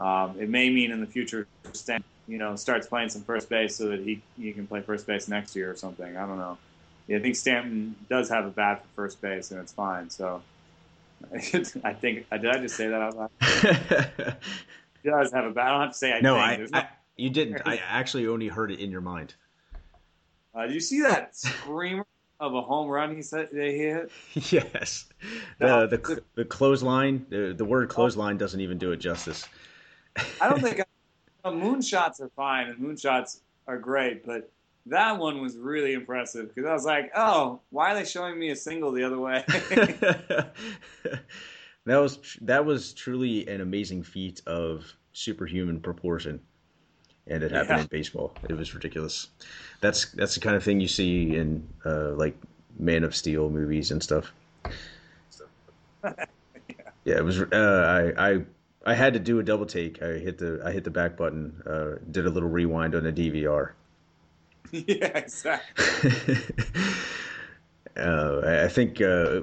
Um, 0.00 0.36
it 0.40 0.48
may 0.48 0.70
mean 0.70 0.90
in 0.90 1.00
the 1.00 1.06
future 1.06 1.46
Stanton 1.72 2.04
you 2.30 2.38
know, 2.38 2.54
starts 2.54 2.86
playing 2.86 3.08
some 3.08 3.22
first 3.22 3.48
base 3.48 3.74
so 3.74 3.88
that 3.88 4.00
he 4.00 4.22
he 4.38 4.52
can 4.52 4.66
play 4.66 4.80
first 4.80 5.04
base 5.06 5.26
next 5.26 5.56
year 5.56 5.70
or 5.70 5.74
something. 5.74 6.16
I 6.16 6.26
don't 6.26 6.38
know. 6.38 6.58
Yeah, 7.08 7.18
I 7.18 7.20
think 7.20 7.34
Stanton 7.34 7.96
does 8.08 8.28
have 8.28 8.46
a 8.46 8.50
bat 8.50 8.84
for 8.84 9.02
first 9.02 9.20
base, 9.20 9.50
and 9.50 9.60
it's 9.60 9.72
fine. 9.72 10.08
So 10.10 10.40
I 11.34 11.92
think 11.92 12.30
did 12.30 12.46
I 12.46 12.58
just 12.58 12.76
say 12.76 12.86
that 12.86 13.02
out 13.02 13.16
loud? 13.16 13.30
he 15.02 15.10
does 15.10 15.32
have 15.32 15.44
a 15.44 15.50
bat. 15.50 15.66
I 15.66 15.70
don't 15.70 15.80
have 15.80 15.90
to 15.90 15.98
say 15.98 16.12
I 16.12 16.20
no, 16.20 16.36
think. 16.36 16.70
I, 16.72 16.78
I 16.78 16.88
you 17.16 17.30
didn't. 17.30 17.62
I 17.66 17.78
actually 17.78 18.28
only 18.28 18.46
heard 18.46 18.70
it 18.70 18.78
in 18.78 18.92
your 18.92 19.00
mind. 19.00 19.34
Uh, 20.54 20.66
did 20.66 20.74
you 20.74 20.80
see 20.80 21.00
that 21.00 21.34
screamer 21.34 22.06
of 22.38 22.54
a 22.54 22.62
home 22.62 22.88
run 22.88 23.16
he 23.16 23.22
said 23.22 23.48
he 23.52 23.58
hit? 23.58 24.12
Yes. 24.52 25.06
The 25.58 25.88
the 25.88 26.22
the 26.36 26.44
clothesline. 26.44 27.26
The, 27.28 27.54
the 27.56 27.64
word 27.64 27.88
clothesline 27.88 28.36
doesn't 28.36 28.60
even 28.60 28.78
do 28.78 28.92
it 28.92 28.98
justice. 28.98 29.48
I 30.40 30.48
don't 30.48 30.60
think 30.60 30.82
moonshots 31.44 32.20
are 32.20 32.30
fine 32.36 32.68
and 32.68 32.78
moonshots 32.78 33.40
are 33.66 33.78
great, 33.78 34.24
but 34.24 34.50
that 34.86 35.18
one 35.18 35.40
was 35.40 35.56
really 35.56 35.92
impressive 35.92 36.54
because 36.54 36.68
I 36.68 36.72
was 36.72 36.84
like, 36.84 37.10
oh, 37.14 37.60
why 37.70 37.92
are 37.92 37.94
they 37.94 38.04
showing 38.04 38.38
me 38.38 38.50
a 38.50 38.56
single 38.56 38.92
the 38.92 39.04
other 39.04 39.18
way? 39.18 39.44
that 39.48 40.52
was 41.86 42.18
that 42.42 42.64
was 42.64 42.92
truly 42.92 43.46
an 43.48 43.60
amazing 43.60 44.02
feat 44.02 44.42
of 44.46 44.92
superhuman 45.12 45.80
proportion, 45.80 46.40
and 47.26 47.42
it 47.42 47.52
happened 47.52 47.78
yeah. 47.78 47.82
in 47.82 47.88
baseball. 47.88 48.34
It 48.48 48.54
was 48.54 48.74
ridiculous. 48.74 49.28
That's 49.80 50.10
that's 50.12 50.34
the 50.34 50.40
kind 50.40 50.56
of 50.56 50.64
thing 50.64 50.80
you 50.80 50.88
see 50.88 51.36
in 51.36 51.66
uh, 51.84 52.12
like 52.12 52.36
Man 52.78 53.04
of 53.04 53.14
Steel 53.14 53.50
movies 53.50 53.90
and 53.90 54.02
stuff. 54.02 54.32
yeah. 56.04 56.12
yeah, 57.04 57.16
it 57.16 57.24
was. 57.24 57.40
Uh, 57.40 58.12
I 58.16 58.32
I 58.32 58.44
I 58.84 58.94
had 58.94 59.12
to 59.12 59.20
do 59.20 59.38
a 59.38 59.42
double 59.42 59.66
take. 59.66 60.02
I 60.02 60.18
hit 60.18 60.38
the 60.38 60.62
I 60.64 60.72
hit 60.72 60.84
the 60.84 60.90
back 60.90 61.16
button. 61.16 61.62
Uh, 61.66 61.96
did 62.10 62.26
a 62.26 62.30
little 62.30 62.48
rewind 62.48 62.94
on 62.94 63.04
the 63.04 63.12
DVR. 63.12 63.72
Yeah, 64.72 65.06
exactly. 65.18 66.36
uh, 67.96 68.40
I 68.44 68.68
think 68.68 69.00
uh, 69.00 69.40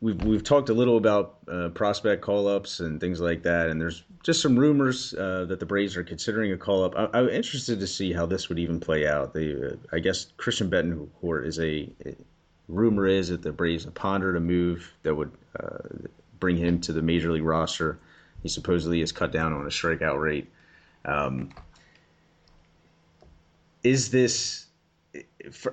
we've 0.00 0.20
we've 0.24 0.42
talked 0.42 0.68
a 0.68 0.74
little 0.74 0.96
about 0.96 1.36
uh, 1.46 1.68
prospect 1.68 2.22
call 2.22 2.48
ups 2.48 2.80
and 2.80 3.00
things 3.00 3.20
like 3.20 3.44
that, 3.44 3.68
and 3.68 3.80
there's 3.80 4.02
just 4.24 4.42
some 4.42 4.58
rumors 4.58 5.14
uh, 5.14 5.44
that 5.44 5.60
the 5.60 5.66
Braves 5.66 5.96
are 5.96 6.02
considering 6.02 6.50
a 6.50 6.56
call 6.56 6.82
up. 6.82 6.94
I, 6.96 7.20
am 7.20 7.28
interested 7.28 7.78
to 7.78 7.86
see 7.86 8.12
how 8.12 8.26
this 8.26 8.48
would 8.48 8.58
even 8.58 8.80
play 8.80 9.06
out. 9.06 9.32
They, 9.32 9.54
uh, 9.54 9.76
I 9.92 10.00
guess 10.00 10.26
Christian 10.38 10.68
Bethancourt 10.68 11.46
is 11.46 11.60
a, 11.60 11.88
a 12.04 12.16
rumor 12.66 13.06
is 13.06 13.28
that 13.28 13.42
the 13.42 13.52
Braves 13.52 13.84
have 13.84 13.94
pondered 13.94 14.36
a 14.36 14.40
move 14.40 14.92
that 15.04 15.14
would 15.14 15.30
bring 16.40 16.56
him 16.56 16.80
to 16.80 16.92
the 16.92 17.02
major 17.02 17.30
league 17.30 17.44
roster. 17.44 18.00
He 18.46 18.48
supposedly 18.48 19.00
has 19.00 19.10
cut 19.10 19.32
down 19.32 19.52
on 19.52 19.62
a 19.62 19.70
strikeout 19.70 20.22
rate. 20.22 20.48
Um, 21.04 21.50
is 23.82 24.12
this? 24.12 24.66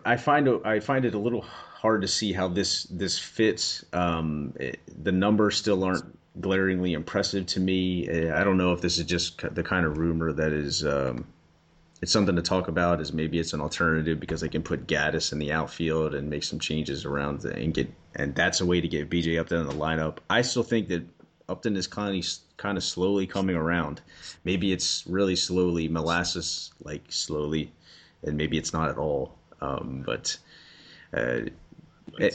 I 0.04 0.18
find 0.18 0.50
I 0.66 0.80
find 0.80 1.06
it 1.06 1.14
a 1.14 1.20
little 1.20 1.42
hard 1.42 2.02
to 2.02 2.08
see 2.08 2.34
how 2.34 2.48
this 2.48 2.86
this 2.86 3.20
fits. 3.20 3.86
Um, 3.94 4.54
it, 4.60 4.80
the 5.04 5.12
numbers 5.12 5.56
still 5.56 5.84
aren't 5.84 6.18
glaringly 6.42 6.94
impressive 6.94 7.46
to 7.46 7.60
me. 7.60 8.10
I 8.32 8.44
don't 8.44 8.58
know 8.58 8.74
if 8.74 8.82
this 8.82 8.98
is 8.98 9.06
just 9.06 9.54
the 9.54 9.62
kind 9.62 9.86
of 9.86 10.00
rumor 10.00 10.34
that 10.34 10.52
is. 10.52 10.84
Um, 10.84 11.28
it's 12.02 12.12
something 12.12 12.36
to 12.36 12.42
talk 12.42 12.70
about. 12.70 13.02
Is 13.02 13.14
maybe 13.14 13.38
it's 13.38 13.54
an 13.54 13.62
alternative 13.62 14.20
because 14.20 14.42
they 14.42 14.50
can 14.50 14.64
put 14.64 14.88
Gattis 14.88 15.32
in 15.32 15.38
the 15.38 15.52
outfield 15.52 16.16
and 16.16 16.28
make 16.28 16.44
some 16.44 16.60
changes 16.60 17.06
around 17.06 17.46
and 17.46 17.72
get 17.72 17.94
and 18.16 18.34
that's 18.34 18.62
a 18.62 18.66
way 18.66 18.82
to 18.82 18.88
get 18.88 19.12
BJ 19.12 19.40
Upton 19.40 19.62
in 19.62 19.68
the 19.68 19.74
lineup. 19.74 20.18
I 20.28 20.42
still 20.42 20.64
think 20.64 20.88
that 20.88 21.04
Upton 21.50 21.76
is 21.76 21.88
kind 21.88 22.18
of 22.18 22.30
kind 22.58 22.78
of 22.78 22.84
slowly 22.84 23.28
coming 23.28 23.56
around. 23.56 24.02
Maybe 24.44 24.72
it's 24.72 25.06
really 25.08 25.36
slowly, 25.36 25.88
molasses 25.88 26.72
like 26.84 27.04
slowly, 27.10 27.72
and 28.24 28.38
maybe 28.38 28.58
it's 28.58 28.74
not 28.74 28.90
at 28.90 28.98
all. 28.98 29.36
Um, 29.62 30.04
but 30.06 30.38
uh, 31.16 31.42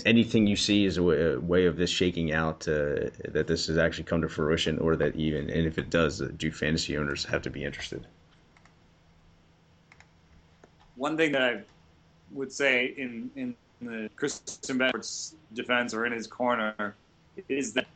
anything 0.05 0.47
you 0.47 0.57
see 0.57 0.85
is 0.85 0.99
a 0.99 1.03
way, 1.03 1.67
of 1.67 1.77
this 1.77 1.91
shaking 1.91 2.33
out 2.33 2.67
uh, 2.69 3.11
that 3.29 3.47
this 3.47 3.67
has 3.67 3.79
actually 3.79 4.05
come 4.05 4.23
to 4.23 4.29
fruition, 4.29 4.79
or 4.79 4.97
that 4.97 5.17
even 5.17 5.51
and 5.51 5.67
if 5.67 5.79
it 5.79 5.91
does, 5.91 6.21
uh, 6.21 6.29
do 6.37 6.51
fantasy 6.53 6.97
owners 6.97 7.25
have 7.25 7.43
to 7.43 7.51
be 7.51 7.65
interested? 7.65 8.07
One 10.97 11.17
thing 11.17 11.33
that 11.33 11.43
I 11.43 11.61
would 12.33 12.53
say 12.53 12.95
in 12.97 13.31
in 13.37 13.55
the 13.81 14.11
Christian 14.17 14.79
Bethancourt's 14.79 15.35
defense 15.55 15.95
or 15.95 16.05
in 16.05 16.13
his 16.13 16.27
corner 16.27 16.95
is 17.49 17.73
that 17.75 17.87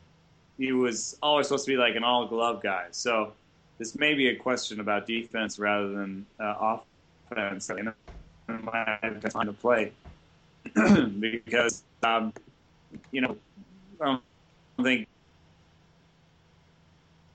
he 0.63 0.71
was 0.71 1.19
always 1.21 1.49
supposed 1.49 1.65
to 1.65 1.73
be 1.73 1.77
like 1.77 1.97
an 1.97 2.05
all 2.05 2.25
glove 2.29 2.63
guy. 2.63 2.87
So 2.93 3.33
this 3.79 3.97
may 3.99 4.15
be 4.15 4.29
a 4.29 4.37
question 4.37 4.79
about 4.79 5.09
defense 5.09 5.59
rather 5.59 5.89
than 5.89 6.25
uh, 6.39 6.77
offense. 7.33 7.69
You 7.69 7.83
know, 7.83 7.93
time 8.49 9.47
to 9.47 9.53
play 9.53 9.91
because 11.19 11.83
um, 12.05 12.33
you 13.11 13.23
know 13.23 13.37
I 14.01 14.05
don't 14.05 14.23
think 14.85 15.09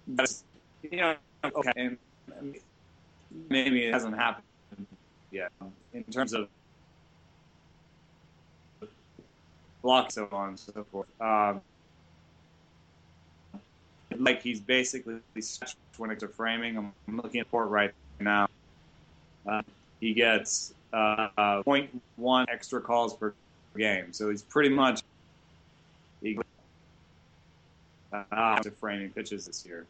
that's 0.07 0.45
you 0.89 0.97
know 0.97 1.15
okay 1.43 1.97
and 2.39 2.55
maybe 3.49 3.87
it 3.87 3.93
hasn't 3.93 4.15
happened 4.15 4.45
yet 5.31 5.51
in 5.93 6.03
terms 6.05 6.31
of 6.31 6.47
blocks 9.81 10.15
so 10.15 10.29
on 10.31 10.49
and 10.49 10.59
so 10.59 10.85
forth. 10.89 11.07
Um, 11.19 11.61
like 14.15 14.41
he's 14.41 14.59
basically 14.59 15.15
when 15.97 16.11
it's 16.11 16.23
a 16.23 16.27
framing. 16.27 16.77
I'm, 16.77 16.93
looking 17.17 17.41
at 17.41 17.49
port 17.49 17.69
right 17.69 17.91
now. 18.19 18.47
Uh, 19.47 19.61
he 19.99 20.13
gets 20.13 20.73
uh, 20.93 21.29
0.1 21.63 22.45
extra 22.49 22.81
calls 22.81 23.15
per 23.15 23.33
game, 23.77 24.11
so 24.11 24.29
he's 24.29 24.43
pretty 24.43 24.69
much 24.69 25.01
he 26.21 26.37
uh, 28.11 28.59
to 28.59 28.71
framing 28.71 29.09
pitches 29.11 29.45
this 29.45 29.65
year. 29.65 29.85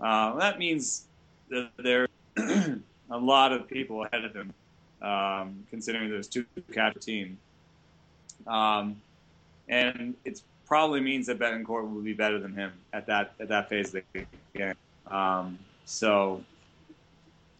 Uh, 0.00 0.36
that 0.36 0.58
means 0.58 1.04
that 1.50 1.70
there 1.76 2.08
a 2.36 3.18
lot 3.18 3.52
of 3.52 3.68
people 3.68 4.04
ahead 4.04 4.24
of 4.24 4.34
him, 4.34 4.52
um, 5.02 5.64
considering 5.70 6.10
there's 6.10 6.28
two 6.28 6.44
catcher 6.72 6.98
team. 6.98 7.38
Um, 8.46 9.00
and 9.68 10.14
it 10.24 10.42
probably 10.66 11.00
means 11.00 11.26
that 11.26 11.38
Bethancourt 11.38 11.92
will 11.92 12.02
be 12.02 12.12
better 12.12 12.38
than 12.38 12.54
him 12.54 12.72
at 12.92 13.06
that 13.06 13.34
at 13.40 13.48
that 13.48 13.68
phase 13.68 13.94
of 13.94 14.02
the 14.12 14.26
game. 14.54 14.74
Um, 15.06 15.58
so, 15.84 16.42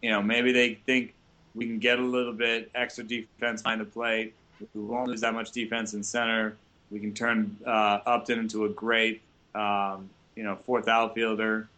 you 0.02 0.10
know, 0.10 0.22
maybe 0.22 0.52
they 0.52 0.74
think 0.86 1.14
we 1.54 1.66
can 1.66 1.78
get 1.78 1.98
a 1.98 2.02
little 2.02 2.32
bit 2.32 2.70
extra 2.74 3.04
defense 3.04 3.62
behind 3.62 3.80
the 3.80 3.86
plate. 3.86 4.34
We 4.74 4.82
won't 4.82 5.08
lose 5.08 5.20
that 5.20 5.34
much 5.34 5.52
defense 5.52 5.94
in 5.94 6.02
center. 6.02 6.56
We 6.90 7.00
can 7.00 7.12
turn 7.12 7.56
uh, 7.66 8.00
Upton 8.06 8.38
into 8.38 8.64
a 8.64 8.68
great, 8.68 9.20
um, 9.54 10.08
you 10.36 10.42
know, 10.42 10.56
fourth 10.64 10.88
outfielder, 10.88 11.68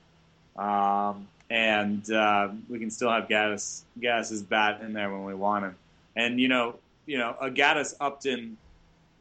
um, 0.57 1.27
and 1.51 2.11
uh, 2.11 2.49
we 2.69 2.79
can 2.79 2.91
still 2.91 3.11
have 3.11 3.29
Gattis 3.29 3.83
Gattis's 4.01 4.43
bat 4.43 4.81
in 4.83 4.93
there 4.93 5.11
when 5.11 5.25
we 5.25 5.35
want 5.35 5.65
him. 5.65 5.77
And 6.17 6.41
you 6.41 6.49
know, 6.49 6.77
you 7.07 7.19
know, 7.19 7.37
a 7.41 7.51
Gattis 7.51 7.95
Upton 8.01 8.57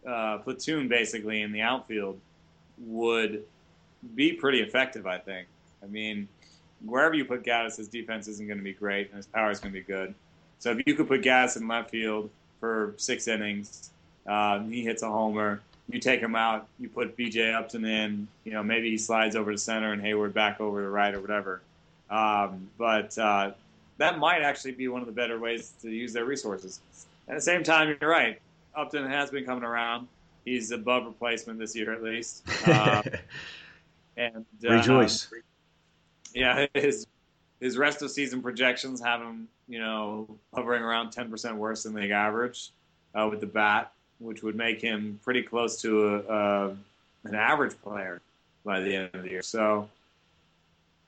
uh, 0.07 0.39
platoon 0.39 0.87
basically 0.87 1.41
in 1.41 1.51
the 1.51 1.61
outfield 1.61 2.19
would 2.79 3.43
be 4.15 4.33
pretty 4.33 4.61
effective. 4.61 5.07
I 5.07 5.17
think. 5.17 5.47
I 5.83 5.87
mean, 5.87 6.27
wherever 6.83 7.13
you 7.13 7.25
put 7.25 7.43
Gattis, 7.43 7.77
his 7.77 7.87
defense 7.87 8.27
isn't 8.27 8.47
going 8.47 8.57
to 8.57 8.63
be 8.63 8.73
great, 8.73 9.09
and 9.09 9.17
his 9.17 9.27
power 9.27 9.51
is 9.51 9.59
going 9.59 9.73
to 9.73 9.79
be 9.79 9.85
good. 9.85 10.13
So 10.59 10.71
if 10.71 10.81
you 10.85 10.95
could 10.95 11.07
put 11.07 11.21
Gattis 11.21 11.57
in 11.57 11.67
left 11.67 11.91
field 11.91 12.29
for 12.59 12.93
six 12.97 13.27
innings, 13.27 13.91
um, 14.25 14.71
he 14.71 14.83
hits 14.83 15.03
a 15.03 15.09
homer. 15.09 15.61
You 15.89 15.99
take 15.99 16.19
him 16.19 16.35
out. 16.35 16.67
You 16.79 16.89
put 16.89 17.15
BJ 17.15 17.53
Upton 17.53 17.85
in. 17.85 18.27
You 18.43 18.53
know, 18.53 18.63
maybe 18.63 18.89
he 18.89 18.97
slides 18.97 19.35
over 19.35 19.51
to 19.51 19.57
center 19.57 19.93
and 19.93 20.01
Heyward 20.01 20.33
back 20.33 20.59
over 20.59 20.81
to 20.81 20.89
right 20.89 21.13
or 21.13 21.21
whatever. 21.21 21.61
Um, 22.09 22.69
but 22.77 23.15
uh, 23.17 23.51
that 23.97 24.17
might 24.17 24.41
actually 24.41 24.71
be 24.71 24.87
one 24.87 25.01
of 25.01 25.07
the 25.07 25.13
better 25.13 25.39
ways 25.39 25.73
to 25.81 25.89
use 25.89 26.13
their 26.13 26.25
resources. 26.25 26.79
At 27.27 27.35
the 27.35 27.41
same 27.41 27.63
time, 27.63 27.95
you're 27.99 28.09
right. 28.09 28.39
Upton 28.75 29.07
has 29.07 29.31
been 29.31 29.45
coming 29.45 29.63
around. 29.63 30.07
He's 30.43 30.71
above 30.71 31.05
replacement 31.05 31.59
this 31.59 31.75
year, 31.75 31.93
at 31.93 32.03
least. 32.03 32.45
Uh, 32.67 33.03
and 34.17 34.45
uh, 34.65 34.75
rejoice. 34.75 35.27
Yeah, 36.33 36.67
his 36.73 37.05
his 37.59 37.77
rest 37.77 38.01
of 38.01 38.11
season 38.11 38.41
projections 38.41 39.01
have 39.01 39.21
him, 39.21 39.47
you 39.67 39.79
know, 39.79 40.27
hovering 40.53 40.83
around 40.83 41.11
10% 41.11 41.55
worse 41.55 41.83
than 41.83 41.93
the 41.93 42.11
average 42.11 42.71
uh, 43.13 43.27
with 43.29 43.39
the 43.39 43.47
bat, 43.47 43.91
which 44.19 44.43
would 44.43 44.55
make 44.55 44.81
him 44.81 45.19
pretty 45.23 45.41
close 45.41 45.81
to 45.81 46.07
a, 46.07 46.19
a, 46.19 46.69
an 47.23 47.35
average 47.35 47.75
player 47.81 48.21
by 48.63 48.79
the 48.79 48.95
end 48.95 49.09
of 49.13 49.23
the 49.23 49.29
year. 49.29 49.41
So 49.41 49.89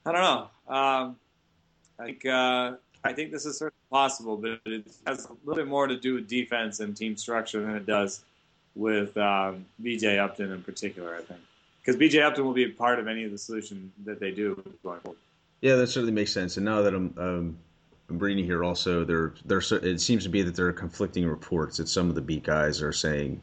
I 0.06 0.12
don't 0.12 0.22
know. 0.22 0.74
Um, 0.74 1.16
I 2.00 2.06
think 2.06 2.26
uh, 2.26 2.74
I 3.04 3.14
think 3.14 3.32
this 3.32 3.46
is 3.46 3.58
certainly 3.58 3.77
possible, 3.90 4.38
but 4.38 4.60
it 4.66 4.86
has 5.06 5.26
a 5.26 5.30
little 5.46 5.64
bit 5.64 5.68
more 5.68 5.88
to 5.88 5.98
do 5.98 6.16
with 6.16 6.28
defense 6.28 6.80
and 6.80 6.96
team 6.96 7.16
structure 7.18 7.62
than 7.62 7.76
it 7.76 7.86
does 7.86 8.24
with 8.76 9.18
um, 9.18 9.66
BJ 9.82 10.20
Upton 10.20 10.52
in 10.52 10.62
particular. 10.62 11.16
I 11.16 11.22
think 11.22 11.40
because 11.84 12.00
BJ 12.00 12.22
Upton 12.22 12.46
will 12.46 12.54
be 12.54 12.66
a 12.66 12.70
part 12.70 13.00
of 13.00 13.08
any 13.08 13.24
of 13.24 13.32
the 13.32 13.38
solution 13.38 13.92
that 14.06 14.20
they 14.20 14.32
do 14.32 14.56
going 14.84 15.00
forward. 15.00 15.20
Yeah, 15.62 15.76
that 15.76 15.88
certainly 15.88 16.12
makes 16.12 16.32
sense. 16.32 16.58
And 16.58 16.66
now 16.66 16.82
that 16.82 16.94
I'm 16.94 17.14
um, 17.18 17.58
I'm 18.10 18.20
reading 18.20 18.46
here, 18.46 18.64
also 18.64 19.04
there 19.04 19.34
there 19.46 19.60
it 19.60 20.02
seems 20.02 20.24
to 20.24 20.30
be 20.30 20.42
that 20.44 20.56
there 20.56 20.68
are 20.68 20.74
conflicting 20.74 21.28
reports 21.28 21.78
that 21.78 21.88
some 21.88 22.10
of 22.10 22.16
the 22.16 22.22
beat 22.22 22.44
guys 22.44 22.82
are 22.82 22.94
saying. 22.94 23.42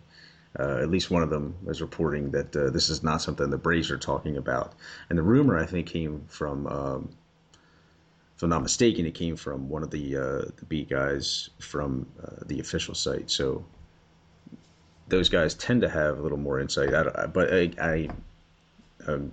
Uh, 0.57 0.79
at 0.81 0.89
least 0.89 1.11
one 1.11 1.21
of 1.21 1.31
them 1.31 1.53
is 1.67 1.81
reporting 1.81 2.31
that 2.31 2.55
uh, 2.55 2.71
this 2.71 2.89
is 2.89 3.03
not 3.03 3.21
something 3.21 3.51
the 3.51 3.59
Braves 3.59 3.91
are 3.91 3.99
talking 3.99 4.37
about. 4.37 4.75
And 5.09 5.19
the 5.19 5.23
rumor, 5.25 5.59
I 5.59 5.67
think, 5.67 5.89
came 5.89 6.25
from, 6.29 6.69
um, 6.69 7.09
I'm 8.45 8.51
not 8.51 8.63
mistaken, 8.63 9.07
it 9.07 9.15
came 9.15 9.37
from 9.37 9.69
one 9.69 9.83
of 9.83 9.91
the 9.91 10.17
uh, 10.17 10.51
the 10.57 10.65
beat 10.69 10.91
guys 10.91 11.51
from 11.59 12.07
uh, 12.23 12.45
the 12.47 12.61
official 12.61 12.95
site. 12.95 13.31
So 13.31 13.65
those 15.09 15.29
guys 15.29 15.55
tend 15.55 15.83
to 15.83 15.89
have 15.89 16.19
a 16.19 16.23
little 16.23 16.39
more 16.39 16.61
insight. 16.61 16.95
I, 16.95 17.27
but 17.27 17.53
I, 17.53 17.71
I 17.81 18.09
um, 19.07 19.33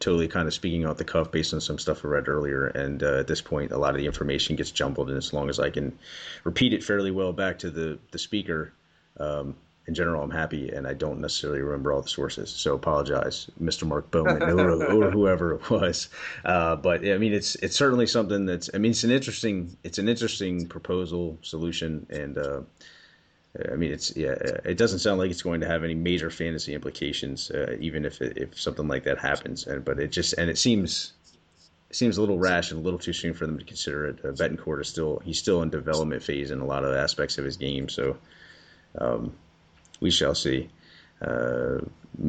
totally 0.00 0.28
kind 0.28 0.46
of 0.46 0.54
speaking 0.54 0.86
off 0.86 0.96
the 0.96 1.04
cuff 1.04 1.30
based 1.30 1.54
on 1.54 1.60
some 1.60 1.78
stuff 1.78 2.04
I 2.04 2.08
read 2.08 2.28
earlier. 2.28 2.66
And 2.66 3.02
uh, 3.02 3.18
at 3.18 3.26
this 3.26 3.40
point, 3.40 3.72
a 3.72 3.78
lot 3.78 3.90
of 3.90 3.96
the 3.96 4.06
information 4.06 4.56
gets 4.56 4.70
jumbled. 4.70 5.08
And 5.08 5.18
as 5.18 5.32
long 5.32 5.48
as 5.48 5.58
I 5.58 5.70
can 5.70 5.98
repeat 6.44 6.72
it 6.72 6.84
fairly 6.84 7.10
well 7.10 7.32
back 7.32 7.58
to 7.60 7.70
the, 7.70 7.98
the 8.12 8.18
speaker, 8.18 8.72
um, 9.18 9.56
in 9.88 9.94
general, 9.94 10.22
I'm 10.22 10.30
happy. 10.30 10.68
And 10.68 10.86
I 10.86 10.92
don't 10.92 11.18
necessarily 11.20 11.60
remember 11.60 11.92
all 11.92 12.02
the 12.02 12.08
sources. 12.08 12.50
So 12.50 12.74
apologize, 12.74 13.50
Mr. 13.60 13.86
Mark 13.86 14.10
Bowman 14.10 14.42
or, 14.42 14.82
or, 14.84 15.10
whoever 15.10 15.54
it 15.54 15.70
was. 15.70 16.10
Uh, 16.44 16.76
but 16.76 17.08
I 17.08 17.16
mean, 17.16 17.32
it's 17.32 17.56
it's 17.56 17.74
certainly 17.74 18.06
something 18.06 18.44
that's, 18.44 18.68
I 18.74 18.78
mean, 18.78 18.90
it's 18.90 19.02
an 19.02 19.10
interesting, 19.10 19.76
it's 19.82 19.98
an 19.98 20.08
interesting 20.08 20.68
proposal 20.68 21.38
solution. 21.40 22.06
And, 22.10 22.36
uh, 22.36 22.60
I 23.72 23.76
mean, 23.76 23.90
it's 23.90 24.14
yeah. 24.14 24.34
It 24.64 24.76
doesn't 24.76 25.00
sound 25.00 25.18
like 25.18 25.30
it's 25.30 25.42
going 25.42 25.62
to 25.62 25.66
have 25.66 25.82
any 25.82 25.94
major 25.94 26.30
fantasy 26.30 26.74
implications, 26.74 27.50
uh, 27.50 27.76
even 27.80 28.04
if 28.04 28.20
it, 28.20 28.36
if 28.36 28.60
something 28.60 28.86
like 28.86 29.04
that 29.04 29.18
happens. 29.18 29.66
And 29.66 29.84
but 29.84 29.98
it 29.98 30.12
just 30.12 30.34
and 30.34 30.50
it 30.50 30.58
seems 30.58 31.14
it 31.90 31.96
seems 31.96 32.18
a 32.18 32.20
little 32.20 32.38
rash 32.38 32.70
and 32.70 32.80
a 32.80 32.82
little 32.84 32.98
too 32.98 33.14
soon 33.14 33.32
for 33.32 33.46
them 33.46 33.58
to 33.58 33.64
consider 33.64 34.06
it. 34.06 34.18
Uh, 34.22 34.28
Bethancourt 34.28 34.82
is 34.82 34.88
still 34.88 35.20
he's 35.24 35.38
still 35.38 35.62
in 35.62 35.70
development 35.70 36.22
phase 36.22 36.50
in 36.50 36.60
a 36.60 36.66
lot 36.66 36.84
of 36.84 36.94
aspects 36.94 37.38
of 37.38 37.44
his 37.46 37.56
game, 37.56 37.88
so 37.88 38.18
um, 38.98 39.32
we 40.00 40.10
shall 40.10 40.34
see. 40.34 40.68
Uh, 41.20 41.78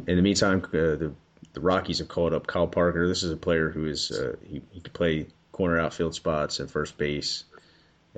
in 0.07 0.15
the 0.15 0.21
meantime, 0.21 0.63
uh, 0.65 0.69
the 0.71 1.13
the 1.53 1.61
Rockies 1.61 1.99
have 1.99 2.07
called 2.07 2.33
up 2.33 2.47
Kyle 2.47 2.67
Parker. 2.67 3.07
This 3.07 3.23
is 3.23 3.31
a 3.31 3.37
player 3.37 3.69
who 3.69 3.85
is 3.85 4.11
uh, 4.11 4.35
he, 4.47 4.61
he 4.71 4.79
could 4.81 4.93
play 4.93 5.27
corner 5.51 5.79
outfield 5.79 6.15
spots 6.15 6.59
and 6.59 6.69
first 6.69 6.97
base, 6.97 7.43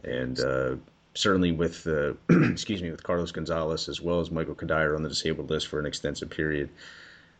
and 0.04 0.39
uh, 0.39 0.76
certainly 1.14 1.52
with 1.52 1.88
uh, 1.88 2.14
excuse 2.30 2.82
me 2.82 2.91
with 2.91 3.04
Carlos 3.04 3.32
Gonzalez 3.32 3.89
as 3.89 4.02
well 4.02 4.20
as 4.20 4.32
Michael 4.32 4.56
Cuddyer 4.56 4.95
on 4.95 5.04
the 5.04 5.10
disabled 5.10 5.49
list 5.49 5.68
for 5.68 5.80
an 5.80 5.86
extensive 5.86 6.30
period. 6.30 6.70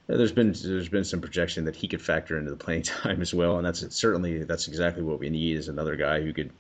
There's 0.08 0.32
been 0.32 0.54
there's 0.64 0.90
been 0.90 1.04
some 1.04 1.22
projection 1.22 1.66
that 1.66 1.76
he 1.76 1.88
could 1.88 2.02
factor 2.02 2.38
into 2.38 2.52
the 2.52 2.58
playing 2.58 2.82
time 2.84 3.22
as 3.22 3.34
well, 3.34 3.58
and 3.58 3.66
that's 3.66 3.96
certainly 3.96 4.44
that's 4.44 4.68
exactly 4.68 5.04
what 5.04 5.20
we 5.20 5.30
need 5.30 5.58
is 5.58 5.68
another 5.68 5.96
guy 5.96 6.22
who 6.22 6.34
could 6.34 6.52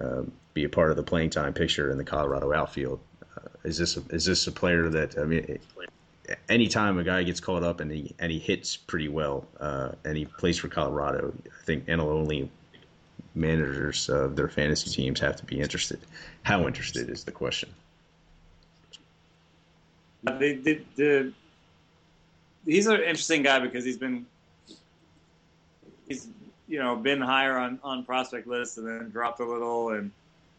uh, 0.00 0.22
be 0.54 0.64
a 0.64 0.68
part 0.68 0.90
of 0.90 0.96
the 0.96 1.02
playing 1.02 1.30
time 1.30 1.52
picture 1.52 1.90
in 1.90 1.98
the 1.98 2.04
Colorado 2.04 2.52
outfield. 2.52 3.00
Uh, 3.36 3.48
is 3.64 3.78
this 3.78 3.96
a, 3.96 4.02
is 4.10 4.24
this 4.24 4.46
a 4.46 4.52
player 4.52 4.88
that 4.88 5.18
I 5.18 5.24
mean? 5.24 5.58
anytime 6.48 6.98
a 6.98 7.04
guy 7.04 7.22
gets 7.22 7.40
caught 7.40 7.62
up 7.62 7.80
and 7.80 7.90
he 7.90 8.14
and 8.18 8.30
he 8.30 8.38
hits 8.38 8.76
pretty 8.76 9.08
well 9.08 9.46
uh, 9.60 9.92
and 10.04 10.16
he 10.16 10.24
plays 10.24 10.58
for 10.58 10.68
Colorado, 10.68 11.32
I 11.46 11.64
think 11.64 11.86
NL 11.86 12.00
only 12.00 12.50
managers 13.34 14.08
of 14.08 14.36
their 14.36 14.48
fantasy 14.48 14.90
teams 14.90 15.20
have 15.20 15.36
to 15.36 15.44
be 15.44 15.60
interested. 15.60 16.00
How 16.42 16.66
interested 16.66 17.10
is 17.10 17.24
the 17.24 17.32
question? 17.32 17.70
The, 20.24 20.54
the, 20.62 20.80
the, 20.94 21.32
he's 22.64 22.86
an 22.86 23.00
interesting 23.00 23.42
guy 23.42 23.58
because 23.58 23.84
he's 23.84 23.98
been 23.98 24.24
he's 26.06 26.28
you 26.68 26.78
know 26.78 26.94
been 26.94 27.20
higher 27.20 27.58
on, 27.58 27.80
on 27.82 28.04
prospect 28.04 28.46
lists 28.46 28.78
and 28.78 28.86
then 28.86 29.10
dropped 29.10 29.40
a 29.40 29.44
little 29.44 29.90
and 29.90 30.12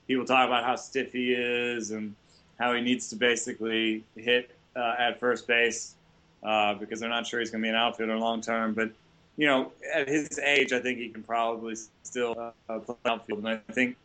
people 0.07 0.25
talk 0.25 0.45
about 0.45 0.65
how 0.65 0.75
stiff 0.75 1.13
he 1.13 1.33
is 1.33 1.91
and 1.91 2.13
how 2.59 2.73
he 2.73 2.81
needs 2.81 3.09
to 3.09 3.15
basically 3.15 4.03
hit 4.15 4.51
uh, 4.75 4.95
at 4.97 5.19
first 5.19 5.47
base 5.47 5.95
uh, 6.43 6.73
because 6.75 6.99
they're 6.99 7.09
not 7.09 7.25
sure 7.25 7.39
he's 7.39 7.49
going 7.49 7.61
to 7.61 7.65
be 7.65 7.69
an 7.69 7.75
outfielder 7.75 8.17
long 8.17 8.41
term. 8.41 8.73
But 8.73 8.91
you 9.37 9.47
know, 9.47 9.71
at 9.93 10.07
his 10.07 10.39
age, 10.39 10.73
I 10.73 10.79
think 10.79 10.99
he 10.99 11.09
can 11.09 11.23
probably 11.23 11.75
still 12.03 12.53
uh, 12.69 12.79
play 12.79 12.95
outfield. 13.05 13.39
And 13.39 13.47
I 13.49 13.73
think, 13.73 13.97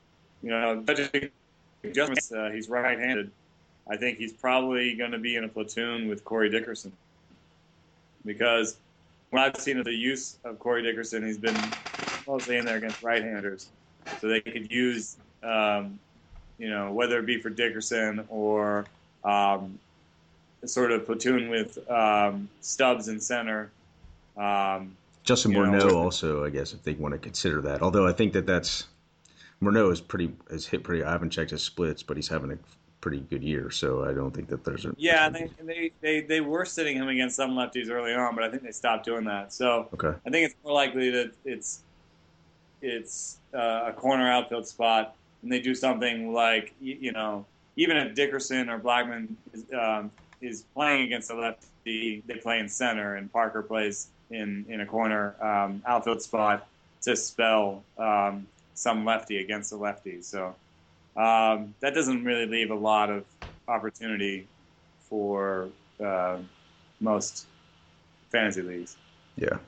you 0.43 0.51
know, 0.51 0.83
judging 0.87 1.31
uh, 2.35 2.51
he's 2.51 2.69
right-handed. 2.69 3.31
I 3.91 3.97
think 3.97 4.19
he's 4.19 4.33
probably 4.33 4.95
going 4.95 5.13
to 5.13 5.19
be 5.19 5.37
in 5.37 5.45
a 5.45 5.49
platoon 5.49 6.09
with 6.09 6.25
Corey 6.25 6.51
Dickerson 6.51 6.93
because 8.25 8.77
when 9.31 9.43
I've 9.43 9.57
seen 9.57 9.83
the 9.83 9.95
use 9.95 10.39
of 10.45 10.59
Corey 10.59 10.83
Dickerson, 10.83 11.25
he's 11.25 11.39
been 11.39 11.57
mostly 12.27 12.57
in 12.57 12.65
there 12.65 12.77
against 12.77 13.03
right-handers, 13.03 13.69
so 14.21 14.29
they 14.29 14.41
could 14.41 14.71
use, 14.71 15.17
um, 15.43 15.99
you 16.59 16.69
know, 16.69 16.93
whether 16.93 17.19
it 17.19 17.27
be 17.27 17.41
for 17.41 17.51
Dickerson 17.51 18.25
or 18.29 18.87
um, 19.25 19.79
sort 20.65 20.93
of 20.93 21.07
platoon 21.07 21.49
with 21.49 21.79
um, 21.91 22.49
Stubbs 22.61 23.09
in 23.09 23.21
center. 23.21 23.71
Um, 24.37 24.97
Justin 25.25 25.53
Morneau 25.53 25.95
also, 25.95 26.45
I 26.45 26.51
guess, 26.51 26.73
if 26.73 26.83
they 26.83 26.95
want 26.95 27.13
to 27.13 27.19
consider 27.19 27.61
that. 27.63 27.83
Although 27.83 28.07
I 28.07 28.13
think 28.13 28.33
that 28.33 28.47
that's 28.47 28.87
Morneau 29.63 29.93
is 29.93 30.01
pretty 30.01 30.33
has 30.51 30.67
hit 30.67 30.83
pretty. 30.83 31.05
I 31.05 31.13
haven't 31.13 31.31
checked 31.31 31.51
his 31.51 31.63
splits, 31.63 32.03
but 32.03 32.17
he's 32.17 32.29
having 32.29 32.53
a 32.53 32.59
pretty 33.01 33.21
good 33.21 33.43
year. 33.43 33.71
So 33.71 34.05
I 34.05 34.13
don't 34.13 34.31
think 34.33 34.49
that 34.49 34.65
there's 34.65 34.87
a 34.87 34.95
yeah. 34.97 35.29
They, 35.29 35.51
they 35.63 35.91
they 36.01 36.21
they 36.23 36.41
were 36.41 36.65
sitting 36.65 36.97
him 36.97 37.09
against 37.09 37.37
some 37.37 37.51
lefties 37.53 37.91
early 37.91 38.15
on, 38.15 38.35
but 38.35 38.45
I 38.45 38.51
think 38.51 38.63
they 38.63 38.73
stopped 38.73 39.05
doing 39.05 39.25
that. 39.25 39.53
So 39.53 39.89
okay. 39.95 40.19
I 40.27 40.31
think 40.31 40.47
it's 40.47 40.55
more 40.65 40.73
likely 40.73 41.11
that 41.11 41.33
it's 41.45 41.81
it's 42.81 43.39
uh, 43.53 43.85
a 43.87 43.93
corner 43.93 44.31
outfield 44.31 44.67
spot, 44.67 45.15
and 45.43 45.53
they 45.53 45.61
do 45.61 45.75
something 45.75 46.33
like 46.33 46.75
you, 46.81 47.13
know 47.13 47.47
even 47.77 47.97
if 47.97 48.15
Dickerson 48.15 48.69
or 48.69 48.81
Blackmon 48.81 49.29
is, 49.53 49.65
um, 49.73 50.11
is 50.41 50.65
playing 50.75 51.07
against 51.07 51.31
a 51.31 51.35
lefty, 51.35 52.23
they 52.27 52.35
play 52.35 52.59
in 52.59 52.69
center, 52.69 53.15
and 53.17 53.33
Parker 53.33 53.63
plays 53.63 54.09
in 54.31 54.65
in 54.69 54.81
a 54.81 54.87
corner 54.87 55.35
um, 55.43 55.83
outfield 55.87 56.21
spot. 56.23 56.67
to 57.03 57.17
spell 57.17 57.83
um, 57.99 58.47
some 58.75 59.05
lefty 59.05 59.39
against 59.39 59.71
the 59.71 59.77
lefty. 59.77 60.21
So 60.23 60.55
um, 61.17 61.75
that 61.81 61.95
doesn't 61.95 62.25
really 62.25 62.47
leave 62.47 62.71
a 62.71 62.75
lot 62.75 63.11
of 63.11 63.25
opportunity 63.67 64.47
for 65.09 65.69
uh, 66.05 66.39
most 67.01 67.47
fantasy 68.31 68.63
leagues. 68.63 68.97
Yeah. 69.37 69.59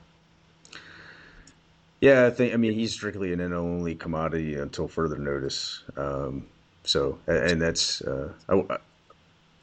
Yeah, 2.01 2.25
I 2.25 2.31
think. 2.31 2.53
I 2.53 2.57
mean, 2.57 2.73
he's 2.73 2.91
strictly 2.91 3.31
an 3.31 3.39
NL 3.39 3.53
only 3.57 3.93
commodity 3.93 4.55
until 4.55 4.87
further 4.87 5.17
notice. 5.17 5.83
Um, 5.95 6.47
so, 6.83 7.19
and 7.27 7.61
that's. 7.61 8.01
Uh, 8.01 8.33
I, 8.49 8.77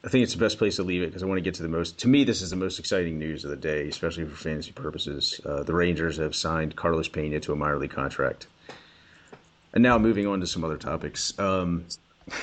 I 0.01 0.07
think 0.07 0.23
it's 0.23 0.31
the 0.33 0.39
best 0.39 0.57
place 0.57 0.77
to 0.77 0.83
leave 0.83 1.03
it 1.03 1.07
because 1.07 1.21
I 1.21 1.25
want 1.25 1.39
to 1.39 1.43
get 1.43 1.55
to 1.55 1.63
the 1.63 1.67
most. 1.67 1.99
To 1.99 2.07
me, 2.07 2.23
this 2.23 2.41
is 2.41 2.49
the 2.49 2.55
most 2.55 2.79
exciting 2.79 3.19
news 3.19 3.43
of 3.43 3.49
the 3.49 3.57
day, 3.57 3.89
especially 3.89 4.23
for 4.23 4.37
fantasy 4.37 4.71
purposes. 4.71 5.41
Uh, 5.45 5.63
the 5.63 5.73
Rangers 5.73 6.15
have 6.15 6.33
signed 6.33 6.77
Carlos 6.77 7.09
Pena 7.09 7.41
to 7.41 7.51
a 7.51 7.57
minor 7.57 7.77
league 7.77 7.91
contract. 7.91 8.47
And 9.73 9.83
now 9.83 9.97
moving 9.97 10.25
on 10.25 10.39
to 10.39 10.47
some 10.47 10.63
other 10.63 10.77
topics. 10.77 11.37
Um, 11.37 11.85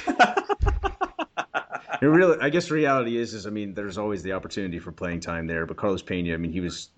really, 2.03 2.38
I 2.38 2.51
guess 2.51 2.70
reality 2.70 3.16
is, 3.16 3.32
is 3.32 3.47
I 3.47 3.51
mean, 3.51 3.72
there's 3.72 3.97
always 3.97 4.22
the 4.22 4.34
opportunity 4.34 4.78
for 4.78 4.92
playing 4.92 5.20
time 5.20 5.47
there. 5.47 5.64
But 5.64 5.78
Carlos 5.78 6.03
Pena, 6.03 6.34
I 6.34 6.36
mean, 6.36 6.53
he 6.53 6.61
was, 6.61 6.90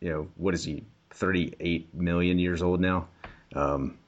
you 0.00 0.10
know, 0.10 0.28
what 0.36 0.54
is 0.54 0.62
he, 0.62 0.84
38 1.10 1.94
million 1.94 2.38
years 2.38 2.62
old 2.62 2.80
now? 2.80 3.08
Um, 3.54 3.98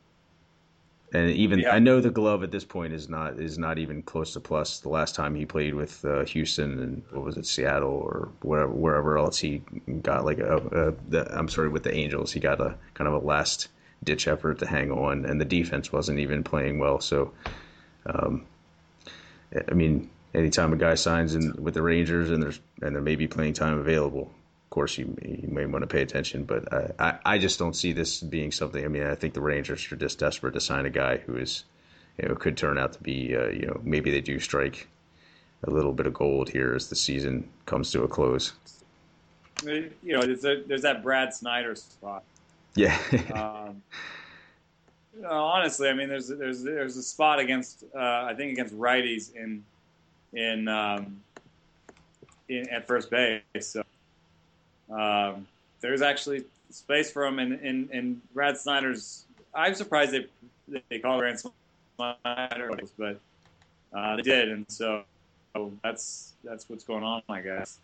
and 1.15 1.31
even 1.31 1.59
yeah. 1.59 1.75
I 1.75 1.79
know 1.79 2.01
the 2.01 2.11
glove 2.11 2.43
at 2.43 2.51
this 2.51 2.65
point 2.65 2.95
is 2.95 3.09
not 3.09 3.39
is 3.39 3.59
not 3.59 3.79
even 3.79 4.03
close 4.03 4.33
to 4.33 4.41
plus. 4.41 4.81
The 4.81 4.89
last 4.89 5.15
time 5.15 5.35
he 5.35 5.45
played 5.45 5.75
with 5.75 6.03
uh, 6.05 6.25
Houston 6.25 6.79
and 6.79 7.03
what 7.11 7.25
was 7.25 7.37
it, 7.37 7.45
Seattle 7.45 7.91
or 7.91 8.31
wherever 8.41 8.73
wherever 8.73 9.19
else 9.19 9.39
he 9.39 9.59
got 10.01 10.25
like 10.25 10.39
a, 10.39 10.57
a 10.57 11.11
the, 11.11 11.39
I'm 11.39 11.49
sorry 11.49 11.69
with 11.69 11.83
the 11.83 11.95
Angels, 11.95 12.33
he 12.33 12.41
got 12.41 12.61
a 12.61 12.77
kind 12.95 13.09
of 13.09 13.15
a 13.15 13.27
last 13.27 13.69
ditch 14.05 14.27
effort 14.27 14.59
to 14.61 14.67
hang 14.67 14.91
on, 14.91 15.27
and 15.27 15.41
the 15.41 15.45
defense 15.45 15.93
wasn't 15.93 16.19
even 16.19 16.43
playing 16.43 16.79
well. 16.79 17.01
So, 17.01 17.33
um, 18.07 18.47
I 19.71 19.75
mean, 19.75 20.09
anytime 20.35 20.73
a 20.73 20.77
guy 20.77 20.95
signs 20.95 21.35
in 21.35 21.53
with 21.63 21.75
the 21.75 21.83
Rangers 21.83 22.31
and 22.31 22.43
there's 22.43 22.61
and 22.81 22.95
there 22.95 23.03
may 23.03 23.17
be 23.17 23.29
playing 23.29 23.53
time 23.53 23.79
available, 23.79 24.33
course, 24.73 24.99
you, 24.99 25.17
you 25.23 25.49
may 25.49 25.67
want 25.67 25.83
to 25.83 25.87
pay 25.87 26.03
attention. 26.03 26.45
But 26.45 26.73
I, 26.73 26.91
I, 26.99 27.19
I, 27.25 27.39
just 27.39 27.59
don't 27.59 27.77
see 27.77 27.93
this 27.93 28.21
being 28.21 28.51
something. 28.51 28.85
I 28.85 28.89
mean, 28.89 29.05
I 29.05 29.15
think 29.15 29.35
the 29.35 29.41
Rangers 29.41 29.91
are 29.93 29.97
just 29.97 30.19
desperate 30.19 30.55
to 30.55 30.61
sign 30.61 30.87
a 30.87 30.91
guy 30.91 31.19
who 31.19 31.37
is, 31.37 31.65
you 32.21 32.29
know, 32.29 32.35
could 32.35 32.57
turn 32.57 32.79
out 32.79 32.95
to 32.95 33.03
be, 33.03 33.37
uh, 33.37 33.49
you 33.49 33.67
know, 33.67 33.81
maybe 33.85 34.11
they 34.11 34.21
do 34.21 34.41
strike 34.41 34.89
a 35.65 35.71
little 35.71 35.93
bit 35.93 36.07
of 36.07 36.15
gold 36.15 36.49
here 36.49 36.75
as 36.75 36.89
the 36.89 36.97
season 36.97 37.49
comes 37.67 37.93
to 37.93 38.03
a 38.03 38.09
close. 38.09 38.53
You 39.63 39.93
know, 40.03 40.23
there's, 40.23 40.45
a, 40.45 40.63
there's 40.67 40.83
that 40.83 41.05
Brad 41.05 41.33
Snyder 41.33 41.77
spot. 41.77 42.25
Yeah. 42.75 42.99
um, 43.35 43.83
you 45.15 45.23
know, 45.23 45.31
honestly, 45.31 45.89
I 45.89 45.93
mean, 45.93 46.09
there's 46.09 46.29
there's 46.29 46.63
there's 46.63 46.97
a 46.97 47.03
spot 47.03 47.39
against 47.39 47.85
uh, 47.95 48.25
I 48.25 48.35
think 48.35 48.53
against 48.53 48.75
righties 48.75 49.35
in 49.37 49.63
in 50.33 50.69
um, 50.69 51.21
in 52.49 52.69
at 52.71 52.87
first 52.87 53.11
base. 53.11 53.43
So 53.61 53.82
um, 54.93 55.47
there's 55.81 56.03
actually 56.03 56.45
space 56.71 57.11
for 57.11 57.25
him 57.25 57.39
in, 57.39 57.53
in, 57.61 57.89
in 57.93 58.23
Brad 58.35 58.57
Snyder's. 58.57 59.25
I'm 59.55 59.75
surprised 59.75 60.13
they 60.13 60.27
they 60.89 60.99
call 60.99 61.19
Brad 61.19 61.39
Snyder, 61.39 62.71
but 62.99 63.21
uh, 63.93 64.17
they 64.17 64.23
did, 64.23 64.51
and 64.51 64.65
so 64.69 65.05
that's 65.83 66.33
that's 66.45 66.69
what's 66.69 66.85
going 66.85 67.05
on, 67.05 67.23
I 67.29 67.41
guess. 67.41 67.79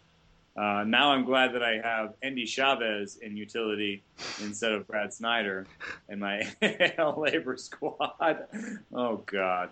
Uh, 0.56 0.82
now 0.84 1.12
I'm 1.12 1.24
glad 1.24 1.52
that 1.54 1.62
I 1.62 1.78
have 1.84 2.14
Endy 2.22 2.44
Chavez 2.44 3.18
in 3.18 3.36
utility 3.36 4.02
instead 4.42 4.72
of 4.72 4.88
Brad 4.88 5.12
Snyder 5.12 5.66
in 6.08 6.18
my 6.18 6.40
LABR 6.62 7.60
squad. 7.60 8.46
Oh 8.92 9.18
God. 9.26 9.70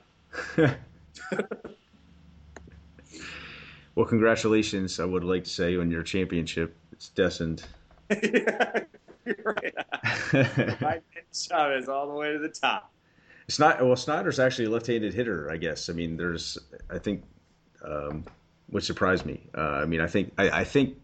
well, 3.95 4.07
congratulations! 4.07 5.01
I 5.01 5.05
would 5.05 5.25
like 5.25 5.45
to 5.45 5.51
say 5.51 5.77
on 5.77 5.91
your 5.91 6.03
championship. 6.03 6.77
It's 6.97 7.11
destined. 7.11 7.63
yeah, 8.11 8.81
right. 9.45 11.03
Chavez 11.33 11.89
all 11.89 12.09
the 12.09 12.15
way 12.15 12.33
to 12.33 12.39
the 12.39 12.49
top. 12.49 12.91
It's 13.47 13.59
not 13.59 13.85
well. 13.85 13.97
Snyder's 13.97 14.41
actually 14.41 14.65
a 14.65 14.71
left-handed 14.71 15.13
hitter, 15.13 15.51
I 15.51 15.59
guess. 15.59 15.91
I 15.91 15.93
mean, 15.93 16.17
there's, 16.17 16.57
I 16.91 16.99
think, 16.99 17.23
um, 17.85 18.25
which 18.69 18.85
surprised 18.85 19.27
me. 19.27 19.47
Uh, 19.57 19.83
I 19.83 19.85
mean, 19.85 20.01
I 20.01 20.07
think, 20.07 20.33
I, 20.39 20.61
I, 20.61 20.65
think, 20.65 20.97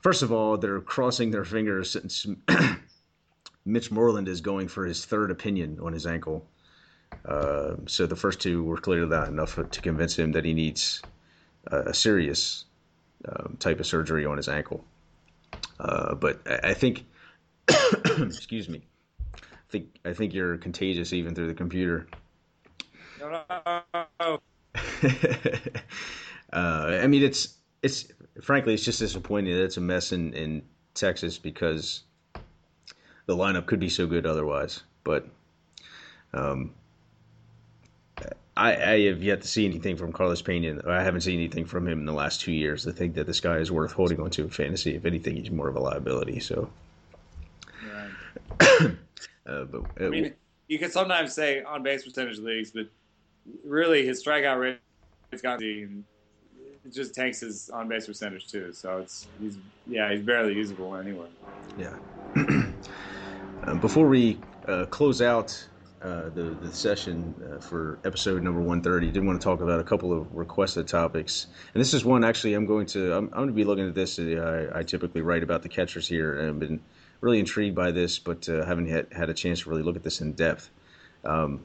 first 0.00 0.22
of 0.22 0.32
all, 0.32 0.56
they're 0.56 0.80
crossing 0.80 1.30
their 1.30 1.44
fingers 1.44 1.90
since 1.90 2.26
Mitch 3.66 3.90
Moreland 3.90 4.26
is 4.26 4.40
going 4.40 4.68
for 4.68 4.86
his 4.86 5.04
third 5.04 5.30
opinion 5.30 5.78
on 5.82 5.92
his 5.92 6.06
ankle. 6.06 6.48
Uh, 7.26 7.74
so 7.86 8.06
the 8.06 8.16
first 8.16 8.40
two 8.40 8.64
were 8.64 8.78
clearly 8.78 9.06
not 9.06 9.28
enough 9.28 9.56
to 9.70 9.80
convince 9.82 10.18
him 10.18 10.32
that 10.32 10.46
he 10.46 10.54
needs 10.54 11.02
a 11.66 11.94
serious 11.94 12.64
um, 13.28 13.56
type 13.58 13.80
of 13.80 13.86
surgery 13.86 14.26
on 14.26 14.36
his 14.36 14.48
ankle. 14.48 14.84
Uh, 15.78 16.14
but 16.14 16.40
I, 16.64 16.74
think, 16.74 17.04
excuse 18.18 18.68
me, 18.68 18.82
I 19.34 19.38
think 19.70 19.86
I 20.04 20.12
think 20.12 20.34
you're 20.34 20.56
contagious 20.58 21.12
even 21.12 21.34
through 21.34 21.48
the 21.48 21.54
computer. 21.54 22.06
uh, 26.52 26.98
I 27.02 27.06
mean, 27.06 27.22
it's 27.22 27.54
it's 27.82 28.06
frankly, 28.42 28.74
it's 28.74 28.84
just 28.84 28.98
disappointing 28.98 29.54
that 29.54 29.64
it's 29.64 29.76
a 29.76 29.80
mess 29.80 30.12
in 30.12 30.32
in 30.34 30.62
Texas 30.94 31.38
because 31.38 32.02
the 33.26 33.36
lineup 33.36 33.66
could 33.66 33.80
be 33.80 33.88
so 33.88 34.06
good 34.06 34.26
otherwise. 34.26 34.82
But 35.04 35.28
um, 36.34 36.74
I, 38.56 38.76
I, 38.76 39.00
have 39.06 39.22
yet 39.22 39.40
to 39.42 39.48
see 39.48 39.64
anything 39.64 39.96
from 39.96 40.12
Carlos 40.12 40.42
Pena. 40.42 40.82
I 40.86 41.02
haven't 41.02 41.22
seen 41.22 41.36
anything 41.38 41.64
from 41.64 41.88
him 41.88 42.00
in 42.00 42.04
the 42.04 42.12
last 42.12 42.40
two 42.42 42.52
years. 42.52 42.86
I 42.86 42.92
think 42.92 43.14
that 43.14 43.26
this 43.26 43.40
guy 43.40 43.56
is 43.56 43.72
worth 43.72 43.92
holding 43.92 44.20
on 44.20 44.30
to 44.30 44.42
in 44.42 44.50
fantasy. 44.50 44.94
If 44.94 45.06
anything, 45.06 45.36
he's 45.36 45.50
more 45.50 45.68
of 45.68 45.76
a 45.76 45.80
liability. 45.80 46.38
So, 46.40 46.68
right. 47.90 48.10
uh, 49.46 49.64
but 49.64 49.82
uh, 49.98 50.04
I 50.04 50.08
mean, 50.08 50.34
you 50.68 50.78
can 50.78 50.90
sometimes 50.90 51.32
say 51.32 51.62
on 51.62 51.82
base 51.82 52.04
percentage 52.04 52.38
leagues, 52.38 52.72
but 52.72 52.88
really 53.64 54.06
his 54.06 54.22
strikeout 54.22 54.60
rate 54.60 54.78
has 55.30 55.40
got 55.40 55.62
it 55.62 56.92
just 56.92 57.14
tanks 57.14 57.40
his 57.40 57.70
on 57.70 57.88
base 57.88 58.06
percentage 58.06 58.48
too. 58.48 58.72
So 58.72 58.98
it's 58.98 59.28
he's 59.40 59.58
yeah 59.86 60.12
he's 60.12 60.22
barely 60.22 60.54
usable 60.54 60.94
anyway. 60.96 61.28
Yeah. 61.78 61.94
um, 62.36 63.78
before 63.80 64.08
we 64.08 64.38
uh, 64.66 64.86
close 64.86 65.22
out 65.22 65.66
uh, 66.04 66.30
the 66.30 66.56
the 66.60 66.72
session 66.72 67.34
uh, 67.48 67.60
for 67.60 67.98
episode 68.04 68.42
number 68.42 68.60
130. 68.60 69.12
Did 69.12 69.24
want 69.24 69.40
to 69.40 69.44
talk 69.44 69.60
about 69.60 69.78
a 69.78 69.84
couple 69.84 70.12
of 70.12 70.34
requested 70.34 70.88
topics, 70.88 71.46
and 71.74 71.80
this 71.80 71.94
is 71.94 72.04
one 72.04 72.24
actually 72.24 72.54
I'm 72.54 72.66
going 72.66 72.86
to 72.86 73.12
I'm, 73.12 73.26
I'm 73.26 73.30
going 73.30 73.48
to 73.48 73.54
be 73.54 73.64
looking 73.64 73.88
at 73.88 73.94
this. 73.94 74.18
Uh, 74.18 74.68
I, 74.74 74.80
I, 74.80 74.82
typically 74.82 75.20
write 75.20 75.42
about 75.42 75.62
the 75.62 75.68
catchers 75.68 76.08
here, 76.08 76.40
and 76.40 76.48
I've 76.48 76.58
been 76.58 76.80
really 77.20 77.38
intrigued 77.38 77.76
by 77.76 77.92
this, 77.92 78.18
but 78.18 78.48
uh, 78.48 78.64
haven't 78.64 78.88
had, 78.88 79.06
had 79.12 79.30
a 79.30 79.34
chance 79.34 79.60
to 79.60 79.70
really 79.70 79.82
look 79.82 79.94
at 79.94 80.02
this 80.02 80.20
in 80.20 80.32
depth. 80.32 80.70
Um, 81.24 81.60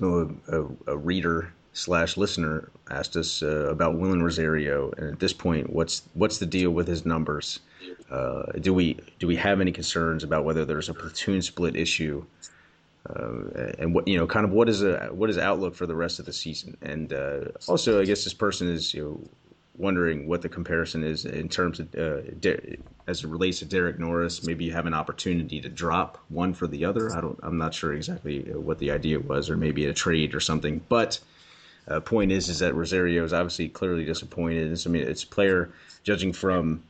a, 0.00 0.06
a, 0.06 0.66
a, 0.86 0.96
reader 0.96 1.52
slash 1.72 2.16
listener 2.16 2.70
asked 2.88 3.16
us 3.16 3.42
uh, 3.42 3.68
about 3.68 3.96
Wilin 3.96 4.22
Rosario, 4.22 4.92
and 4.96 5.12
at 5.12 5.18
this 5.18 5.32
point, 5.32 5.70
what's 5.70 6.02
what's 6.14 6.38
the 6.38 6.46
deal 6.46 6.70
with 6.70 6.86
his 6.86 7.04
numbers? 7.04 7.60
do 8.60 8.74
we 8.74 8.96
do 9.18 9.26
we 9.26 9.36
have 9.36 9.60
any 9.60 9.72
concerns 9.72 10.22
about 10.22 10.44
whether 10.44 10.64
there's 10.64 10.88
a 10.88 10.94
platoon 10.94 11.42
split 11.42 11.74
issue? 11.74 12.24
Uh, 13.08 13.72
and 13.78 13.94
what 13.94 14.06
you 14.06 14.18
know, 14.18 14.26
kind 14.26 14.44
of 14.44 14.52
what 14.52 14.68
is 14.68 14.82
a 14.82 15.08
what 15.12 15.30
is 15.30 15.38
outlook 15.38 15.74
for 15.74 15.86
the 15.86 15.94
rest 15.94 16.18
of 16.18 16.26
the 16.26 16.32
season, 16.32 16.76
and 16.82 17.14
uh, 17.14 17.44
also 17.66 18.00
I 18.00 18.04
guess 18.04 18.24
this 18.24 18.34
person 18.34 18.68
is 18.68 18.92
you 18.92 19.02
know 19.02 19.30
wondering 19.78 20.28
what 20.28 20.42
the 20.42 20.48
comparison 20.48 21.02
is 21.02 21.24
in 21.24 21.48
terms 21.48 21.80
of 21.80 21.94
uh, 21.94 22.20
as 23.06 23.24
it 23.24 23.28
relates 23.28 23.60
to 23.60 23.64
Derek 23.64 23.98
Norris. 23.98 24.44
Maybe 24.44 24.66
you 24.66 24.72
have 24.72 24.84
an 24.84 24.92
opportunity 24.92 25.60
to 25.62 25.68
drop 25.70 26.18
one 26.28 26.52
for 26.52 26.66
the 26.66 26.84
other. 26.84 27.10
I 27.16 27.22
don't. 27.22 27.38
I'm 27.42 27.56
not 27.56 27.72
sure 27.72 27.94
exactly 27.94 28.42
what 28.52 28.78
the 28.78 28.90
idea 28.90 29.18
was, 29.18 29.48
or 29.48 29.56
maybe 29.56 29.86
a 29.86 29.94
trade 29.94 30.34
or 30.34 30.40
something. 30.40 30.82
But 30.90 31.18
uh, 31.88 32.00
point 32.00 32.30
is, 32.32 32.48
is 32.50 32.58
that 32.58 32.74
Rosario 32.74 33.24
is 33.24 33.32
obviously 33.32 33.70
clearly 33.70 34.04
disappointed. 34.04 34.70
It's, 34.70 34.86
I 34.86 34.90
mean, 34.90 35.08
it's 35.08 35.24
player 35.24 35.70
judging 36.02 36.32
from 36.32 36.82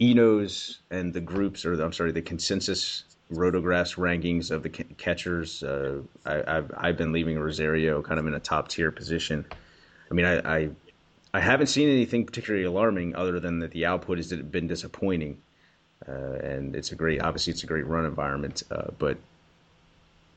Eno's 0.00 0.78
and 0.90 1.12
the 1.12 1.20
groups, 1.20 1.66
or 1.66 1.74
I'm 1.80 1.92
sorry, 1.92 2.12
the 2.12 2.22
consensus 2.22 3.04
Rotographs 3.32 3.96
rankings 3.96 4.50
of 4.50 4.62
the 4.62 4.68
catchers. 4.70 5.62
Uh, 5.62 6.02
I, 6.24 6.42
have 6.46 6.72
I've 6.76 6.96
been 6.96 7.12
leaving 7.12 7.38
Rosario 7.38 8.02
kind 8.02 8.18
of 8.18 8.26
in 8.26 8.34
a 8.34 8.40
top 8.40 8.68
tier 8.68 8.90
position. 8.90 9.44
I 10.10 10.14
mean, 10.14 10.26
I, 10.26 10.38
I, 10.38 10.70
I 11.32 11.40
haven't 11.40 11.68
seen 11.68 11.88
anything 11.88 12.26
particularly 12.26 12.64
alarming 12.64 13.14
other 13.14 13.38
than 13.38 13.60
that 13.60 13.70
the 13.70 13.86
output 13.86 14.18
has 14.18 14.32
been 14.32 14.66
disappointing, 14.66 15.40
uh, 16.08 16.12
and 16.42 16.74
it's 16.74 16.90
a 16.90 16.96
great 16.96 17.22
obviously 17.22 17.52
it's 17.52 17.62
a 17.62 17.66
great 17.66 17.86
run 17.86 18.04
environment. 18.04 18.64
Uh, 18.70 18.90
but 18.98 19.16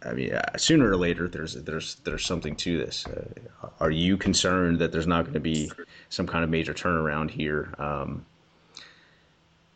I 0.05 0.13
mean, 0.13 0.33
uh, 0.33 0.57
sooner 0.57 0.89
or 0.89 0.97
later 0.97 1.27
there's 1.27 1.55
there's 1.55 1.95
there's 2.03 2.25
something 2.25 2.55
to 2.57 2.77
this. 2.77 3.07
Uh, 3.07 3.69
are 3.79 3.91
you 3.91 4.17
concerned 4.17 4.79
that 4.79 4.91
there's 4.91 5.07
not 5.07 5.23
going 5.23 5.33
to 5.33 5.39
be 5.39 5.71
some 6.09 6.27
kind 6.27 6.43
of 6.43 6.49
major 6.49 6.73
turnaround 6.73 7.31
here? 7.31 7.73
Um, 7.79 8.25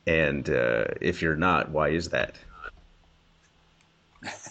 and 0.06 0.50
uh, 0.50 0.86
if 1.02 1.22
you're 1.22 1.36
not, 1.36 1.70
why 1.70 1.90
is 1.90 2.10
that? 2.10 2.36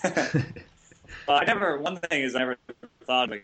Well, 0.05 1.39
I 1.41 1.45
never. 1.45 1.79
One 1.79 1.97
thing 1.97 2.23
is 2.23 2.35
I 2.35 2.41
never 2.41 2.57
thought 3.05 3.33
of 3.33 3.41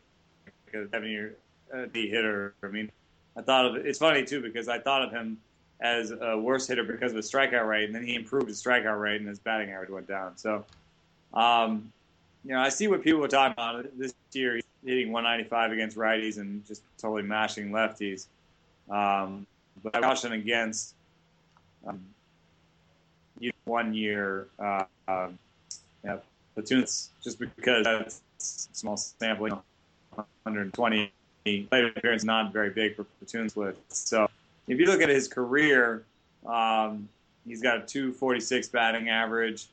because 0.64 0.88
having 0.92 1.10
your 1.10 1.30
uh, 1.74 1.86
D 1.86 2.08
hitter. 2.08 2.54
I 2.62 2.68
mean, 2.68 2.90
I 3.36 3.42
thought 3.42 3.66
of 3.66 3.76
it 3.76 3.86
it's 3.86 3.98
funny 3.98 4.24
too 4.24 4.40
because 4.40 4.68
I 4.68 4.78
thought 4.78 5.02
of 5.02 5.10
him 5.10 5.38
as 5.80 6.12
a 6.12 6.38
worse 6.38 6.66
hitter 6.66 6.84
because 6.84 7.12
of 7.12 7.16
his 7.16 7.30
strikeout 7.30 7.66
rate, 7.68 7.86
and 7.86 7.94
then 7.94 8.04
he 8.06 8.14
improved 8.14 8.48
his 8.48 8.62
strikeout 8.62 9.00
rate, 9.00 9.20
and 9.20 9.28
his 9.28 9.40
batting 9.40 9.70
average 9.70 9.90
went 9.90 10.06
down. 10.06 10.36
So, 10.36 10.64
um, 11.34 11.92
you 12.44 12.52
know, 12.52 12.60
I 12.60 12.68
see 12.68 12.86
what 12.86 13.02
people 13.02 13.20
were 13.20 13.28
talking 13.28 13.52
about 13.52 13.86
this 13.98 14.14
year. 14.32 14.56
He's 14.56 14.64
hitting 14.84 15.12
195 15.12 15.72
against 15.72 15.96
righties 15.96 16.38
and 16.38 16.64
just 16.66 16.82
totally 16.98 17.22
mashing 17.22 17.70
lefties. 17.70 18.26
Um, 18.88 19.46
but 19.82 19.96
I 19.96 20.00
caution 20.00 20.32
against 20.32 20.94
um, 21.86 22.00
one 23.64 23.94
year 23.94 24.48
uh, 24.58 24.84
uh, 25.08 25.28
yeah, 26.04 26.18
platoons 26.54 27.10
just 27.22 27.38
because 27.38 27.84
that's 27.84 28.20
small 28.72 28.96
sample. 28.96 29.48
You 29.48 29.54
know, 29.54 29.62
120 30.44 31.12
plate 31.44 31.84
appearance 31.96 32.24
not 32.24 32.52
very 32.52 32.70
big 32.70 32.96
for 32.96 33.04
platoons 33.04 33.56
with. 33.56 33.76
So 33.88 34.28
if 34.68 34.78
you 34.78 34.86
look 34.86 35.00
at 35.00 35.08
his 35.08 35.28
career, 35.28 36.04
um, 36.46 37.08
he's 37.46 37.62
got 37.62 37.76
a 37.76 37.80
246 37.80 38.68
batting 38.68 39.08
average, 39.08 39.66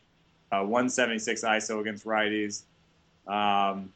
uh, 0.52 0.62
176 0.62 1.44
ISO 1.44 1.82
against 1.82 2.06
righties. 2.06 2.64
Um, 3.28 3.92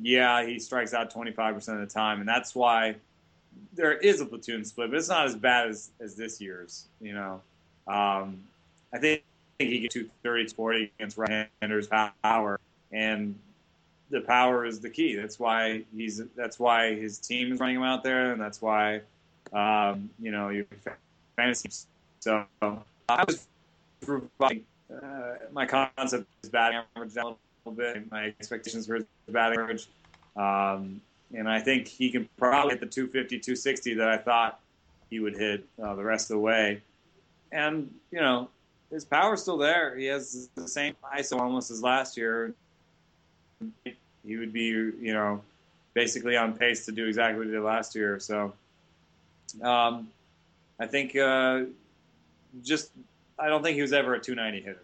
yeah, 0.00 0.46
he 0.46 0.58
strikes 0.58 0.94
out 0.94 1.12
25% 1.12 1.56
of 1.56 1.80
the 1.80 1.86
time, 1.86 2.20
and 2.20 2.28
that's 2.28 2.54
why 2.54 2.94
there 3.74 3.94
is 3.94 4.20
a 4.20 4.26
platoon 4.26 4.64
split, 4.64 4.90
but 4.90 4.98
it's 4.98 5.08
not 5.08 5.26
as 5.26 5.34
bad 5.34 5.68
as, 5.68 5.90
as 6.00 6.14
this 6.14 6.40
year's. 6.40 6.86
You 7.00 7.14
know, 7.14 7.40
um, 7.86 8.38
I 8.92 8.98
think, 8.98 9.22
think 9.58 9.70
he 9.70 9.80
gets 9.80 9.94
230 9.94 10.54
40 10.54 10.92
against 10.98 11.18
right-handers 11.18 11.88
power, 12.22 12.60
and 12.92 13.38
the 14.10 14.20
power 14.20 14.64
is 14.64 14.80
the 14.80 14.88
key. 14.88 15.16
That's 15.16 15.38
why 15.38 15.82
he's. 15.94 16.22
That's 16.36 16.58
why 16.58 16.94
his 16.94 17.18
team 17.18 17.52
is 17.52 17.60
running 17.60 17.76
him 17.76 17.82
out 17.82 18.02
there, 18.02 18.32
and 18.32 18.40
that's 18.40 18.62
why 18.62 19.02
um, 19.52 20.08
you 20.20 20.30
know 20.30 20.48
your 20.48 20.64
fantasy. 21.36 21.70
So 22.20 22.44
I 23.08 23.24
was 23.24 23.46
providing 24.00 24.64
uh, 24.90 25.34
my 25.52 25.66
concept 25.66 26.26
is 26.42 26.50
batting 26.50 26.80
average 26.96 27.14
down 27.14 27.26
a 27.26 27.68
little 27.68 27.76
bit. 27.76 28.10
My 28.10 28.26
expectations 28.26 28.86
for 28.86 28.94
his 28.94 29.04
batting 29.28 29.58
average, 29.58 29.88
um, 30.36 31.00
and 31.34 31.48
I 31.48 31.60
think 31.60 31.88
he 31.88 32.10
can 32.10 32.28
probably 32.38 32.70
hit 32.70 32.80
the 32.80 32.86
250, 32.86 33.40
260 33.40 33.94
that 33.94 34.08
I 34.08 34.16
thought 34.16 34.60
he 35.10 35.20
would 35.20 35.36
hit 35.36 35.66
uh, 35.82 35.94
the 35.94 36.04
rest 36.04 36.30
of 36.30 36.36
the 36.36 36.40
way. 36.40 36.80
And 37.50 37.92
you 38.10 38.20
know 38.20 38.48
his 38.90 39.04
power's 39.04 39.42
still 39.42 39.58
there. 39.58 39.96
He 39.96 40.06
has 40.06 40.48
the 40.54 40.68
same 40.68 40.94
ISO 41.16 41.38
almost 41.38 41.70
as 41.70 41.82
last 41.82 42.16
year 42.16 42.54
he 44.24 44.36
would 44.36 44.52
be, 44.52 44.66
you 44.66 45.12
know, 45.12 45.40
basically 45.94 46.36
on 46.36 46.52
pace 46.52 46.84
to 46.86 46.92
do 46.92 47.06
exactly 47.06 47.38
what 47.38 47.46
he 47.46 47.52
did 47.52 47.62
last 47.62 47.94
year. 47.94 48.20
So, 48.20 48.52
um, 49.62 50.08
I 50.78 50.86
think 50.86 51.16
uh, 51.16 51.62
just 52.62 52.90
I 53.38 53.48
don't 53.48 53.62
think 53.62 53.76
he 53.76 53.82
was 53.82 53.92
ever 53.92 54.14
a 54.14 54.20
290 54.20 54.64
hitter. 54.64 54.82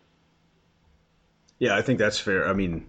Yeah, 1.58 1.76
I 1.76 1.82
think 1.82 1.98
that's 1.98 2.18
fair. 2.18 2.48
I 2.48 2.52
mean, 2.52 2.86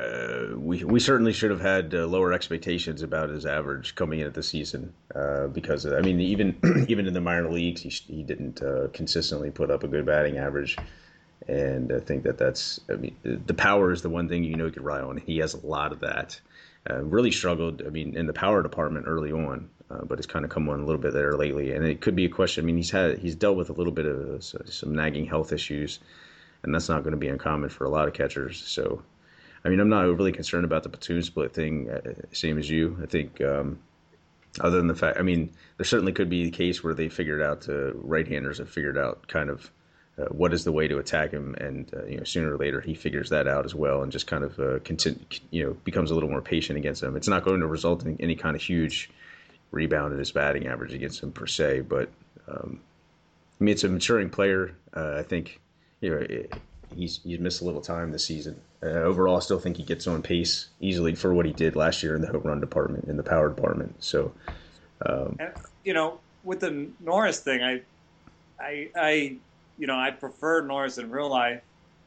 uh, 0.00 0.56
we 0.56 0.82
we 0.84 0.98
certainly 1.00 1.32
should 1.32 1.50
have 1.50 1.60
had 1.60 1.94
uh, 1.94 2.06
lower 2.06 2.32
expectations 2.32 3.02
about 3.02 3.28
his 3.28 3.44
average 3.44 3.94
coming 3.94 4.20
into 4.20 4.30
the 4.30 4.42
season 4.42 4.92
uh, 5.14 5.46
because 5.48 5.84
I 5.86 6.00
mean 6.00 6.20
even 6.20 6.56
even 6.88 7.06
in 7.06 7.14
the 7.14 7.20
minor 7.20 7.50
leagues 7.50 7.82
he 7.82 7.88
he 7.88 8.22
didn't 8.22 8.62
uh, 8.62 8.88
consistently 8.92 9.50
put 9.50 9.70
up 9.70 9.84
a 9.84 9.88
good 9.88 10.06
batting 10.06 10.38
average 10.38 10.76
and 11.48 11.92
I 11.92 12.00
think 12.00 12.22
that 12.24 12.38
that's 12.38 12.80
I 12.88 12.94
mean 12.94 13.16
the 13.22 13.54
power 13.54 13.92
is 13.92 14.02
the 14.02 14.10
one 14.10 14.28
thing 14.28 14.44
you 14.44 14.56
know 14.56 14.66
you 14.66 14.72
can 14.72 14.84
rely 14.84 15.02
on. 15.02 15.16
He 15.18 15.38
has 15.38 15.54
a 15.54 15.66
lot 15.66 15.92
of 15.92 16.00
that. 16.00 16.40
Uh, 16.88 17.02
really 17.02 17.30
struggled. 17.30 17.82
I 17.86 17.90
mean, 17.90 18.16
in 18.16 18.26
the 18.26 18.32
power 18.32 18.62
department 18.62 19.04
early 19.06 19.32
on, 19.32 19.68
but 20.04 20.18
it's 20.18 20.26
kind 20.26 20.46
of 20.46 20.50
come 20.50 20.66
on 20.70 20.80
a 20.80 20.84
little 20.84 21.00
bit 21.00 21.12
there 21.12 21.36
lately. 21.36 21.72
And 21.72 21.84
it 21.84 22.00
could 22.00 22.16
be 22.16 22.24
a 22.24 22.28
question. 22.28 22.64
I 22.64 22.66
mean, 22.66 22.76
he's 22.76 22.90
had 22.90 23.18
he's 23.18 23.34
dealt 23.34 23.56
with 23.56 23.68
a 23.68 23.74
little 23.74 23.92
bit 23.92 24.06
of 24.06 24.42
some 24.42 24.94
nagging 24.94 25.26
health 25.26 25.52
issues, 25.52 26.00
and 26.62 26.74
that's 26.74 26.88
not 26.88 27.02
going 27.02 27.12
to 27.12 27.18
be 27.18 27.28
uncommon 27.28 27.68
for 27.68 27.84
a 27.84 27.90
lot 27.90 28.08
of 28.08 28.14
catchers. 28.14 28.62
So, 28.66 29.02
I 29.64 29.68
mean, 29.68 29.80
I'm 29.80 29.88
not 29.88 30.04
overly 30.04 30.32
concerned 30.32 30.64
about 30.64 30.82
the 30.82 30.88
platoon 30.88 31.22
split 31.22 31.52
thing. 31.52 31.90
Uh, 31.90 32.12
same 32.32 32.58
as 32.58 32.68
you. 32.68 32.98
I 33.02 33.06
think. 33.06 33.40
Um, 33.40 33.78
other 34.58 34.78
than 34.78 34.88
the 34.88 34.96
fact, 34.96 35.18
I 35.18 35.22
mean, 35.22 35.52
there 35.76 35.84
certainly 35.84 36.12
could 36.12 36.28
be 36.28 36.44
the 36.44 36.50
case 36.50 36.82
where 36.82 36.94
they 36.94 37.08
figured 37.08 37.40
out 37.40 37.68
uh, 37.68 37.94
right-handers 37.94 38.58
have 38.58 38.68
figured 38.68 38.98
out 38.98 39.28
kind 39.28 39.48
of 39.48 39.70
uh, 40.18 40.24
what 40.26 40.52
is 40.52 40.64
the 40.64 40.72
way 40.72 40.88
to 40.88 40.98
attack 40.98 41.30
him, 41.30 41.54
and 41.60 41.92
uh, 41.94 42.04
you 42.04 42.16
know 42.16 42.24
sooner 42.24 42.54
or 42.54 42.58
later 42.58 42.80
he 42.80 42.94
figures 42.94 43.30
that 43.30 43.46
out 43.46 43.64
as 43.64 43.74
well, 43.74 44.02
and 44.02 44.10
just 44.12 44.26
kind 44.26 44.44
of 44.44 44.58
uh, 44.58 44.78
you 45.50 45.64
know 45.64 45.72
becomes 45.84 46.10
a 46.10 46.14
little 46.14 46.28
more 46.28 46.42
patient 46.42 46.78
against 46.78 47.02
him. 47.02 47.16
It's 47.16 47.28
not 47.28 47.44
going 47.44 47.60
to 47.60 47.66
result 47.66 48.04
in 48.04 48.16
any 48.20 48.34
kind 48.34 48.56
of 48.56 48.62
huge 48.62 49.10
rebound 49.70 50.12
in 50.12 50.18
his 50.18 50.32
batting 50.32 50.66
average 50.66 50.92
against 50.92 51.22
him 51.22 51.32
per 51.32 51.46
se, 51.46 51.82
but 51.82 52.10
um, 52.48 52.80
I 53.60 53.64
mean 53.64 53.72
it's 53.72 53.84
a 53.84 53.88
maturing 53.88 54.30
player. 54.30 54.74
Uh, 54.94 55.14
I 55.18 55.22
think 55.22 55.60
you 56.00 56.10
know 56.10 56.16
it, 56.16 56.52
he's 56.96 57.20
he's 57.22 57.38
missed 57.38 57.60
a 57.60 57.64
little 57.64 57.80
time 57.80 58.12
this 58.12 58.24
season. 58.24 58.60
Uh, 58.82 58.86
overall, 58.86 59.36
I 59.36 59.40
still 59.40 59.58
think 59.58 59.76
he 59.76 59.82
gets 59.82 60.06
on 60.06 60.22
pace 60.22 60.68
easily 60.80 61.14
for 61.14 61.34
what 61.34 61.46
he 61.46 61.52
did 61.52 61.76
last 61.76 62.02
year 62.02 62.14
in 62.14 62.22
the 62.22 62.28
home 62.28 62.42
run 62.42 62.60
department, 62.60 63.04
in 63.04 63.16
the 63.16 63.22
power 63.22 63.48
department. 63.48 64.02
So, 64.02 64.32
um, 65.04 65.38
you 65.84 65.92
know, 65.92 66.18
with 66.44 66.60
the 66.60 66.88
Norris 67.00 67.40
thing, 67.40 67.62
I, 67.62 67.82
I, 68.58 68.88
I 68.96 69.36
you 69.78 69.86
know, 69.86 69.98
I 69.98 70.10
prefer 70.10 70.62
Norris 70.62 70.98
in 70.98 71.10
real 71.10 71.28
life, 71.28 71.62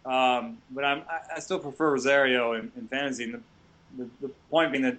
um, 0.06 0.58
but 0.72 0.84
I'm, 0.84 1.04
I, 1.34 1.40
still 1.40 1.60
prefer 1.60 1.92
Rosario 1.92 2.54
in, 2.54 2.72
in 2.78 2.88
fantasy. 2.88 3.26
And 3.26 3.34
the, 3.34 4.04
the, 4.04 4.10
the, 4.22 4.34
point 4.50 4.72
being 4.72 4.84
that, 4.84 4.98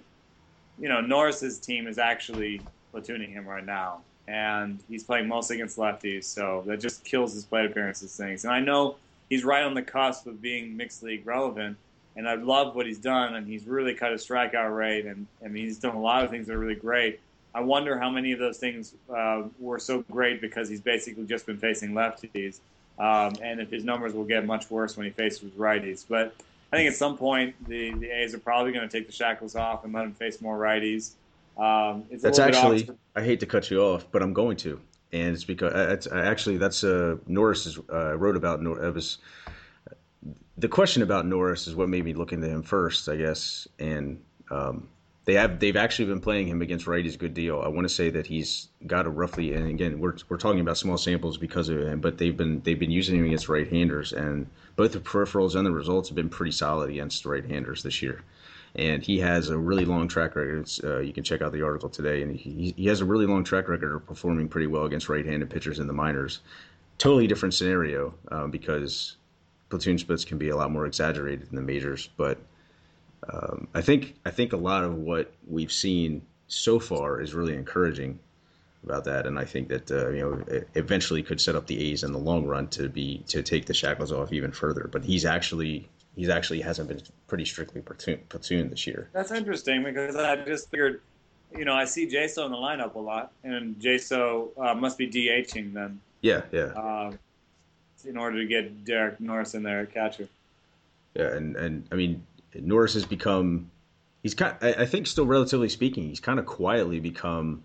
you 0.79 0.89
know, 0.89 1.01
Norris's 1.01 1.57
team 1.57 1.87
is 1.87 1.97
actually 1.97 2.61
platooning 2.93 3.31
him 3.31 3.45
right 3.45 3.65
now, 3.65 4.01
and 4.27 4.79
he's 4.89 5.03
playing 5.03 5.27
mostly 5.27 5.57
against 5.57 5.77
lefties, 5.77 6.23
so 6.23 6.63
that 6.67 6.79
just 6.79 7.03
kills 7.03 7.33
his 7.33 7.45
plate 7.45 7.65
appearances 7.65 8.15
things. 8.15 8.45
And 8.45 8.53
I 8.53 8.59
know 8.59 8.95
he's 9.29 9.43
right 9.43 9.63
on 9.63 9.73
the 9.73 9.81
cusp 9.81 10.27
of 10.27 10.41
being 10.41 10.75
mixed 10.75 11.03
league 11.03 11.25
relevant, 11.25 11.77
and 12.15 12.27
I 12.27 12.35
love 12.35 12.75
what 12.75 12.85
he's 12.85 12.99
done, 12.99 13.35
and 13.35 13.47
he's 13.47 13.65
really 13.65 13.93
cut 13.93 14.11
his 14.11 14.25
strikeout 14.25 14.75
rate, 14.75 15.05
and 15.05 15.27
I 15.43 15.47
mean, 15.47 15.65
he's 15.65 15.79
done 15.79 15.95
a 15.95 16.01
lot 16.01 16.23
of 16.23 16.29
things 16.29 16.47
that 16.47 16.53
are 16.53 16.59
really 16.59 16.75
great. 16.75 17.19
I 17.53 17.61
wonder 17.61 17.97
how 17.97 18.09
many 18.09 18.33
of 18.33 18.39
those 18.39 18.57
things 18.57 18.95
uh, 19.13 19.43
were 19.59 19.79
so 19.79 20.03
great 20.11 20.41
because 20.41 20.67
he's 20.67 20.81
basically 20.81 21.25
just 21.25 21.45
been 21.45 21.57
facing 21.57 21.91
lefties, 21.93 22.59
um, 22.99 23.33
and 23.41 23.59
if 23.59 23.69
his 23.69 23.83
numbers 23.83 24.13
will 24.13 24.25
get 24.25 24.45
much 24.45 24.69
worse 24.69 24.97
when 24.97 25.05
he 25.05 25.11
faces 25.11 25.51
righties. 25.51 26.05
But 26.07 26.35
I 26.71 26.77
think 26.77 26.89
at 26.89 26.95
some 26.95 27.17
point 27.17 27.55
the, 27.67 27.93
the 27.93 28.09
A's 28.09 28.33
are 28.33 28.39
probably 28.39 28.73
going 28.73 28.87
to 28.87 28.91
take 28.97 29.07
the 29.07 29.13
shackles 29.13 29.55
off 29.55 29.85
and 29.85 29.93
let 29.93 30.03
him 30.03 30.13
face 30.13 30.41
more 30.41 30.57
righties. 30.57 31.11
Um, 31.57 32.03
that's 32.21 32.39
actually 32.39 32.89
I 33.15 33.21
hate 33.21 33.39
to 33.39 33.45
cut 33.45 33.71
you 33.71 33.81
off, 33.81 34.05
but 34.11 34.21
I'm 34.21 34.33
going 34.33 34.57
to, 34.57 34.81
and 35.15 35.33
it's 35.33 35.45
because 35.45 35.71
it's, 35.73 36.07
actually 36.11 36.57
that's 36.57 36.83
uh, 36.83 37.15
Norris 37.25 37.79
uh, 37.91 38.17
wrote 38.17 38.35
about 38.35 38.61
Norris. 38.61 39.17
The 40.57 40.67
question 40.67 41.01
about 41.03 41.25
Norris 41.25 41.67
is 41.67 41.75
what 41.75 41.89
made 41.89 42.03
me 42.03 42.13
look 42.13 42.33
into 42.33 42.49
him 42.49 42.63
first, 42.63 43.07
I 43.07 43.15
guess, 43.15 43.67
and 43.79 44.21
um, 44.51 44.89
they 45.23 45.33
have 45.35 45.59
they've 45.59 45.77
actually 45.77 46.05
been 46.05 46.19
playing 46.19 46.47
him 46.47 46.61
against 46.61 46.85
righties 46.85 47.15
a 47.15 47.17
good 47.17 47.33
deal. 47.33 47.61
I 47.61 47.69
want 47.69 47.85
to 47.85 47.93
say 47.93 48.09
that 48.09 48.27
he's 48.27 48.67
got 48.85 49.05
a 49.05 49.09
roughly 49.09 49.53
and 49.53 49.67
again 49.69 49.99
we're 49.99 50.15
we're 50.27 50.37
talking 50.37 50.59
about 50.59 50.77
small 50.77 50.97
samples 50.97 51.37
because 51.37 51.69
of 51.69 51.79
him, 51.79 52.01
but 52.01 52.17
they've 52.17 52.35
been 52.35 52.61
they've 52.61 52.79
been 52.79 52.91
using 52.91 53.17
him 53.17 53.25
against 53.25 53.47
right-handers 53.47 54.11
and 54.11 54.47
both 54.75 54.91
the 54.91 54.99
peripherals 54.99 55.55
and 55.55 55.65
the 55.65 55.71
results 55.71 56.09
have 56.09 56.15
been 56.15 56.29
pretty 56.29 56.51
solid 56.51 56.89
against 56.89 57.25
right-handers 57.25 57.83
this 57.83 58.01
year. 58.01 58.21
And 58.75 59.01
he 59.01 59.19
has 59.19 59.49
a 59.49 59.57
really 59.57 59.85
long 59.85 60.07
track 60.07 60.35
record. 60.35 60.69
Uh, 60.83 60.99
you 60.99 61.13
can 61.13 61.23
check 61.23 61.41
out 61.41 61.53
the 61.53 61.61
article 61.61 61.89
today, 61.89 62.21
and 62.21 62.35
he, 62.35 62.73
he 62.75 62.87
has 62.87 62.99
a 62.99 63.05
really 63.05 63.25
long 63.25 63.43
track 63.43 63.69
record 63.69 63.95
of 63.95 64.05
performing 64.05 64.49
pretty 64.49 64.67
well 64.67 64.83
against 64.83 65.07
right-handed 65.07 65.49
pitchers 65.49 65.79
in 65.79 65.87
the 65.87 65.93
minors. 65.93 66.41
Totally 66.97 67.27
different 67.27 67.53
scenario 67.53 68.13
um, 68.31 68.51
because 68.51 69.15
platoon 69.69 69.97
splits 69.97 70.25
can 70.25 70.37
be 70.37 70.49
a 70.49 70.55
lot 70.55 70.71
more 70.71 70.85
exaggerated 70.85 71.47
in 71.49 71.55
the 71.55 71.61
majors, 71.61 72.09
but 72.17 72.37
um, 73.31 73.67
I 73.73 73.81
think 73.81 74.15
I 74.25 74.29
think 74.29 74.53
a 74.53 74.57
lot 74.57 74.83
of 74.83 74.95
what 74.95 75.33
we've 75.47 75.71
seen 75.71 76.21
so 76.47 76.79
far 76.79 77.19
is 77.21 77.33
really 77.33 77.55
encouraging 77.55 78.19
about 78.83 79.05
that, 79.05 79.25
and 79.25 79.39
I 79.39 79.45
think 79.45 79.69
that 79.69 79.91
uh, 79.91 80.09
you 80.09 80.21
know 80.21 80.63
eventually 80.75 81.23
could 81.23 81.41
set 81.41 81.55
up 81.55 81.67
the 81.67 81.91
A's 81.91 82.03
in 82.03 82.11
the 82.11 82.19
long 82.19 82.45
run 82.45 82.67
to 82.69 82.87
be 82.87 83.23
to 83.27 83.41
take 83.41 83.65
the 83.65 83.73
shackles 83.73 84.11
off 84.11 84.31
even 84.31 84.51
further. 84.51 84.89
But 84.91 85.03
he's 85.03 85.25
actually 85.25 85.89
he's 86.15 86.29
actually 86.29 86.61
hasn't 86.61 86.87
been 86.87 87.01
pretty 87.27 87.45
strictly 87.45 87.81
platoon, 87.81 88.19
platoon 88.29 88.69
this 88.69 88.87
year. 88.87 89.09
That's 89.13 89.31
interesting 89.31 89.83
because 89.83 90.15
I 90.15 90.35
just 90.37 90.69
figured, 90.69 91.01
you 91.55 91.65
know, 91.65 91.73
I 91.73 91.85
see 91.85 92.07
Jaso 92.07 92.45
in 92.45 92.51
the 92.51 92.57
lineup 92.57 92.95
a 92.95 92.99
lot, 92.99 93.31
and 93.43 93.75
Jaso 93.75 94.49
uh, 94.57 94.73
must 94.73 94.97
be 94.97 95.07
DHing 95.09 95.73
then. 95.73 95.99
Yeah, 96.21 96.41
yeah. 96.51 96.65
Uh, 96.65 97.11
in 98.05 98.17
order 98.17 98.39
to 98.39 98.45
get 98.45 98.85
Derek 98.85 99.19
Norris 99.19 99.53
in 99.55 99.63
there 99.63 99.81
at 99.81 99.93
catcher. 99.93 100.27
Yeah, 101.15 101.35
and 101.35 101.55
and 101.55 101.87
I 101.91 101.95
mean 101.95 102.25
Norris 102.53 102.93
has 102.93 103.05
become 103.05 103.71
he's 104.21 104.33
kind 104.33 104.55
I 104.61 104.85
think 104.85 105.07
still 105.07 105.25
relatively 105.25 105.69
speaking 105.69 106.09
he's 106.09 106.19
kind 106.19 106.39
of 106.39 106.45
quietly 106.45 106.99
become 106.99 107.63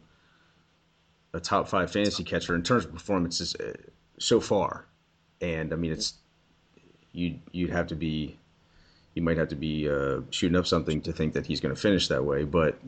a 1.33 1.41
top 1.41 1.69
five 1.69 1.93
fantasy 1.93 2.25
catcher 2.25 2.55
in 2.55 2.63
terms 2.63 2.85
of 2.85 2.93
performances 2.93 3.55
uh, 3.57 3.73
so 4.19 4.41
far 4.41 4.87
and 5.41 5.73
I 5.73 5.77
mean 5.77 5.93
it's 5.93 6.15
you 7.13 7.39
you'd 7.53 7.71
have 7.71 7.87
to 7.89 7.95
be 7.95 8.39
you 9.15 9.23
might 9.23 9.37
have 9.37 9.49
to 9.49 9.57
be 9.57 9.89
uh, 9.89 10.21
shooting 10.31 10.57
up 10.57 10.67
something 10.67 11.01
to 11.03 11.13
think 11.13 11.33
that 11.35 11.47
he's 11.47 11.61
going 11.61 11.75
to 11.75 11.81
finish 11.81 12.09
that 12.09 12.25
way. 12.25 12.45
But 12.45 12.79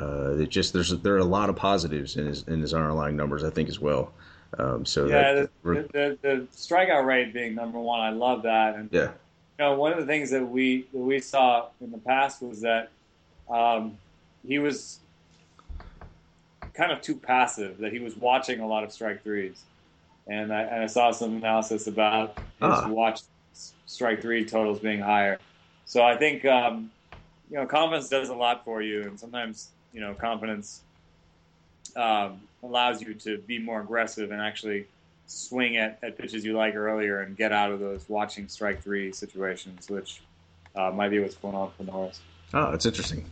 uh, 0.00 0.32
it 0.32 0.48
just 0.48 0.72
there's 0.72 0.90
there 1.00 1.14
are 1.14 1.18
a 1.18 1.24
lot 1.24 1.48
of 1.48 1.56
positives 1.56 2.16
in 2.16 2.26
his 2.26 2.42
in 2.44 2.60
his 2.60 2.74
underlying 2.74 3.16
numbers, 3.16 3.44
I 3.44 3.50
think, 3.50 3.68
as 3.68 3.78
well. 3.78 4.12
Um, 4.58 4.84
so 4.84 5.06
yeah, 5.06 5.32
that, 5.32 5.50
the, 5.62 5.70
the, 5.70 5.88
the, 5.92 6.18
the, 6.20 6.46
strikeout 6.54 7.06
rate 7.06 7.32
being 7.32 7.54
number 7.54 7.78
one, 7.78 8.00
I 8.00 8.10
love 8.10 8.42
that. 8.42 8.74
And 8.74 8.90
yeah, 8.92 9.12
you 9.58 9.64
know, 9.64 9.74
one 9.76 9.92
of 9.92 9.98
the 9.98 10.06
things 10.06 10.30
that 10.30 10.46
we 10.46 10.86
that 10.92 10.98
we 10.98 11.20
saw 11.20 11.68
in 11.80 11.90
the 11.90 11.98
past 11.98 12.42
was 12.42 12.60
that 12.62 12.90
um, 13.48 13.96
he 14.46 14.58
was 14.58 14.98
kind 16.74 16.92
of 16.92 17.00
too 17.00 17.14
passive. 17.14 17.78
That 17.78 17.92
he 17.92 17.98
was 17.98 18.16
watching 18.16 18.60
a 18.60 18.66
lot 18.66 18.84
of 18.84 18.92
strike 18.92 19.22
threes, 19.22 19.62
and 20.26 20.52
I, 20.52 20.62
and 20.62 20.82
I 20.82 20.86
saw 20.86 21.12
some 21.12 21.36
analysis 21.36 21.86
about 21.86 22.36
his 22.36 22.44
ah. 22.60 22.88
watch 22.88 23.22
strike 23.86 24.22
three 24.22 24.44
totals 24.44 24.80
being 24.80 25.00
higher. 25.00 25.38
So 25.84 26.02
I 26.02 26.16
think 26.16 26.44
um, 26.44 26.90
you 27.50 27.56
know 27.56 27.66
confidence 27.66 28.08
does 28.08 28.28
a 28.28 28.34
lot 28.34 28.64
for 28.64 28.82
you, 28.82 29.02
and 29.02 29.18
sometimes 29.18 29.68
you 29.92 30.00
know 30.00 30.14
confidence 30.14 30.82
um, 31.96 32.40
allows 32.62 33.02
you 33.02 33.14
to 33.14 33.38
be 33.38 33.58
more 33.58 33.80
aggressive 33.80 34.30
and 34.30 34.40
actually 34.40 34.86
swing 35.26 35.76
at, 35.76 35.98
at 36.02 36.18
pitches 36.18 36.44
you 36.44 36.54
like 36.54 36.74
earlier 36.74 37.20
and 37.20 37.36
get 37.36 37.52
out 37.52 37.70
of 37.70 37.80
those 37.80 38.08
watching 38.08 38.48
strike 38.48 38.82
three 38.82 39.12
situations, 39.12 39.88
which 39.88 40.20
uh, 40.76 40.90
might 40.90 41.08
be 41.10 41.20
what's 41.20 41.36
going 41.36 41.54
on 41.54 41.70
for 41.76 41.84
Norris. 41.84 42.20
Oh, 42.54 42.70
that's 42.70 42.86
interesting. 42.86 43.24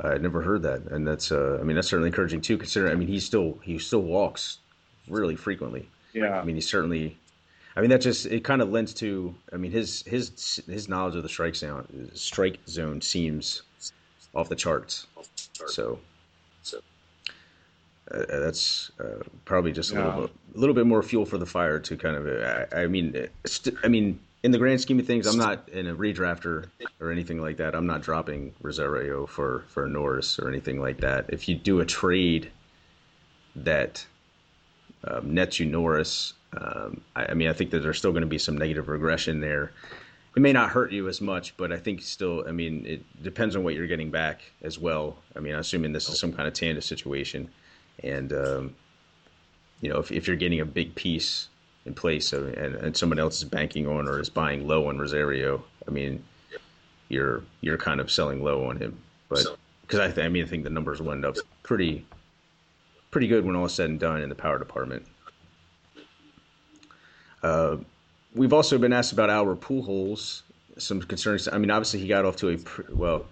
I 0.00 0.18
never 0.18 0.42
heard 0.42 0.62
that, 0.62 0.82
and 0.90 1.06
that's 1.06 1.32
uh, 1.32 1.58
I 1.60 1.64
mean 1.64 1.76
that's 1.76 1.88
certainly 1.88 2.08
encouraging 2.08 2.40
too. 2.40 2.58
Considering 2.58 2.92
I 2.92 2.96
mean 2.96 3.08
he 3.08 3.18
still 3.18 3.58
he 3.62 3.78
still 3.78 4.02
walks 4.02 4.58
really 5.08 5.36
frequently. 5.36 5.88
Yeah. 6.12 6.38
I 6.38 6.44
mean 6.44 6.56
he's 6.56 6.68
certainly. 6.68 7.18
I 7.76 7.80
mean 7.80 7.90
that 7.90 8.00
just 8.00 8.26
it 8.26 8.42
kind 8.42 8.62
of 8.62 8.70
lends 8.70 8.94
to 8.94 9.34
I 9.52 9.56
mean 9.56 9.70
his 9.70 10.02
his 10.06 10.62
his 10.66 10.88
knowledge 10.88 11.14
of 11.14 11.22
the 11.22 11.28
strike 11.28 11.54
zone 11.54 12.10
strike 12.14 12.58
zone 12.66 13.00
seems 13.00 13.62
off 14.34 14.48
the 14.48 14.56
charts. 14.56 15.06
So 15.66 15.98
uh, 18.10 18.24
that's 18.28 18.92
uh, 19.00 19.22
probably 19.44 19.72
just 19.72 19.92
a 19.92 19.94
little 19.94 20.20
bit, 20.22 20.30
a 20.54 20.58
little 20.58 20.74
bit 20.74 20.86
more 20.86 21.02
fuel 21.02 21.26
for 21.26 21.38
the 21.38 21.46
fire 21.46 21.80
to 21.80 21.96
kind 21.96 22.16
of. 22.16 22.26
I, 22.72 22.82
I 22.82 22.86
mean, 22.86 23.28
st- 23.46 23.76
I 23.82 23.88
mean, 23.88 24.20
in 24.44 24.52
the 24.52 24.58
grand 24.58 24.80
scheme 24.80 25.00
of 25.00 25.06
things, 25.06 25.26
I'm 25.26 25.38
not 25.38 25.68
in 25.70 25.88
a 25.88 25.94
redrafter 25.94 26.66
or 27.00 27.10
anything 27.10 27.40
like 27.40 27.56
that. 27.56 27.74
I'm 27.74 27.86
not 27.86 28.02
dropping 28.02 28.54
Rosario 28.62 29.26
for 29.26 29.64
for 29.68 29.88
Norris 29.88 30.38
or 30.38 30.48
anything 30.48 30.80
like 30.80 30.98
that. 30.98 31.26
If 31.30 31.48
you 31.48 31.56
do 31.56 31.80
a 31.80 31.84
trade 31.84 32.50
that 33.56 34.06
um, 35.02 35.34
nets 35.34 35.58
you 35.58 35.66
Norris, 35.66 36.34
um, 36.56 37.00
I, 37.14 37.26
I 37.26 37.34
mean, 37.34 37.48
I 37.48 37.52
think 37.52 37.70
that 37.70 37.80
there's 37.80 37.98
still 37.98 38.12
going 38.12 38.22
to 38.22 38.28
be 38.28 38.38
some 38.38 38.56
negative 38.56 38.88
regression 38.88 39.40
there. 39.40 39.72
It 40.34 40.40
may 40.40 40.52
not 40.52 40.70
hurt 40.70 40.92
you 40.92 41.08
as 41.08 41.20
much, 41.20 41.56
but 41.56 41.72
I 41.72 41.78
think 41.78 42.02
still, 42.02 42.44
I 42.46 42.52
mean, 42.52 42.84
it 42.86 43.22
depends 43.22 43.56
on 43.56 43.64
what 43.64 43.74
you're 43.74 43.86
getting 43.86 44.10
back 44.10 44.42
as 44.62 44.78
well. 44.78 45.16
I 45.34 45.40
mean, 45.40 45.54
assuming 45.54 45.92
this 45.92 46.10
is 46.10 46.18
some 46.18 46.32
kind 46.32 46.46
of 46.46 46.52
Tanda 46.52 46.82
situation 46.82 47.48
and 48.02 48.32
um, 48.32 48.74
you 49.80 49.90
know 49.90 49.98
if, 49.98 50.10
if 50.12 50.26
you're 50.26 50.36
getting 50.36 50.60
a 50.60 50.64
big 50.64 50.94
piece 50.94 51.48
in 51.84 51.94
place 51.94 52.32
of, 52.32 52.48
and, 52.54 52.74
and 52.76 52.96
someone 52.96 53.18
else 53.18 53.38
is 53.38 53.44
banking 53.44 53.86
on 53.86 54.08
or 54.08 54.20
is 54.20 54.28
buying 54.28 54.66
low 54.66 54.88
on 54.88 54.98
Rosario, 54.98 55.62
I 55.86 55.90
mean, 55.90 56.22
you're 57.08 57.42
you're 57.60 57.78
kind 57.78 58.00
of 58.00 58.10
selling 58.10 58.42
low 58.42 58.66
on 58.68 58.76
him. 58.76 58.98
But 59.28 59.44
because 59.82 60.00
I, 60.00 60.10
th- 60.10 60.24
I 60.24 60.28
mean, 60.28 60.44
I 60.44 60.46
think 60.46 60.64
the 60.64 60.70
numbers 60.70 61.00
will 61.00 61.12
end 61.12 61.24
up 61.24 61.36
pretty 61.62 62.04
pretty 63.10 63.28
good 63.28 63.44
when 63.44 63.56
all 63.56 63.66
is 63.66 63.74
said 63.74 63.88
and 63.88 64.00
done 64.00 64.20
in 64.20 64.28
the 64.28 64.34
power 64.34 64.58
department. 64.58 65.06
Uh, 67.42 67.76
we've 68.34 68.52
also 68.52 68.78
been 68.78 68.92
asked 68.92 69.12
about 69.12 69.30
Albert 69.30 69.60
Pujols. 69.60 70.42
Some 70.78 71.00
concerns. 71.00 71.48
I 71.50 71.58
mean, 71.58 71.70
obviously 71.70 72.00
he 72.00 72.08
got 72.08 72.24
off 72.24 72.36
to 72.36 72.50
a 72.50 72.58
well 72.94 73.26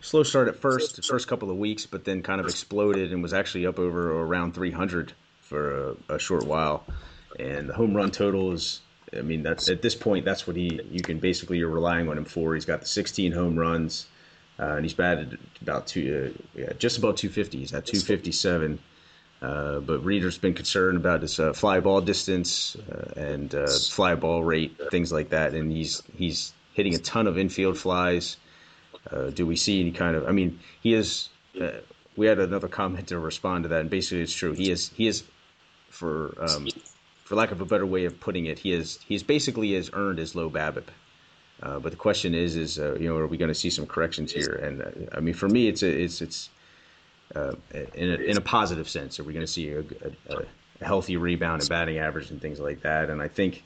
slow 0.00 0.22
start 0.22 0.48
at 0.48 0.56
first, 0.56 0.96
the 0.96 1.02
first 1.02 1.26
couple 1.26 1.50
of 1.50 1.56
weeks, 1.56 1.86
but 1.86 2.04
then 2.04 2.22
kind 2.22 2.40
of 2.40 2.46
exploded 2.46 3.12
and 3.12 3.22
was 3.22 3.32
actually 3.32 3.66
up 3.66 3.78
over 3.78 4.20
around 4.20 4.54
300 4.54 5.12
for 5.40 5.96
a, 6.08 6.14
a 6.14 6.18
short 6.18 6.46
while. 6.46 6.84
And 7.38 7.68
the 7.68 7.74
home 7.74 7.94
run 7.94 8.10
total 8.10 8.52
is, 8.52 8.80
I 9.16 9.22
mean, 9.22 9.42
that's 9.42 9.68
at 9.68 9.82
this 9.82 9.94
point, 9.94 10.24
that's 10.24 10.46
what 10.46 10.56
he 10.56 10.80
you 10.90 11.00
can 11.00 11.18
basically 11.18 11.58
you're 11.58 11.68
relying 11.68 12.08
on 12.08 12.18
him 12.18 12.24
for. 12.24 12.54
He's 12.54 12.64
got 12.64 12.80
the 12.80 12.86
16 12.86 13.32
home 13.32 13.58
runs, 13.58 14.06
uh, 14.58 14.74
and 14.74 14.84
he's 14.84 14.94
batted 14.94 15.38
about 15.62 15.86
two, 15.86 16.34
uh, 16.36 16.42
yeah, 16.54 16.72
just 16.78 16.98
about 16.98 17.16
250. 17.16 17.58
He's 17.58 17.72
at 17.72 17.86
257. 17.86 18.78
Uh, 19.44 19.80
but 19.80 20.02
Reader's 20.04 20.38
been 20.38 20.54
concerned 20.54 20.96
about 20.96 21.20
his 21.20 21.38
uh, 21.38 21.52
fly 21.52 21.80
ball 21.80 22.00
distance 22.00 22.76
uh, 22.76 23.20
and 23.20 23.54
uh, 23.54 23.66
fly 23.90 24.14
ball 24.14 24.42
rate, 24.42 24.74
things 24.90 25.12
like 25.12 25.28
that, 25.30 25.52
and 25.52 25.70
he's 25.70 26.02
he's 26.16 26.54
hitting 26.72 26.94
a 26.94 26.98
ton 26.98 27.26
of 27.26 27.36
infield 27.36 27.76
flies. 27.76 28.38
Uh, 29.10 29.28
do 29.30 29.46
we 29.46 29.56
see 29.56 29.80
any 29.80 29.92
kind 29.92 30.16
of? 30.16 30.26
I 30.26 30.32
mean, 30.32 30.60
he 30.80 30.94
is. 30.94 31.28
Uh, 31.60 31.72
we 32.16 32.26
had 32.26 32.38
another 32.38 32.68
comment 32.68 33.08
to 33.08 33.18
respond 33.18 33.64
to 33.64 33.68
that, 33.68 33.80
and 33.82 33.90
basically, 33.90 34.22
it's 34.22 34.32
true. 34.32 34.52
He 34.52 34.70
is. 34.70 34.90
He 34.96 35.06
is, 35.06 35.24
for 35.90 36.34
um, 36.40 36.68
for 37.24 37.34
lack 37.34 37.50
of 37.50 37.60
a 37.60 37.66
better 37.66 37.86
way 37.86 38.06
of 38.06 38.18
putting 38.18 38.46
it, 38.46 38.58
he 38.60 38.72
is. 38.72 38.98
He's 39.06 39.22
basically 39.22 39.74
has 39.74 39.90
earned 39.92 40.18
his 40.18 40.34
low 40.34 40.48
BABIP. 40.48 40.86
But 41.60 41.90
the 41.90 41.96
question 41.96 42.34
is, 42.34 42.56
is 42.56 42.78
you 42.78 43.08
know, 43.08 43.16
are 43.16 43.26
we 43.26 43.36
going 43.36 43.48
to 43.48 43.54
see 43.54 43.70
some 43.70 43.86
corrections 43.86 44.32
here? 44.32 44.54
And 44.62 45.08
I 45.12 45.20
mean, 45.20 45.34
for 45.34 45.48
me, 45.48 45.68
it's 45.68 45.82
a, 45.82 45.88
it's 45.88 46.22
it's 46.22 46.48
uh, 47.34 47.54
in 47.94 48.10
a, 48.10 48.14
in 48.14 48.36
a 48.36 48.40
positive 48.40 48.88
sense. 48.88 49.18
Are 49.18 49.24
we 49.24 49.32
going 49.32 49.46
to 49.46 49.52
see 49.52 49.70
a, 49.70 49.80
a, 49.80 50.36
a 50.80 50.84
healthy 50.84 51.16
rebound 51.16 51.62
in 51.62 51.68
batting 51.68 51.98
average 51.98 52.30
and 52.30 52.40
things 52.40 52.60
like 52.60 52.80
that? 52.82 53.10
And 53.10 53.20
I 53.22 53.28
think, 53.28 53.64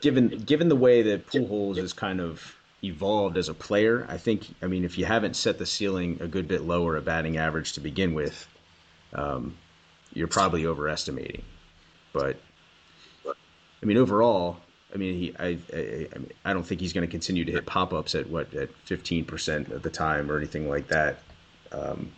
given 0.00 0.28
given 0.28 0.68
the 0.68 0.76
way 0.76 1.02
that 1.02 1.26
Pujols 1.26 1.78
is 1.78 1.92
kind 1.92 2.20
of 2.20 2.56
evolved 2.82 3.36
as 3.36 3.48
a 3.48 3.54
player. 3.54 4.06
I 4.08 4.16
think, 4.16 4.46
I 4.62 4.66
mean, 4.66 4.84
if 4.84 4.98
you 4.98 5.04
haven't 5.04 5.36
set 5.36 5.58
the 5.58 5.66
ceiling 5.66 6.18
a 6.20 6.26
good 6.26 6.48
bit 6.48 6.62
lower 6.62 6.96
at 6.96 7.04
batting 7.04 7.36
average 7.36 7.74
to 7.74 7.80
begin 7.80 8.14
with, 8.14 8.48
um, 9.14 9.56
you're 10.12 10.28
probably 10.28 10.66
overestimating. 10.66 11.42
But 12.12 12.36
I 13.26 13.86
mean, 13.86 13.96
overall, 13.96 14.58
I 14.94 14.98
mean, 14.98 15.14
he, 15.14 15.34
I, 15.38 15.58
I, 15.74 16.08
I, 16.44 16.52
don't 16.52 16.64
think 16.64 16.80
he's 16.80 16.92
going 16.92 17.06
to 17.06 17.10
continue 17.10 17.44
to 17.44 17.52
hit 17.52 17.66
pop 17.66 17.92
ups 17.92 18.14
at 18.14 18.28
what 18.28 18.52
at 18.54 18.68
15% 18.86 19.70
of 19.70 19.82
the 19.82 19.90
time 19.90 20.30
or 20.30 20.36
anything 20.36 20.68
like 20.68 20.88
that. 20.88 21.20
Um, 21.72 22.12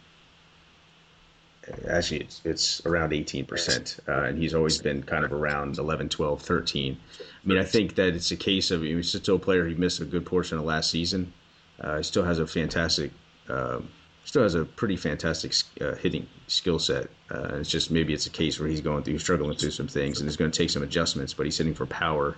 actually 1.89 2.21
it's, 2.21 2.41
it's 2.45 2.87
around 2.87 3.11
18% 3.11 4.09
uh, 4.09 4.25
and 4.25 4.39
he's 4.39 4.55
always 4.55 4.79
been 4.79 5.03
kind 5.03 5.25
of 5.25 5.33
around 5.33 5.79
11 5.79 6.09
12 6.09 6.43
13 6.43 6.97
i 7.21 7.49
mean 7.49 7.59
i 7.59 7.65
think 7.65 7.95
that 7.95 8.15
it's 8.15 8.31
a 8.31 8.37
case 8.37 8.71
of 8.71 8.83
he's 8.83 9.09
still 9.09 9.37
a 9.37 9.39
player 9.39 9.67
he 9.67 9.75
missed 9.75 10.01
a 10.01 10.05
good 10.05 10.27
portion 10.27 10.59
of 10.59 10.65
last 10.65 10.91
season. 10.91 11.33
Uh, 11.81 11.99
he 11.99 12.03
still 12.03 12.23
has 12.23 12.39
a 12.39 12.47
fantastic 12.47 13.11
uh, 13.49 13.81
still 14.25 14.43
has 14.43 14.55
a 14.55 14.65
pretty 14.65 14.97
fantastic 14.97 15.53
uh, 15.81 15.95
hitting 15.97 16.27
skill 16.47 16.79
set. 16.79 17.09
Uh, 17.31 17.57
it's 17.57 17.69
just 17.69 17.91
maybe 17.91 18.15
it's 18.15 18.27
a 18.27 18.31
case 18.31 18.59
where 18.59 18.69
he's 18.69 18.81
going 18.81 19.03
through 19.03 19.19
struggling 19.19 19.57
through 19.57 19.71
some 19.71 19.89
things 19.89 20.21
and 20.21 20.29
it's 20.29 20.37
going 20.37 20.51
to 20.51 20.57
take 20.57 20.71
some 20.71 20.83
adjustments 20.83 21.35
but 21.35 21.45
he's 21.47 21.59
hitting 21.59 21.75
for 21.75 21.87
power. 21.87 22.37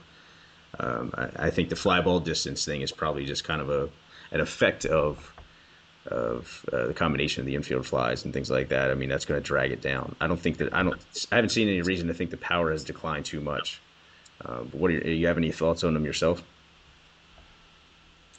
Um, 0.79 1.13
I, 1.17 1.47
I, 1.47 1.51
think 1.51 1.69
the 1.69 1.77
fly 1.77 2.01
ball 2.01 2.21
distance 2.21 2.65
thing 2.65 2.83
is 2.83 2.93
probably 2.93 3.25
just 3.25 3.45
kind 3.45 3.63
of 3.63 3.71
a 3.71 3.89
an 4.31 4.41
effect 4.41 4.85
of 4.85 5.33
of 6.09 6.65
uh, 6.73 6.87
the 6.87 6.95
combination 6.95 7.41
of 7.41 7.47
the 7.47 7.55
infield 7.55 7.87
flies 7.87 8.25
and 8.25 8.33
things 8.33 8.51
like 8.51 8.69
that. 8.69 8.91
I 8.91 8.95
mean, 8.95 9.09
that's 9.09 9.25
going 9.25 9.41
to 9.41 9.47
drag 9.47 9.73
it 9.73 9.81
down. 9.81 10.15
I 10.21 10.27
don't 10.27 10.41
think 10.41 10.59
that 10.59 10.73
I 10.75 10.83
don't. 10.83 10.99
I 11.33 11.37
haven't 11.37 11.51
seen 11.51 11.69
any 11.69 11.83
reason 11.83 12.09
to 12.09 12.15
think 12.15 12.31
the 12.31 12.37
power 12.37 12.71
has 12.71 12.85
declined 12.85 13.25
too 13.25 13.41
much. 13.41 13.81
Uh, 14.45 14.59
what 14.73 14.91
are 14.91 14.95
you, 14.95 15.13
you 15.13 15.27
have 15.27 15.39
any 15.39 15.51
thoughts 15.51 15.85
on 15.85 15.95
them 15.95 16.05
yourself? 16.05 16.43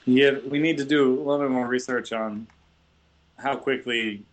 Yeah, 0.06 0.38
we 0.48 0.60
need 0.60 0.78
to 0.78 0.86
do 0.86 1.14
a 1.14 1.18
little 1.18 1.40
bit 1.40 1.52
more 1.52 1.68
research 1.68 2.14
on 2.14 2.48
how 3.38 3.56
quickly 3.56 4.24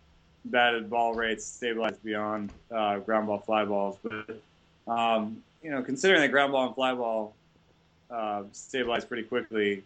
batted 0.45 0.89
ball 0.89 1.13
rates 1.13 1.45
stabilize 1.45 1.97
beyond 1.97 2.53
uh, 2.71 2.99
ground 2.99 3.27
ball 3.27 3.39
fly 3.39 3.65
balls. 3.65 3.97
But 4.01 4.39
um, 4.87 5.43
you 5.61 5.71
know, 5.71 5.81
considering 5.81 6.21
that 6.21 6.31
ground 6.31 6.51
ball 6.51 6.67
and 6.67 6.75
fly 6.75 6.93
ball 6.93 7.33
uh, 8.09 8.43
stabilize 8.51 9.03
pretty 9.03 9.23
quickly, 9.23 9.83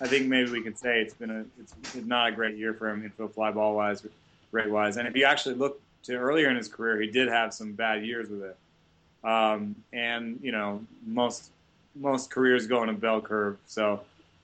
I 0.00 0.06
think 0.06 0.26
maybe 0.26 0.50
we 0.50 0.62
can 0.62 0.76
say 0.76 1.00
it's 1.00 1.14
been 1.14 1.30
a 1.30 1.44
it's 1.60 1.94
not 1.94 2.28
a 2.28 2.32
great 2.32 2.56
year 2.56 2.72
for 2.72 2.88
him 2.88 3.04
infield 3.04 3.34
fly 3.34 3.50
ball 3.50 3.74
wise, 3.74 4.06
rate 4.52 4.70
wise. 4.70 4.96
And 4.96 5.08
if 5.08 5.16
you 5.16 5.24
actually 5.24 5.56
look 5.56 5.80
to 6.04 6.14
earlier 6.14 6.48
in 6.50 6.56
his 6.56 6.68
career, 6.68 7.00
he 7.00 7.08
did 7.08 7.28
have 7.28 7.52
some 7.52 7.72
bad 7.72 8.04
years 8.04 8.28
with 8.28 8.42
it. 8.42 8.56
Um, 9.24 9.74
and 9.92 10.38
you 10.42 10.52
know, 10.52 10.84
most 11.06 11.50
most 11.96 12.30
careers 12.30 12.66
go 12.66 12.82
in 12.82 12.88
a 12.88 12.94
bell 12.94 13.20
curve. 13.20 13.56
So 13.66 14.02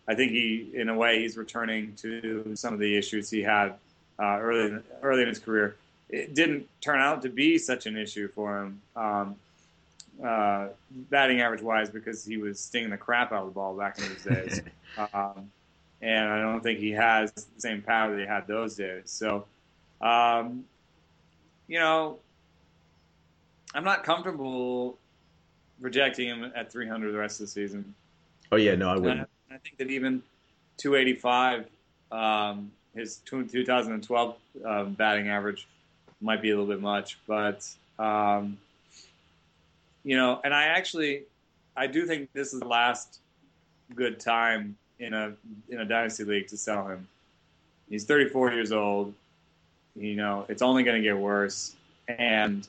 I 0.08 0.14
think 0.14 0.32
he, 0.32 0.70
in 0.74 0.88
a 0.88 0.96
way, 0.96 1.20
he's 1.20 1.36
returning 1.36 1.94
to 1.96 2.56
some 2.56 2.74
of 2.74 2.80
the 2.80 2.96
issues 2.96 3.30
he 3.30 3.42
had 3.42 3.74
uh, 4.18 4.38
early 4.40 4.66
in, 4.66 4.82
early 5.02 5.22
in 5.22 5.28
his 5.28 5.38
career. 5.38 5.76
It 6.10 6.34
didn't 6.34 6.68
turn 6.80 7.00
out 7.00 7.22
to 7.22 7.28
be 7.28 7.58
such 7.58 7.86
an 7.86 7.96
issue 7.96 8.28
for 8.28 8.60
him. 8.60 8.80
Um, 8.96 9.36
uh, 10.22 10.68
batting 11.10 11.40
average 11.40 11.62
wise 11.62 11.90
because 11.90 12.24
he 12.24 12.36
was 12.36 12.60
stinging 12.60 12.90
the 12.90 12.96
crap 12.96 13.32
out 13.32 13.40
of 13.40 13.46
the 13.46 13.52
ball 13.52 13.76
back 13.76 13.98
in 13.98 14.04
those 14.08 14.22
days. 14.22 14.62
um, 15.14 15.50
and 16.00 16.28
I 16.28 16.40
don't 16.40 16.62
think 16.62 16.78
he 16.78 16.90
has 16.92 17.32
the 17.32 17.60
same 17.60 17.82
power 17.82 18.14
that 18.14 18.20
he 18.20 18.26
had 18.26 18.46
those 18.46 18.76
days. 18.76 19.04
So, 19.06 19.46
um, 20.00 20.64
you 21.66 21.78
know, 21.78 22.18
I'm 23.74 23.84
not 23.84 24.04
comfortable 24.04 24.98
projecting 25.80 26.28
him 26.28 26.52
at 26.54 26.70
300 26.70 27.12
the 27.12 27.18
rest 27.18 27.40
of 27.40 27.46
the 27.46 27.52
season. 27.52 27.94
Oh 28.52 28.56
yeah, 28.56 28.74
no, 28.74 28.90
I 28.90 28.96
wouldn't. 28.96 29.28
I, 29.50 29.54
I 29.54 29.58
think 29.58 29.78
that 29.78 29.90
even 29.90 30.22
285. 30.76 31.66
Um, 32.12 32.70
his 32.94 33.16
2012 33.26 34.36
um, 34.64 34.92
batting 34.92 35.28
average 35.28 35.66
might 36.20 36.40
be 36.40 36.50
a 36.50 36.56
little 36.56 36.72
bit 36.72 36.80
much, 36.80 37.18
but 37.26 37.68
um, 37.98 38.56
you 40.04 40.16
know, 40.16 40.40
and 40.44 40.54
I 40.54 40.64
actually, 40.64 41.24
I 41.76 41.86
do 41.86 42.06
think 42.06 42.32
this 42.32 42.52
is 42.52 42.60
the 42.60 42.68
last 42.68 43.20
good 43.94 44.20
time 44.20 44.76
in 44.98 45.14
a 45.14 45.32
in 45.68 45.80
a 45.80 45.84
dynasty 45.84 46.24
league 46.24 46.46
to 46.48 46.56
sell 46.56 46.86
him. 46.86 47.08
He's 47.88 48.04
34 48.04 48.52
years 48.52 48.72
old. 48.72 49.14
You 49.96 50.16
know, 50.16 50.46
it's 50.48 50.62
only 50.62 50.82
going 50.82 50.96
to 50.96 51.02
get 51.02 51.16
worse, 51.16 51.74
and 52.08 52.66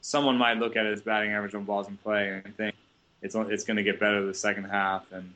someone 0.00 0.36
might 0.36 0.58
look 0.58 0.76
at 0.76 0.86
his 0.86 1.00
batting 1.00 1.30
average 1.30 1.54
on 1.54 1.64
balls 1.64 1.88
in 1.88 1.96
play 1.98 2.40
and 2.44 2.56
think 2.56 2.74
it's 3.22 3.34
it's 3.34 3.64
going 3.64 3.76
to 3.76 3.82
get 3.82 4.00
better 4.00 4.24
the 4.26 4.34
second 4.34 4.64
half, 4.64 5.04
and 5.12 5.32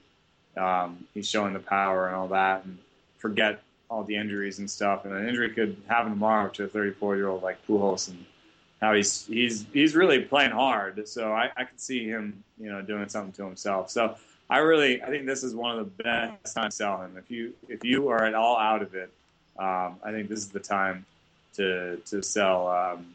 um, 0.57 1.07
he's 1.15 1.29
showing 1.29 1.53
the 1.53 1.61
power 1.61 2.09
and 2.09 2.17
all 2.17 2.29
that, 2.29 2.65
and 2.65 2.79
forget 3.19 3.63
all 3.89 4.03
the 4.03 4.17
injuries 4.17 4.59
and 4.59 4.69
stuff. 4.69 5.05
And 5.05 5.15
an 5.15 5.29
injury 5.29 5.51
could 5.51 5.77
happen 5.87 6.11
tomorrow 6.11 6.49
to 6.51 6.65
a 6.65 6.69
34 6.69 7.17
year 7.17 7.29
old 7.29 7.43
like 7.43 7.65
Pujols, 7.67 8.09
and 8.09 8.25
how 8.81 8.95
he's 8.95 9.27
he's 9.27 9.67
he's 9.73 9.95
really 9.95 10.21
playing 10.21 10.53
hard. 10.53 11.09
So 11.09 11.33
I, 11.33 11.51
I 11.57 11.65
could 11.65 11.81
see 11.81 12.07
him, 12.07 12.43
you 12.59 12.71
know, 12.71 12.83
doing 12.83 13.09
something 13.09 13.33
to 13.33 13.45
himself. 13.45 13.91
So 13.91 14.17
I 14.51 14.59
really 14.59 15.03
I 15.03 15.07
think 15.07 15.27
this 15.27 15.43
is 15.43 15.55
one 15.55 15.79
of 15.79 15.85
the 15.85 16.03
best 16.03 16.55
times 16.55 16.75
to 16.75 16.77
sell 16.77 17.03
him. 17.03 17.17
If 17.17 17.31
you 17.31 17.55
if 17.69 17.85
you 17.85 18.09
are 18.09 18.25
at 18.25 18.35
all 18.35 18.59
out 18.59 18.83
of 18.83 18.95
it, 18.95 19.11
um, 19.59 19.97
I 20.03 20.13
think 20.13 20.29
this 20.29 20.41
is 20.41 20.49
the 20.49 20.61
time 20.61 21.07
to 21.55 21.97
to 22.07 22.23
sell 22.23 22.69
um, 22.69 23.15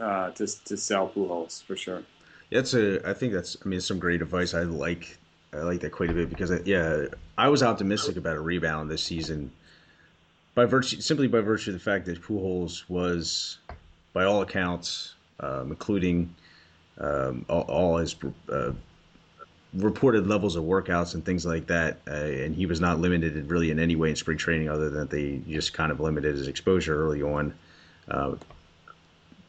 uh, 0.00 0.30
to 0.30 0.46
to 0.64 0.76
sell 0.76 1.08
Pujols 1.08 1.62
for 1.64 1.76
sure. 1.76 2.02
That's 2.50 2.74
a. 2.74 3.06
I 3.08 3.14
think 3.14 3.32
that's. 3.32 3.56
I 3.64 3.68
mean, 3.68 3.80
some 3.80 3.98
great 3.98 4.20
advice. 4.20 4.54
I 4.54 4.62
like. 4.62 5.16
I 5.54 5.58
like 5.58 5.80
that 5.80 5.92
quite 5.92 6.08
a 6.08 6.14
bit 6.14 6.30
because, 6.30 6.50
I, 6.50 6.60
yeah, 6.64 7.04
I 7.36 7.50
was 7.50 7.62
optimistic 7.62 8.16
about 8.16 8.36
a 8.36 8.40
rebound 8.40 8.90
this 8.90 9.02
season, 9.02 9.52
by 10.54 10.64
virtue 10.64 11.00
simply 11.00 11.28
by 11.28 11.40
virtue 11.40 11.70
of 11.70 11.74
the 11.74 11.80
fact 11.80 12.06
that 12.06 12.22
Pujols 12.22 12.88
was, 12.88 13.58
by 14.12 14.24
all 14.24 14.42
accounts, 14.42 15.14
um, 15.40 15.70
including 15.70 16.34
um, 16.98 17.44
all, 17.48 17.62
all, 17.62 17.96
his 17.96 18.14
uh, 18.50 18.72
reported 19.74 20.26
levels 20.26 20.56
of 20.56 20.64
workouts 20.64 21.14
and 21.14 21.24
things 21.24 21.46
like 21.46 21.66
that, 21.66 21.98
uh, 22.06 22.12
and 22.12 22.54
he 22.54 22.66
was 22.66 22.80
not 22.80 23.00
limited 23.00 23.50
really 23.50 23.70
in 23.70 23.78
any 23.78 23.96
way 23.96 24.10
in 24.10 24.16
spring 24.16 24.38
training, 24.38 24.68
other 24.68 24.90
than 24.90 25.08
they 25.08 25.40
just 25.48 25.72
kind 25.72 25.90
of 25.90 26.00
limited 26.00 26.36
his 26.36 26.48
exposure 26.48 27.02
early 27.02 27.22
on. 27.22 27.54
Uh, 28.08 28.34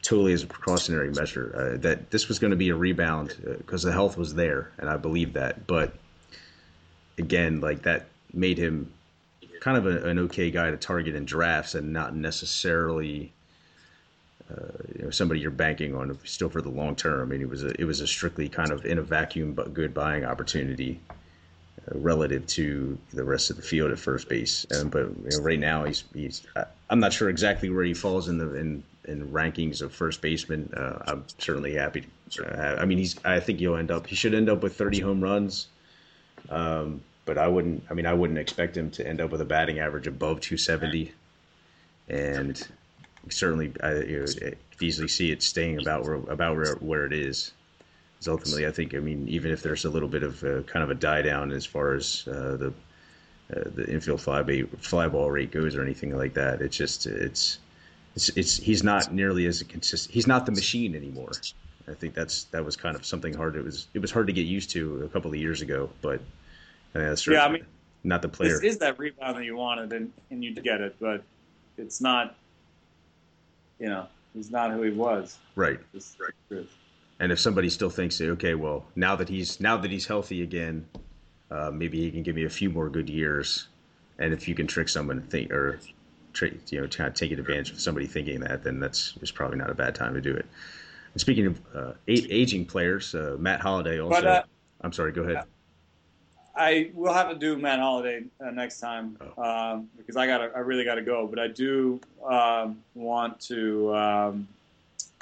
totally 0.04 0.34
as 0.34 0.42
a 0.42 0.46
precautionary 0.46 1.10
measure. 1.10 1.52
Uh, 1.74 1.78
that 1.78 2.10
this 2.10 2.28
was 2.28 2.38
going 2.38 2.50
to 2.50 2.56
be 2.56 2.68
a 2.68 2.76
rebound 2.76 3.34
because 3.58 3.84
uh, 3.84 3.88
the 3.88 3.92
health 3.92 4.16
was 4.16 4.34
there, 4.34 4.70
and 4.78 4.88
I 4.88 4.96
believe 4.96 5.32
that. 5.32 5.66
But 5.66 5.94
again, 7.18 7.60
like 7.60 7.82
that 7.82 8.06
made 8.32 8.58
him 8.58 8.92
kind 9.60 9.78
of 9.78 9.86
a, 9.86 10.08
an 10.08 10.18
okay 10.20 10.50
guy 10.50 10.70
to 10.70 10.76
target 10.76 11.14
in 11.14 11.24
drafts, 11.24 11.74
and 11.74 11.92
not 11.92 12.14
necessarily. 12.14 13.32
You 14.50 15.04
know, 15.04 15.10
somebody 15.10 15.40
you're 15.40 15.50
banking 15.50 15.94
on 15.94 16.16
still 16.24 16.48
for 16.48 16.60
the 16.60 16.68
long 16.68 16.96
term. 16.96 17.22
I 17.22 17.24
mean, 17.24 17.40
it 17.40 17.48
was 17.48 17.64
a 17.64 17.80
it 17.80 17.84
was 17.84 18.00
a 18.00 18.06
strictly 18.06 18.48
kind 18.48 18.70
of 18.70 18.84
in 18.84 18.98
a 18.98 19.02
vacuum 19.02 19.52
but 19.52 19.72
good 19.72 19.94
buying 19.94 20.24
opportunity 20.24 21.00
uh, 21.88 21.98
relative 21.98 22.46
to 22.48 22.98
the 23.12 23.24
rest 23.24 23.50
of 23.50 23.56
the 23.56 23.62
field 23.62 23.90
at 23.90 23.98
first 23.98 24.28
base. 24.28 24.66
Um, 24.78 24.88
but 24.90 25.08
you 25.08 25.30
know, 25.30 25.42
right 25.42 25.58
now 25.58 25.84
he's 25.84 26.04
he's 26.12 26.46
I'm 26.90 27.00
not 27.00 27.12
sure 27.12 27.30
exactly 27.30 27.70
where 27.70 27.84
he 27.84 27.94
falls 27.94 28.28
in 28.28 28.38
the 28.38 28.54
in 28.54 28.84
in 29.06 29.28
rankings 29.30 29.82
of 29.82 29.92
first 29.92 30.20
baseman. 30.20 30.72
Uh, 30.76 30.98
I'm 31.06 31.24
certainly 31.38 31.74
happy. 31.74 32.06
To, 32.30 32.46
uh, 32.46 32.80
I 32.80 32.84
mean, 32.84 32.98
he's. 32.98 33.16
I 33.24 33.40
think 33.40 33.58
he'll 33.58 33.76
end 33.76 33.90
up. 33.90 34.06
He 34.06 34.16
should 34.16 34.34
end 34.34 34.48
up 34.48 34.62
with 34.62 34.76
30 34.76 35.00
home 35.00 35.22
runs. 35.22 35.68
Um, 36.50 37.02
but 37.24 37.38
I 37.38 37.48
wouldn't. 37.48 37.84
I 37.90 37.94
mean, 37.94 38.06
I 38.06 38.12
wouldn't 38.12 38.38
expect 38.38 38.76
him 38.76 38.90
to 38.92 39.06
end 39.06 39.20
up 39.20 39.30
with 39.30 39.40
a 39.40 39.44
batting 39.44 39.78
average 39.78 40.06
above 40.06 40.40
270. 40.40 41.12
And 42.08 42.66
certainly, 43.30 43.72
I 43.82 43.94
you 43.94 44.20
know, 44.20 44.50
easily 44.80 45.08
see 45.08 45.30
it 45.30 45.42
staying 45.42 45.80
about 45.80 46.04
where 46.04 46.14
about 46.14 46.56
where, 46.56 46.74
where 46.76 47.06
it 47.06 47.12
is. 47.12 47.52
Because 48.14 48.28
ultimately, 48.28 48.66
I 48.66 48.70
think. 48.70 48.94
I 48.94 48.98
mean, 48.98 49.28
even 49.28 49.50
if 49.50 49.62
there's 49.62 49.84
a 49.84 49.90
little 49.90 50.08
bit 50.08 50.22
of 50.22 50.42
a, 50.44 50.62
kind 50.62 50.82
of 50.82 50.90
a 50.90 50.94
die 50.94 51.22
down 51.22 51.52
as 51.52 51.66
far 51.66 51.94
as 51.94 52.26
uh, 52.28 52.56
the 52.56 52.72
uh, 53.54 53.62
the 53.74 53.86
infield 53.90 54.20
fly, 54.20 54.42
fly 54.78 55.08
ball 55.08 55.30
rate 55.30 55.50
goes 55.50 55.76
or 55.76 55.82
anything 55.82 56.16
like 56.16 56.34
that, 56.34 56.60
it's 56.60 56.76
just 56.76 57.06
it's 57.06 57.58
it's, 58.14 58.28
it's 58.30 58.56
he's 58.56 58.82
not 58.82 59.12
nearly 59.12 59.46
as 59.46 59.62
consistent. 59.64 60.14
He's 60.14 60.26
not 60.26 60.46
the 60.46 60.52
machine 60.52 60.94
anymore. 60.94 61.32
I 61.88 61.92
think 61.92 62.14
that's 62.14 62.44
that 62.44 62.64
was 62.64 62.76
kind 62.76 62.96
of 62.96 63.04
something 63.04 63.34
hard. 63.34 63.56
It 63.56 63.64
was 63.64 63.88
it 63.94 63.98
was 63.98 64.10
hard 64.10 64.26
to 64.28 64.32
get 64.32 64.46
used 64.46 64.70
to 64.70 65.02
a 65.02 65.08
couple 65.08 65.30
of 65.30 65.36
years 65.36 65.60
ago, 65.60 65.90
but 66.00 66.20
I 66.94 66.98
mean, 66.98 67.08
that's 67.08 67.26
yeah. 67.26 67.44
I 67.44 67.50
mean, 67.50 67.66
not 68.04 68.22
the 68.22 68.28
player. 68.28 68.60
This 68.60 68.74
is 68.74 68.78
that 68.78 68.98
rebound 68.98 69.36
that 69.36 69.44
you 69.44 69.56
wanted, 69.56 69.92
and 69.92 70.12
and 70.30 70.42
you 70.42 70.54
get 70.54 70.80
it, 70.80 70.96
but 71.00 71.22
it's 71.76 72.00
not. 72.00 72.36
You 73.84 73.90
know, 73.90 74.06
he's 74.32 74.50
not 74.50 74.70
who 74.70 74.80
he 74.80 74.92
was. 74.92 75.36
Right. 75.56 75.78
right. 76.48 76.66
And 77.20 77.30
if 77.30 77.38
somebody 77.38 77.68
still 77.68 77.90
thinks, 77.90 78.18
okay, 78.18 78.54
well, 78.54 78.86
now 78.96 79.14
that 79.14 79.28
he's 79.28 79.60
now 79.60 79.76
that 79.76 79.90
he's 79.90 80.06
healthy 80.06 80.42
again, 80.42 80.88
uh, 81.50 81.70
maybe 81.70 82.00
he 82.00 82.10
can 82.10 82.22
give 82.22 82.34
me 82.34 82.44
a 82.44 82.48
few 82.48 82.70
more 82.70 82.88
good 82.88 83.10
years. 83.10 83.68
And 84.18 84.32
if 84.32 84.48
you 84.48 84.54
can 84.54 84.66
trick 84.66 84.88
someone 84.88 85.20
to 85.20 85.26
think 85.26 85.52
or 85.52 85.80
you 86.40 86.80
know, 86.80 86.84
of 86.84 87.14
taking 87.14 87.38
advantage 87.38 87.72
of 87.72 87.78
somebody 87.78 88.06
thinking 88.06 88.40
that, 88.40 88.64
then 88.64 88.80
that's 88.80 89.18
it's 89.20 89.30
probably 89.30 89.58
not 89.58 89.68
a 89.68 89.74
bad 89.74 89.94
time 89.94 90.14
to 90.14 90.20
do 90.22 90.34
it. 90.34 90.46
And 91.12 91.20
speaking 91.20 91.44
of 91.44 91.60
uh, 91.74 91.92
aging 92.08 92.64
players, 92.64 93.14
uh, 93.14 93.36
Matt 93.38 93.60
Holliday 93.60 94.00
also. 94.00 94.22
But, 94.22 94.26
uh, 94.26 94.42
I'm 94.80 94.94
sorry. 94.94 95.12
Go 95.12 95.24
ahead. 95.24 95.44
I 96.56 96.90
will 96.94 97.12
have 97.12 97.30
to 97.30 97.34
do 97.34 97.56
Matt 97.56 97.80
Holliday 97.80 98.24
uh, 98.40 98.50
next 98.50 98.78
time 98.80 99.18
oh. 99.36 99.42
um, 99.42 99.88
because 99.96 100.16
I 100.16 100.26
got 100.26 100.40
I 100.40 100.60
really 100.60 100.84
got 100.84 100.94
to 100.96 101.02
go. 101.02 101.26
But 101.26 101.38
I 101.38 101.48
do 101.48 102.00
um, 102.24 102.78
want 102.94 103.40
to 103.42 103.94
um, 103.94 104.48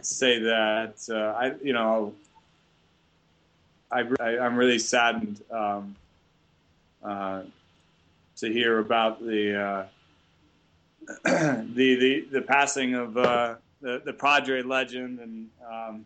say 0.03 0.39
that 0.41 0.97
uh, 1.09 1.39
I 1.39 1.55
you 1.63 1.73
know 1.73 2.15
I, 3.91 4.05
I 4.21 4.47
am 4.47 4.57
really 4.57 4.79
saddened 4.79 5.43
um, 5.51 5.97
uh, 7.03 7.43
to 8.37 8.53
hear 8.53 8.79
about 8.79 9.21
the 9.21 9.89
the, 11.25 11.65
the 11.75 12.27
the 12.31 12.43
passing 12.43 12.95
of 12.95 13.17
uh, 13.17 13.57
the 13.81 14.03
the 14.05 14.13
Padre 14.13 14.63
legend, 14.63 15.19
and 15.19 15.49
um, 15.69 16.05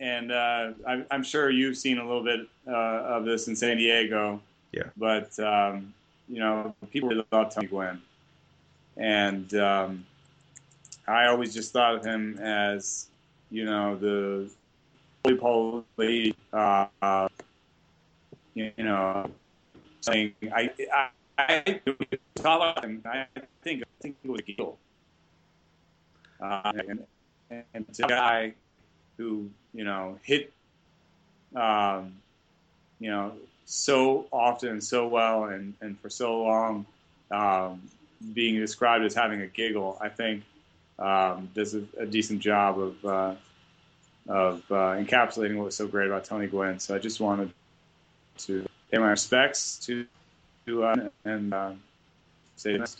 and 0.00 0.30
uh, 0.30 0.70
I'm, 0.86 1.06
I'm, 1.10 1.22
sure 1.24 1.50
you've 1.50 1.76
seen 1.76 1.98
a 1.98 2.06
little 2.06 2.22
bit 2.22 2.48
uh, 2.68 2.72
of 3.16 3.24
this 3.24 3.48
in 3.48 3.56
San 3.56 3.76
Diego. 3.76 4.40
Yeah. 4.72 4.84
But 4.96 5.38
um, 5.38 5.94
you 6.28 6.40
know, 6.40 6.74
people 6.90 7.08
really 7.08 7.24
love 7.32 7.54
Tony 7.54 7.66
Gwynn, 7.66 8.02
and 8.96 9.52
um, 9.54 10.06
I 11.06 11.26
always 11.26 11.54
just 11.54 11.72
thought 11.72 11.96
of 11.96 12.04
him 12.04 12.38
as 12.38 13.08
you 13.50 13.64
know 13.64 13.96
the 13.96 14.50
poly 15.36 16.34
uh, 16.52 17.28
you 18.54 18.72
know 18.78 19.30
saying 20.00 20.34
I, 20.54 20.70
I 20.94 21.08
I. 21.38 21.78
I 23.04 23.42
think 23.62 23.82
I 23.82 23.86
think 24.00 24.16
it 24.24 24.30
was 24.30 24.40
Gil, 24.42 24.76
uh, 26.40 26.72
and, 26.74 27.06
and 27.50 27.86
it's 27.88 28.00
a 28.00 28.06
guy 28.06 28.54
who 29.16 29.48
you 29.72 29.84
know 29.84 30.18
hit, 30.22 30.52
um, 31.54 32.14
you 33.00 33.10
know, 33.10 33.32
so 33.64 34.26
often 34.32 34.80
so 34.80 35.06
well 35.06 35.44
and 35.44 35.74
and 35.80 35.98
for 36.00 36.10
so 36.10 36.42
long, 36.42 36.86
um, 37.30 37.82
being 38.32 38.56
described 38.56 39.04
as 39.04 39.14
having 39.14 39.42
a 39.42 39.46
giggle. 39.46 39.98
I 40.00 40.08
think 40.08 40.42
um, 40.98 41.50
does 41.54 41.74
a, 41.74 41.84
a, 41.98 42.06
decent 42.06 42.40
job 42.40 42.78
of 42.78 43.04
uh, 43.04 43.34
of 44.28 44.62
uh, 44.70 44.96
encapsulating 44.96 45.56
what 45.56 45.66
was 45.66 45.76
so 45.76 45.86
great 45.86 46.08
about 46.08 46.24
Tony 46.24 46.46
Gwynn. 46.46 46.78
So 46.78 46.94
I 46.94 46.98
just 46.98 47.20
wanted 47.20 47.52
to 48.38 48.66
pay 48.90 48.98
my 48.98 49.10
respects 49.10 49.78
to 49.86 50.06
to 50.66 50.84
uh, 50.84 51.08
and 51.24 51.54
uh, 51.54 51.72
say 52.56 52.76
this. 52.76 52.96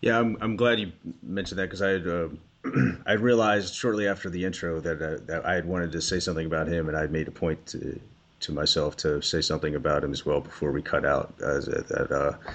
Yeah, 0.00 0.18
I'm, 0.18 0.36
I'm 0.40 0.56
glad 0.56 0.78
you 0.78 0.92
mentioned 1.22 1.58
that 1.58 1.64
because 1.64 1.82
I 1.82 1.90
had 1.90 2.06
uh, 2.06 2.28
I 3.06 3.12
realized 3.12 3.74
shortly 3.74 4.08
after 4.08 4.28
the 4.28 4.44
intro 4.44 4.80
that 4.80 5.00
uh, 5.00 5.18
that 5.26 5.46
I 5.46 5.54
had 5.54 5.66
wanted 5.66 5.92
to 5.92 6.00
say 6.00 6.20
something 6.20 6.46
about 6.46 6.68
him, 6.68 6.88
and 6.88 6.96
I 6.96 7.06
made 7.06 7.28
a 7.28 7.32
point 7.32 7.64
to 7.66 7.98
to 8.40 8.52
myself 8.52 8.96
to 8.98 9.20
say 9.22 9.40
something 9.40 9.74
about 9.74 10.04
him 10.04 10.12
as 10.12 10.26
well 10.26 10.40
before 10.40 10.72
we 10.72 10.82
cut 10.82 11.04
out. 11.04 11.34
Uh, 11.42 11.60
that 11.60 12.08
uh, 12.10 12.36
I 12.44 12.50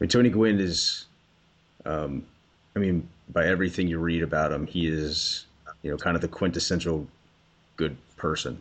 mean, 0.00 0.08
Tony 0.08 0.30
Gwynn 0.30 0.60
is, 0.60 1.06
um, 1.84 2.24
I 2.74 2.78
mean, 2.78 3.08
by 3.30 3.46
everything 3.46 3.88
you 3.88 3.98
read 3.98 4.22
about 4.22 4.52
him, 4.52 4.66
he 4.66 4.86
is 4.86 5.46
you 5.82 5.90
know 5.90 5.96
kind 5.96 6.16
of 6.16 6.22
the 6.22 6.28
quintessential 6.28 7.06
good 7.76 7.96
person, 8.16 8.60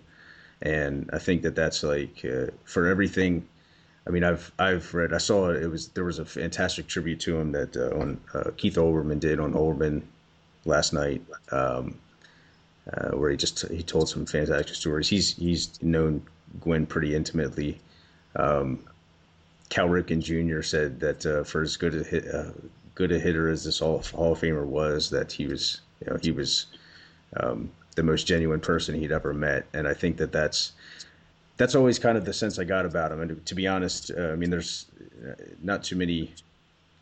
and 0.61 1.09
I 1.13 1.19
think 1.19 1.43
that 1.43 1.55
that's 1.55 1.83
like 1.83 2.23
uh, 2.25 2.47
for 2.63 2.87
everything 2.87 3.47
I 4.07 4.11
mean, 4.11 4.23
I've 4.23 4.51
I've 4.59 4.93
read. 4.93 5.13
I 5.13 5.17
saw 5.17 5.49
it 5.49 5.67
was 5.67 5.87
there 5.89 6.03
was 6.03 6.19
a 6.19 6.25
fantastic 6.25 6.87
tribute 6.87 7.19
to 7.21 7.37
him 7.37 7.51
that 7.53 7.75
uh, 7.75 7.99
on 7.99 8.21
uh, 8.33 8.51
Keith 8.55 8.75
Olbermann 8.75 9.19
did 9.19 9.39
on 9.39 9.53
Olbermann 9.53 10.03
last 10.65 10.93
night, 10.93 11.23
um, 11.51 11.97
uh, 12.93 13.11
where 13.11 13.31
he 13.31 13.37
just 13.37 13.67
he 13.69 13.81
told 13.81 14.07
some 14.07 14.25
fantastic 14.25 14.75
stories. 14.75 15.09
He's 15.09 15.35
he's 15.35 15.81
known 15.81 16.21
Gwynn 16.59 16.85
pretty 16.85 17.15
intimately, 17.15 17.79
um, 18.35 18.83
Cal 19.69 19.87
Ripken 19.87 20.21
Jr. 20.21 20.61
said 20.61 20.99
that 20.99 21.25
uh, 21.25 21.43
for 21.43 21.61
as 21.61 21.77
good 21.77 21.95
a 21.95 22.03
hit, 22.03 22.33
uh, 22.33 22.51
good 22.93 23.11
a 23.11 23.19
hitter 23.19 23.49
as 23.49 23.63
this 23.63 23.79
Hall 23.79 23.97
of, 23.97 24.09
Hall 24.11 24.33
of 24.33 24.39
Famer 24.39 24.65
was, 24.65 25.09
that 25.09 25.31
he 25.31 25.47
was 25.47 25.81
you 26.01 26.11
know 26.11 26.19
he 26.21 26.31
was 26.31 26.67
um, 27.37 27.71
the 27.95 28.03
most 28.03 28.27
genuine 28.27 28.59
person 28.59 28.95
he'd 28.95 29.11
ever 29.11 29.33
met, 29.33 29.65
and 29.73 29.87
I 29.87 29.93
think 29.93 30.17
that 30.17 30.31
that's 30.31 30.73
that's 31.57 31.75
always 31.75 31.99
kind 31.99 32.17
of 32.17 32.25
the 32.25 32.33
sense 32.33 32.59
I 32.59 32.63
got 32.63 32.85
about 32.85 33.11
him. 33.11 33.21
And 33.21 33.45
to 33.45 33.55
be 33.55 33.67
honest, 33.67 34.11
uh, 34.11 34.31
I 34.31 34.35
mean, 34.35 34.49
there's 34.49 34.87
uh, 35.27 35.33
not 35.61 35.83
too 35.83 35.95
many 35.95 36.33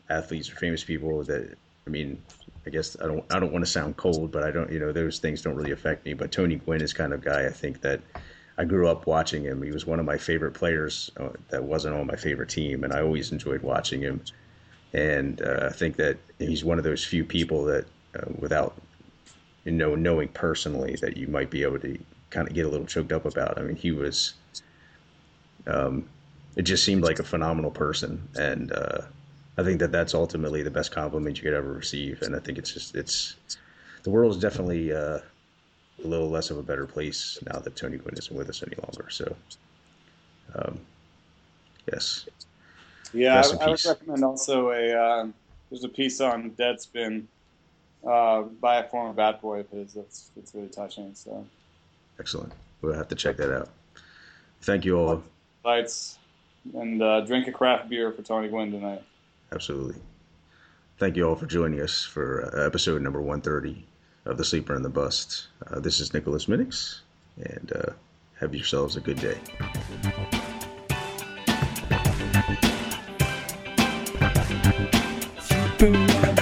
athletes 0.08 0.50
or 0.50 0.56
famous 0.56 0.84
people 0.84 1.22
that 1.24 1.56
I 1.86 1.90
mean, 1.90 2.22
I 2.66 2.70
guess 2.70 2.96
I 3.00 3.06
don't 3.06 3.24
I 3.32 3.38
don't 3.38 3.52
want 3.52 3.64
to 3.64 3.70
sound 3.70 3.96
cold, 3.96 4.30
but 4.30 4.42
I 4.42 4.50
don't 4.50 4.70
you 4.70 4.78
know 4.78 4.92
those 4.92 5.18
things 5.18 5.42
don't 5.42 5.54
really 5.54 5.72
affect 5.72 6.04
me. 6.04 6.14
But 6.14 6.32
Tony 6.32 6.56
Gwynn 6.56 6.80
is 6.80 6.92
kind 6.92 7.12
of 7.12 7.22
guy 7.22 7.46
I 7.46 7.50
think 7.50 7.80
that 7.82 8.00
I 8.56 8.64
grew 8.64 8.88
up 8.88 9.06
watching 9.06 9.42
him. 9.42 9.62
He 9.62 9.72
was 9.72 9.86
one 9.86 9.98
of 9.98 10.06
my 10.06 10.16
favorite 10.16 10.54
players 10.54 11.10
uh, 11.18 11.30
that 11.48 11.64
wasn't 11.64 11.96
on 11.96 12.06
my 12.06 12.16
favorite 12.16 12.48
team, 12.48 12.84
and 12.84 12.92
I 12.92 13.02
always 13.02 13.32
enjoyed 13.32 13.62
watching 13.62 14.00
him. 14.00 14.20
And 14.92 15.42
uh, 15.42 15.66
I 15.66 15.72
think 15.72 15.96
that 15.96 16.18
he's 16.38 16.64
one 16.64 16.78
of 16.78 16.84
those 16.84 17.04
few 17.04 17.24
people 17.24 17.64
that, 17.64 17.86
uh, 18.14 18.30
without 18.38 18.80
you 19.64 19.72
know 19.72 19.96
knowing 19.96 20.28
personally, 20.28 20.96
that 21.00 21.16
you 21.16 21.26
might 21.26 21.50
be 21.50 21.64
able 21.64 21.80
to 21.80 21.98
kind 22.30 22.46
of 22.46 22.54
get 22.54 22.64
a 22.64 22.68
little 22.68 22.86
choked 22.86 23.12
up 23.12 23.24
about. 23.24 23.58
I 23.58 23.62
mean, 23.62 23.76
he 23.76 23.90
was. 23.90 24.34
Um, 25.66 26.08
it 26.54 26.62
just 26.62 26.84
seemed 26.84 27.02
like 27.02 27.18
a 27.18 27.24
phenomenal 27.24 27.72
person, 27.72 28.28
and 28.36 28.70
uh, 28.70 29.00
I 29.58 29.64
think 29.64 29.80
that 29.80 29.90
that's 29.90 30.14
ultimately 30.14 30.62
the 30.62 30.70
best 30.70 30.92
compliment 30.92 31.38
you 31.38 31.42
could 31.42 31.54
ever 31.54 31.72
receive. 31.72 32.22
And 32.22 32.36
I 32.36 32.38
think 32.38 32.58
it's 32.58 32.72
just 32.72 32.94
it's 32.94 33.34
the 34.04 34.10
world 34.10 34.36
is 34.36 34.40
definitely 34.40 34.92
uh, 34.92 35.18
a 36.02 36.06
little 36.06 36.28
less 36.28 36.50
of 36.50 36.58
a 36.58 36.62
better 36.62 36.86
place 36.86 37.38
now 37.46 37.58
that 37.60 37.76
Tony 37.76 37.98
Gwynn 37.98 38.16
isn't 38.16 38.34
with 38.34 38.48
us 38.48 38.62
any 38.62 38.76
longer. 38.82 39.10
So, 39.10 39.36
um, 40.54 40.78
yes. 41.90 42.26
Yeah, 43.12 43.42
I, 43.60 43.64
I, 43.64 43.70
would 43.70 43.84
recommend 43.84 44.24
also 44.24 44.70
a 44.70 44.92
uh, 44.92 45.26
there's 45.70 45.84
a 45.84 45.88
piece 45.88 46.20
on 46.20 46.50
Deadspin 46.52 47.24
uh, 48.06 48.42
by 48.42 48.78
a 48.78 48.88
former 48.88 49.12
Bat 49.12 49.40
Boy 49.40 49.60
of 49.60 49.70
his 49.70 49.94
that's 49.94 50.30
that's 50.34 50.54
really 50.54 50.68
touching. 50.68 51.14
So 51.14 51.46
excellent. 52.18 52.52
We'll 52.82 52.94
have 52.94 53.08
to 53.08 53.14
check 53.14 53.36
that 53.36 53.54
out. 53.54 53.68
Thank 54.62 54.84
you 54.84 54.98
all. 54.98 55.22
Lights 55.64 56.18
and 56.74 57.02
uh, 57.02 57.20
drink 57.20 57.46
a 57.46 57.52
craft 57.52 57.88
beer 57.88 58.10
for 58.12 58.22
Tony 58.22 58.48
Gwynn 58.48 58.72
tonight. 58.72 59.02
Absolutely. 59.52 60.00
Thank 60.98 61.16
you 61.16 61.28
all 61.28 61.36
for 61.36 61.46
joining 61.46 61.80
us 61.80 62.02
for 62.02 62.50
uh, 62.54 62.66
episode 62.66 63.02
number 63.02 63.20
130 63.20 63.84
of 64.26 64.36
The 64.36 64.44
Sleeper 64.44 64.74
and 64.74 64.84
the 64.84 64.88
Bust. 64.90 65.48
Uh, 65.66 65.80
this 65.80 66.00
is 66.00 66.14
Nicholas 66.14 66.46
Minnix, 66.46 67.00
and 67.36 67.72
uh, 67.74 67.92
have 68.40 68.54
yourselves 68.54 68.96
a 68.96 69.00
good 69.00 69.20
day. 69.20 69.38
Boom. 75.78 76.33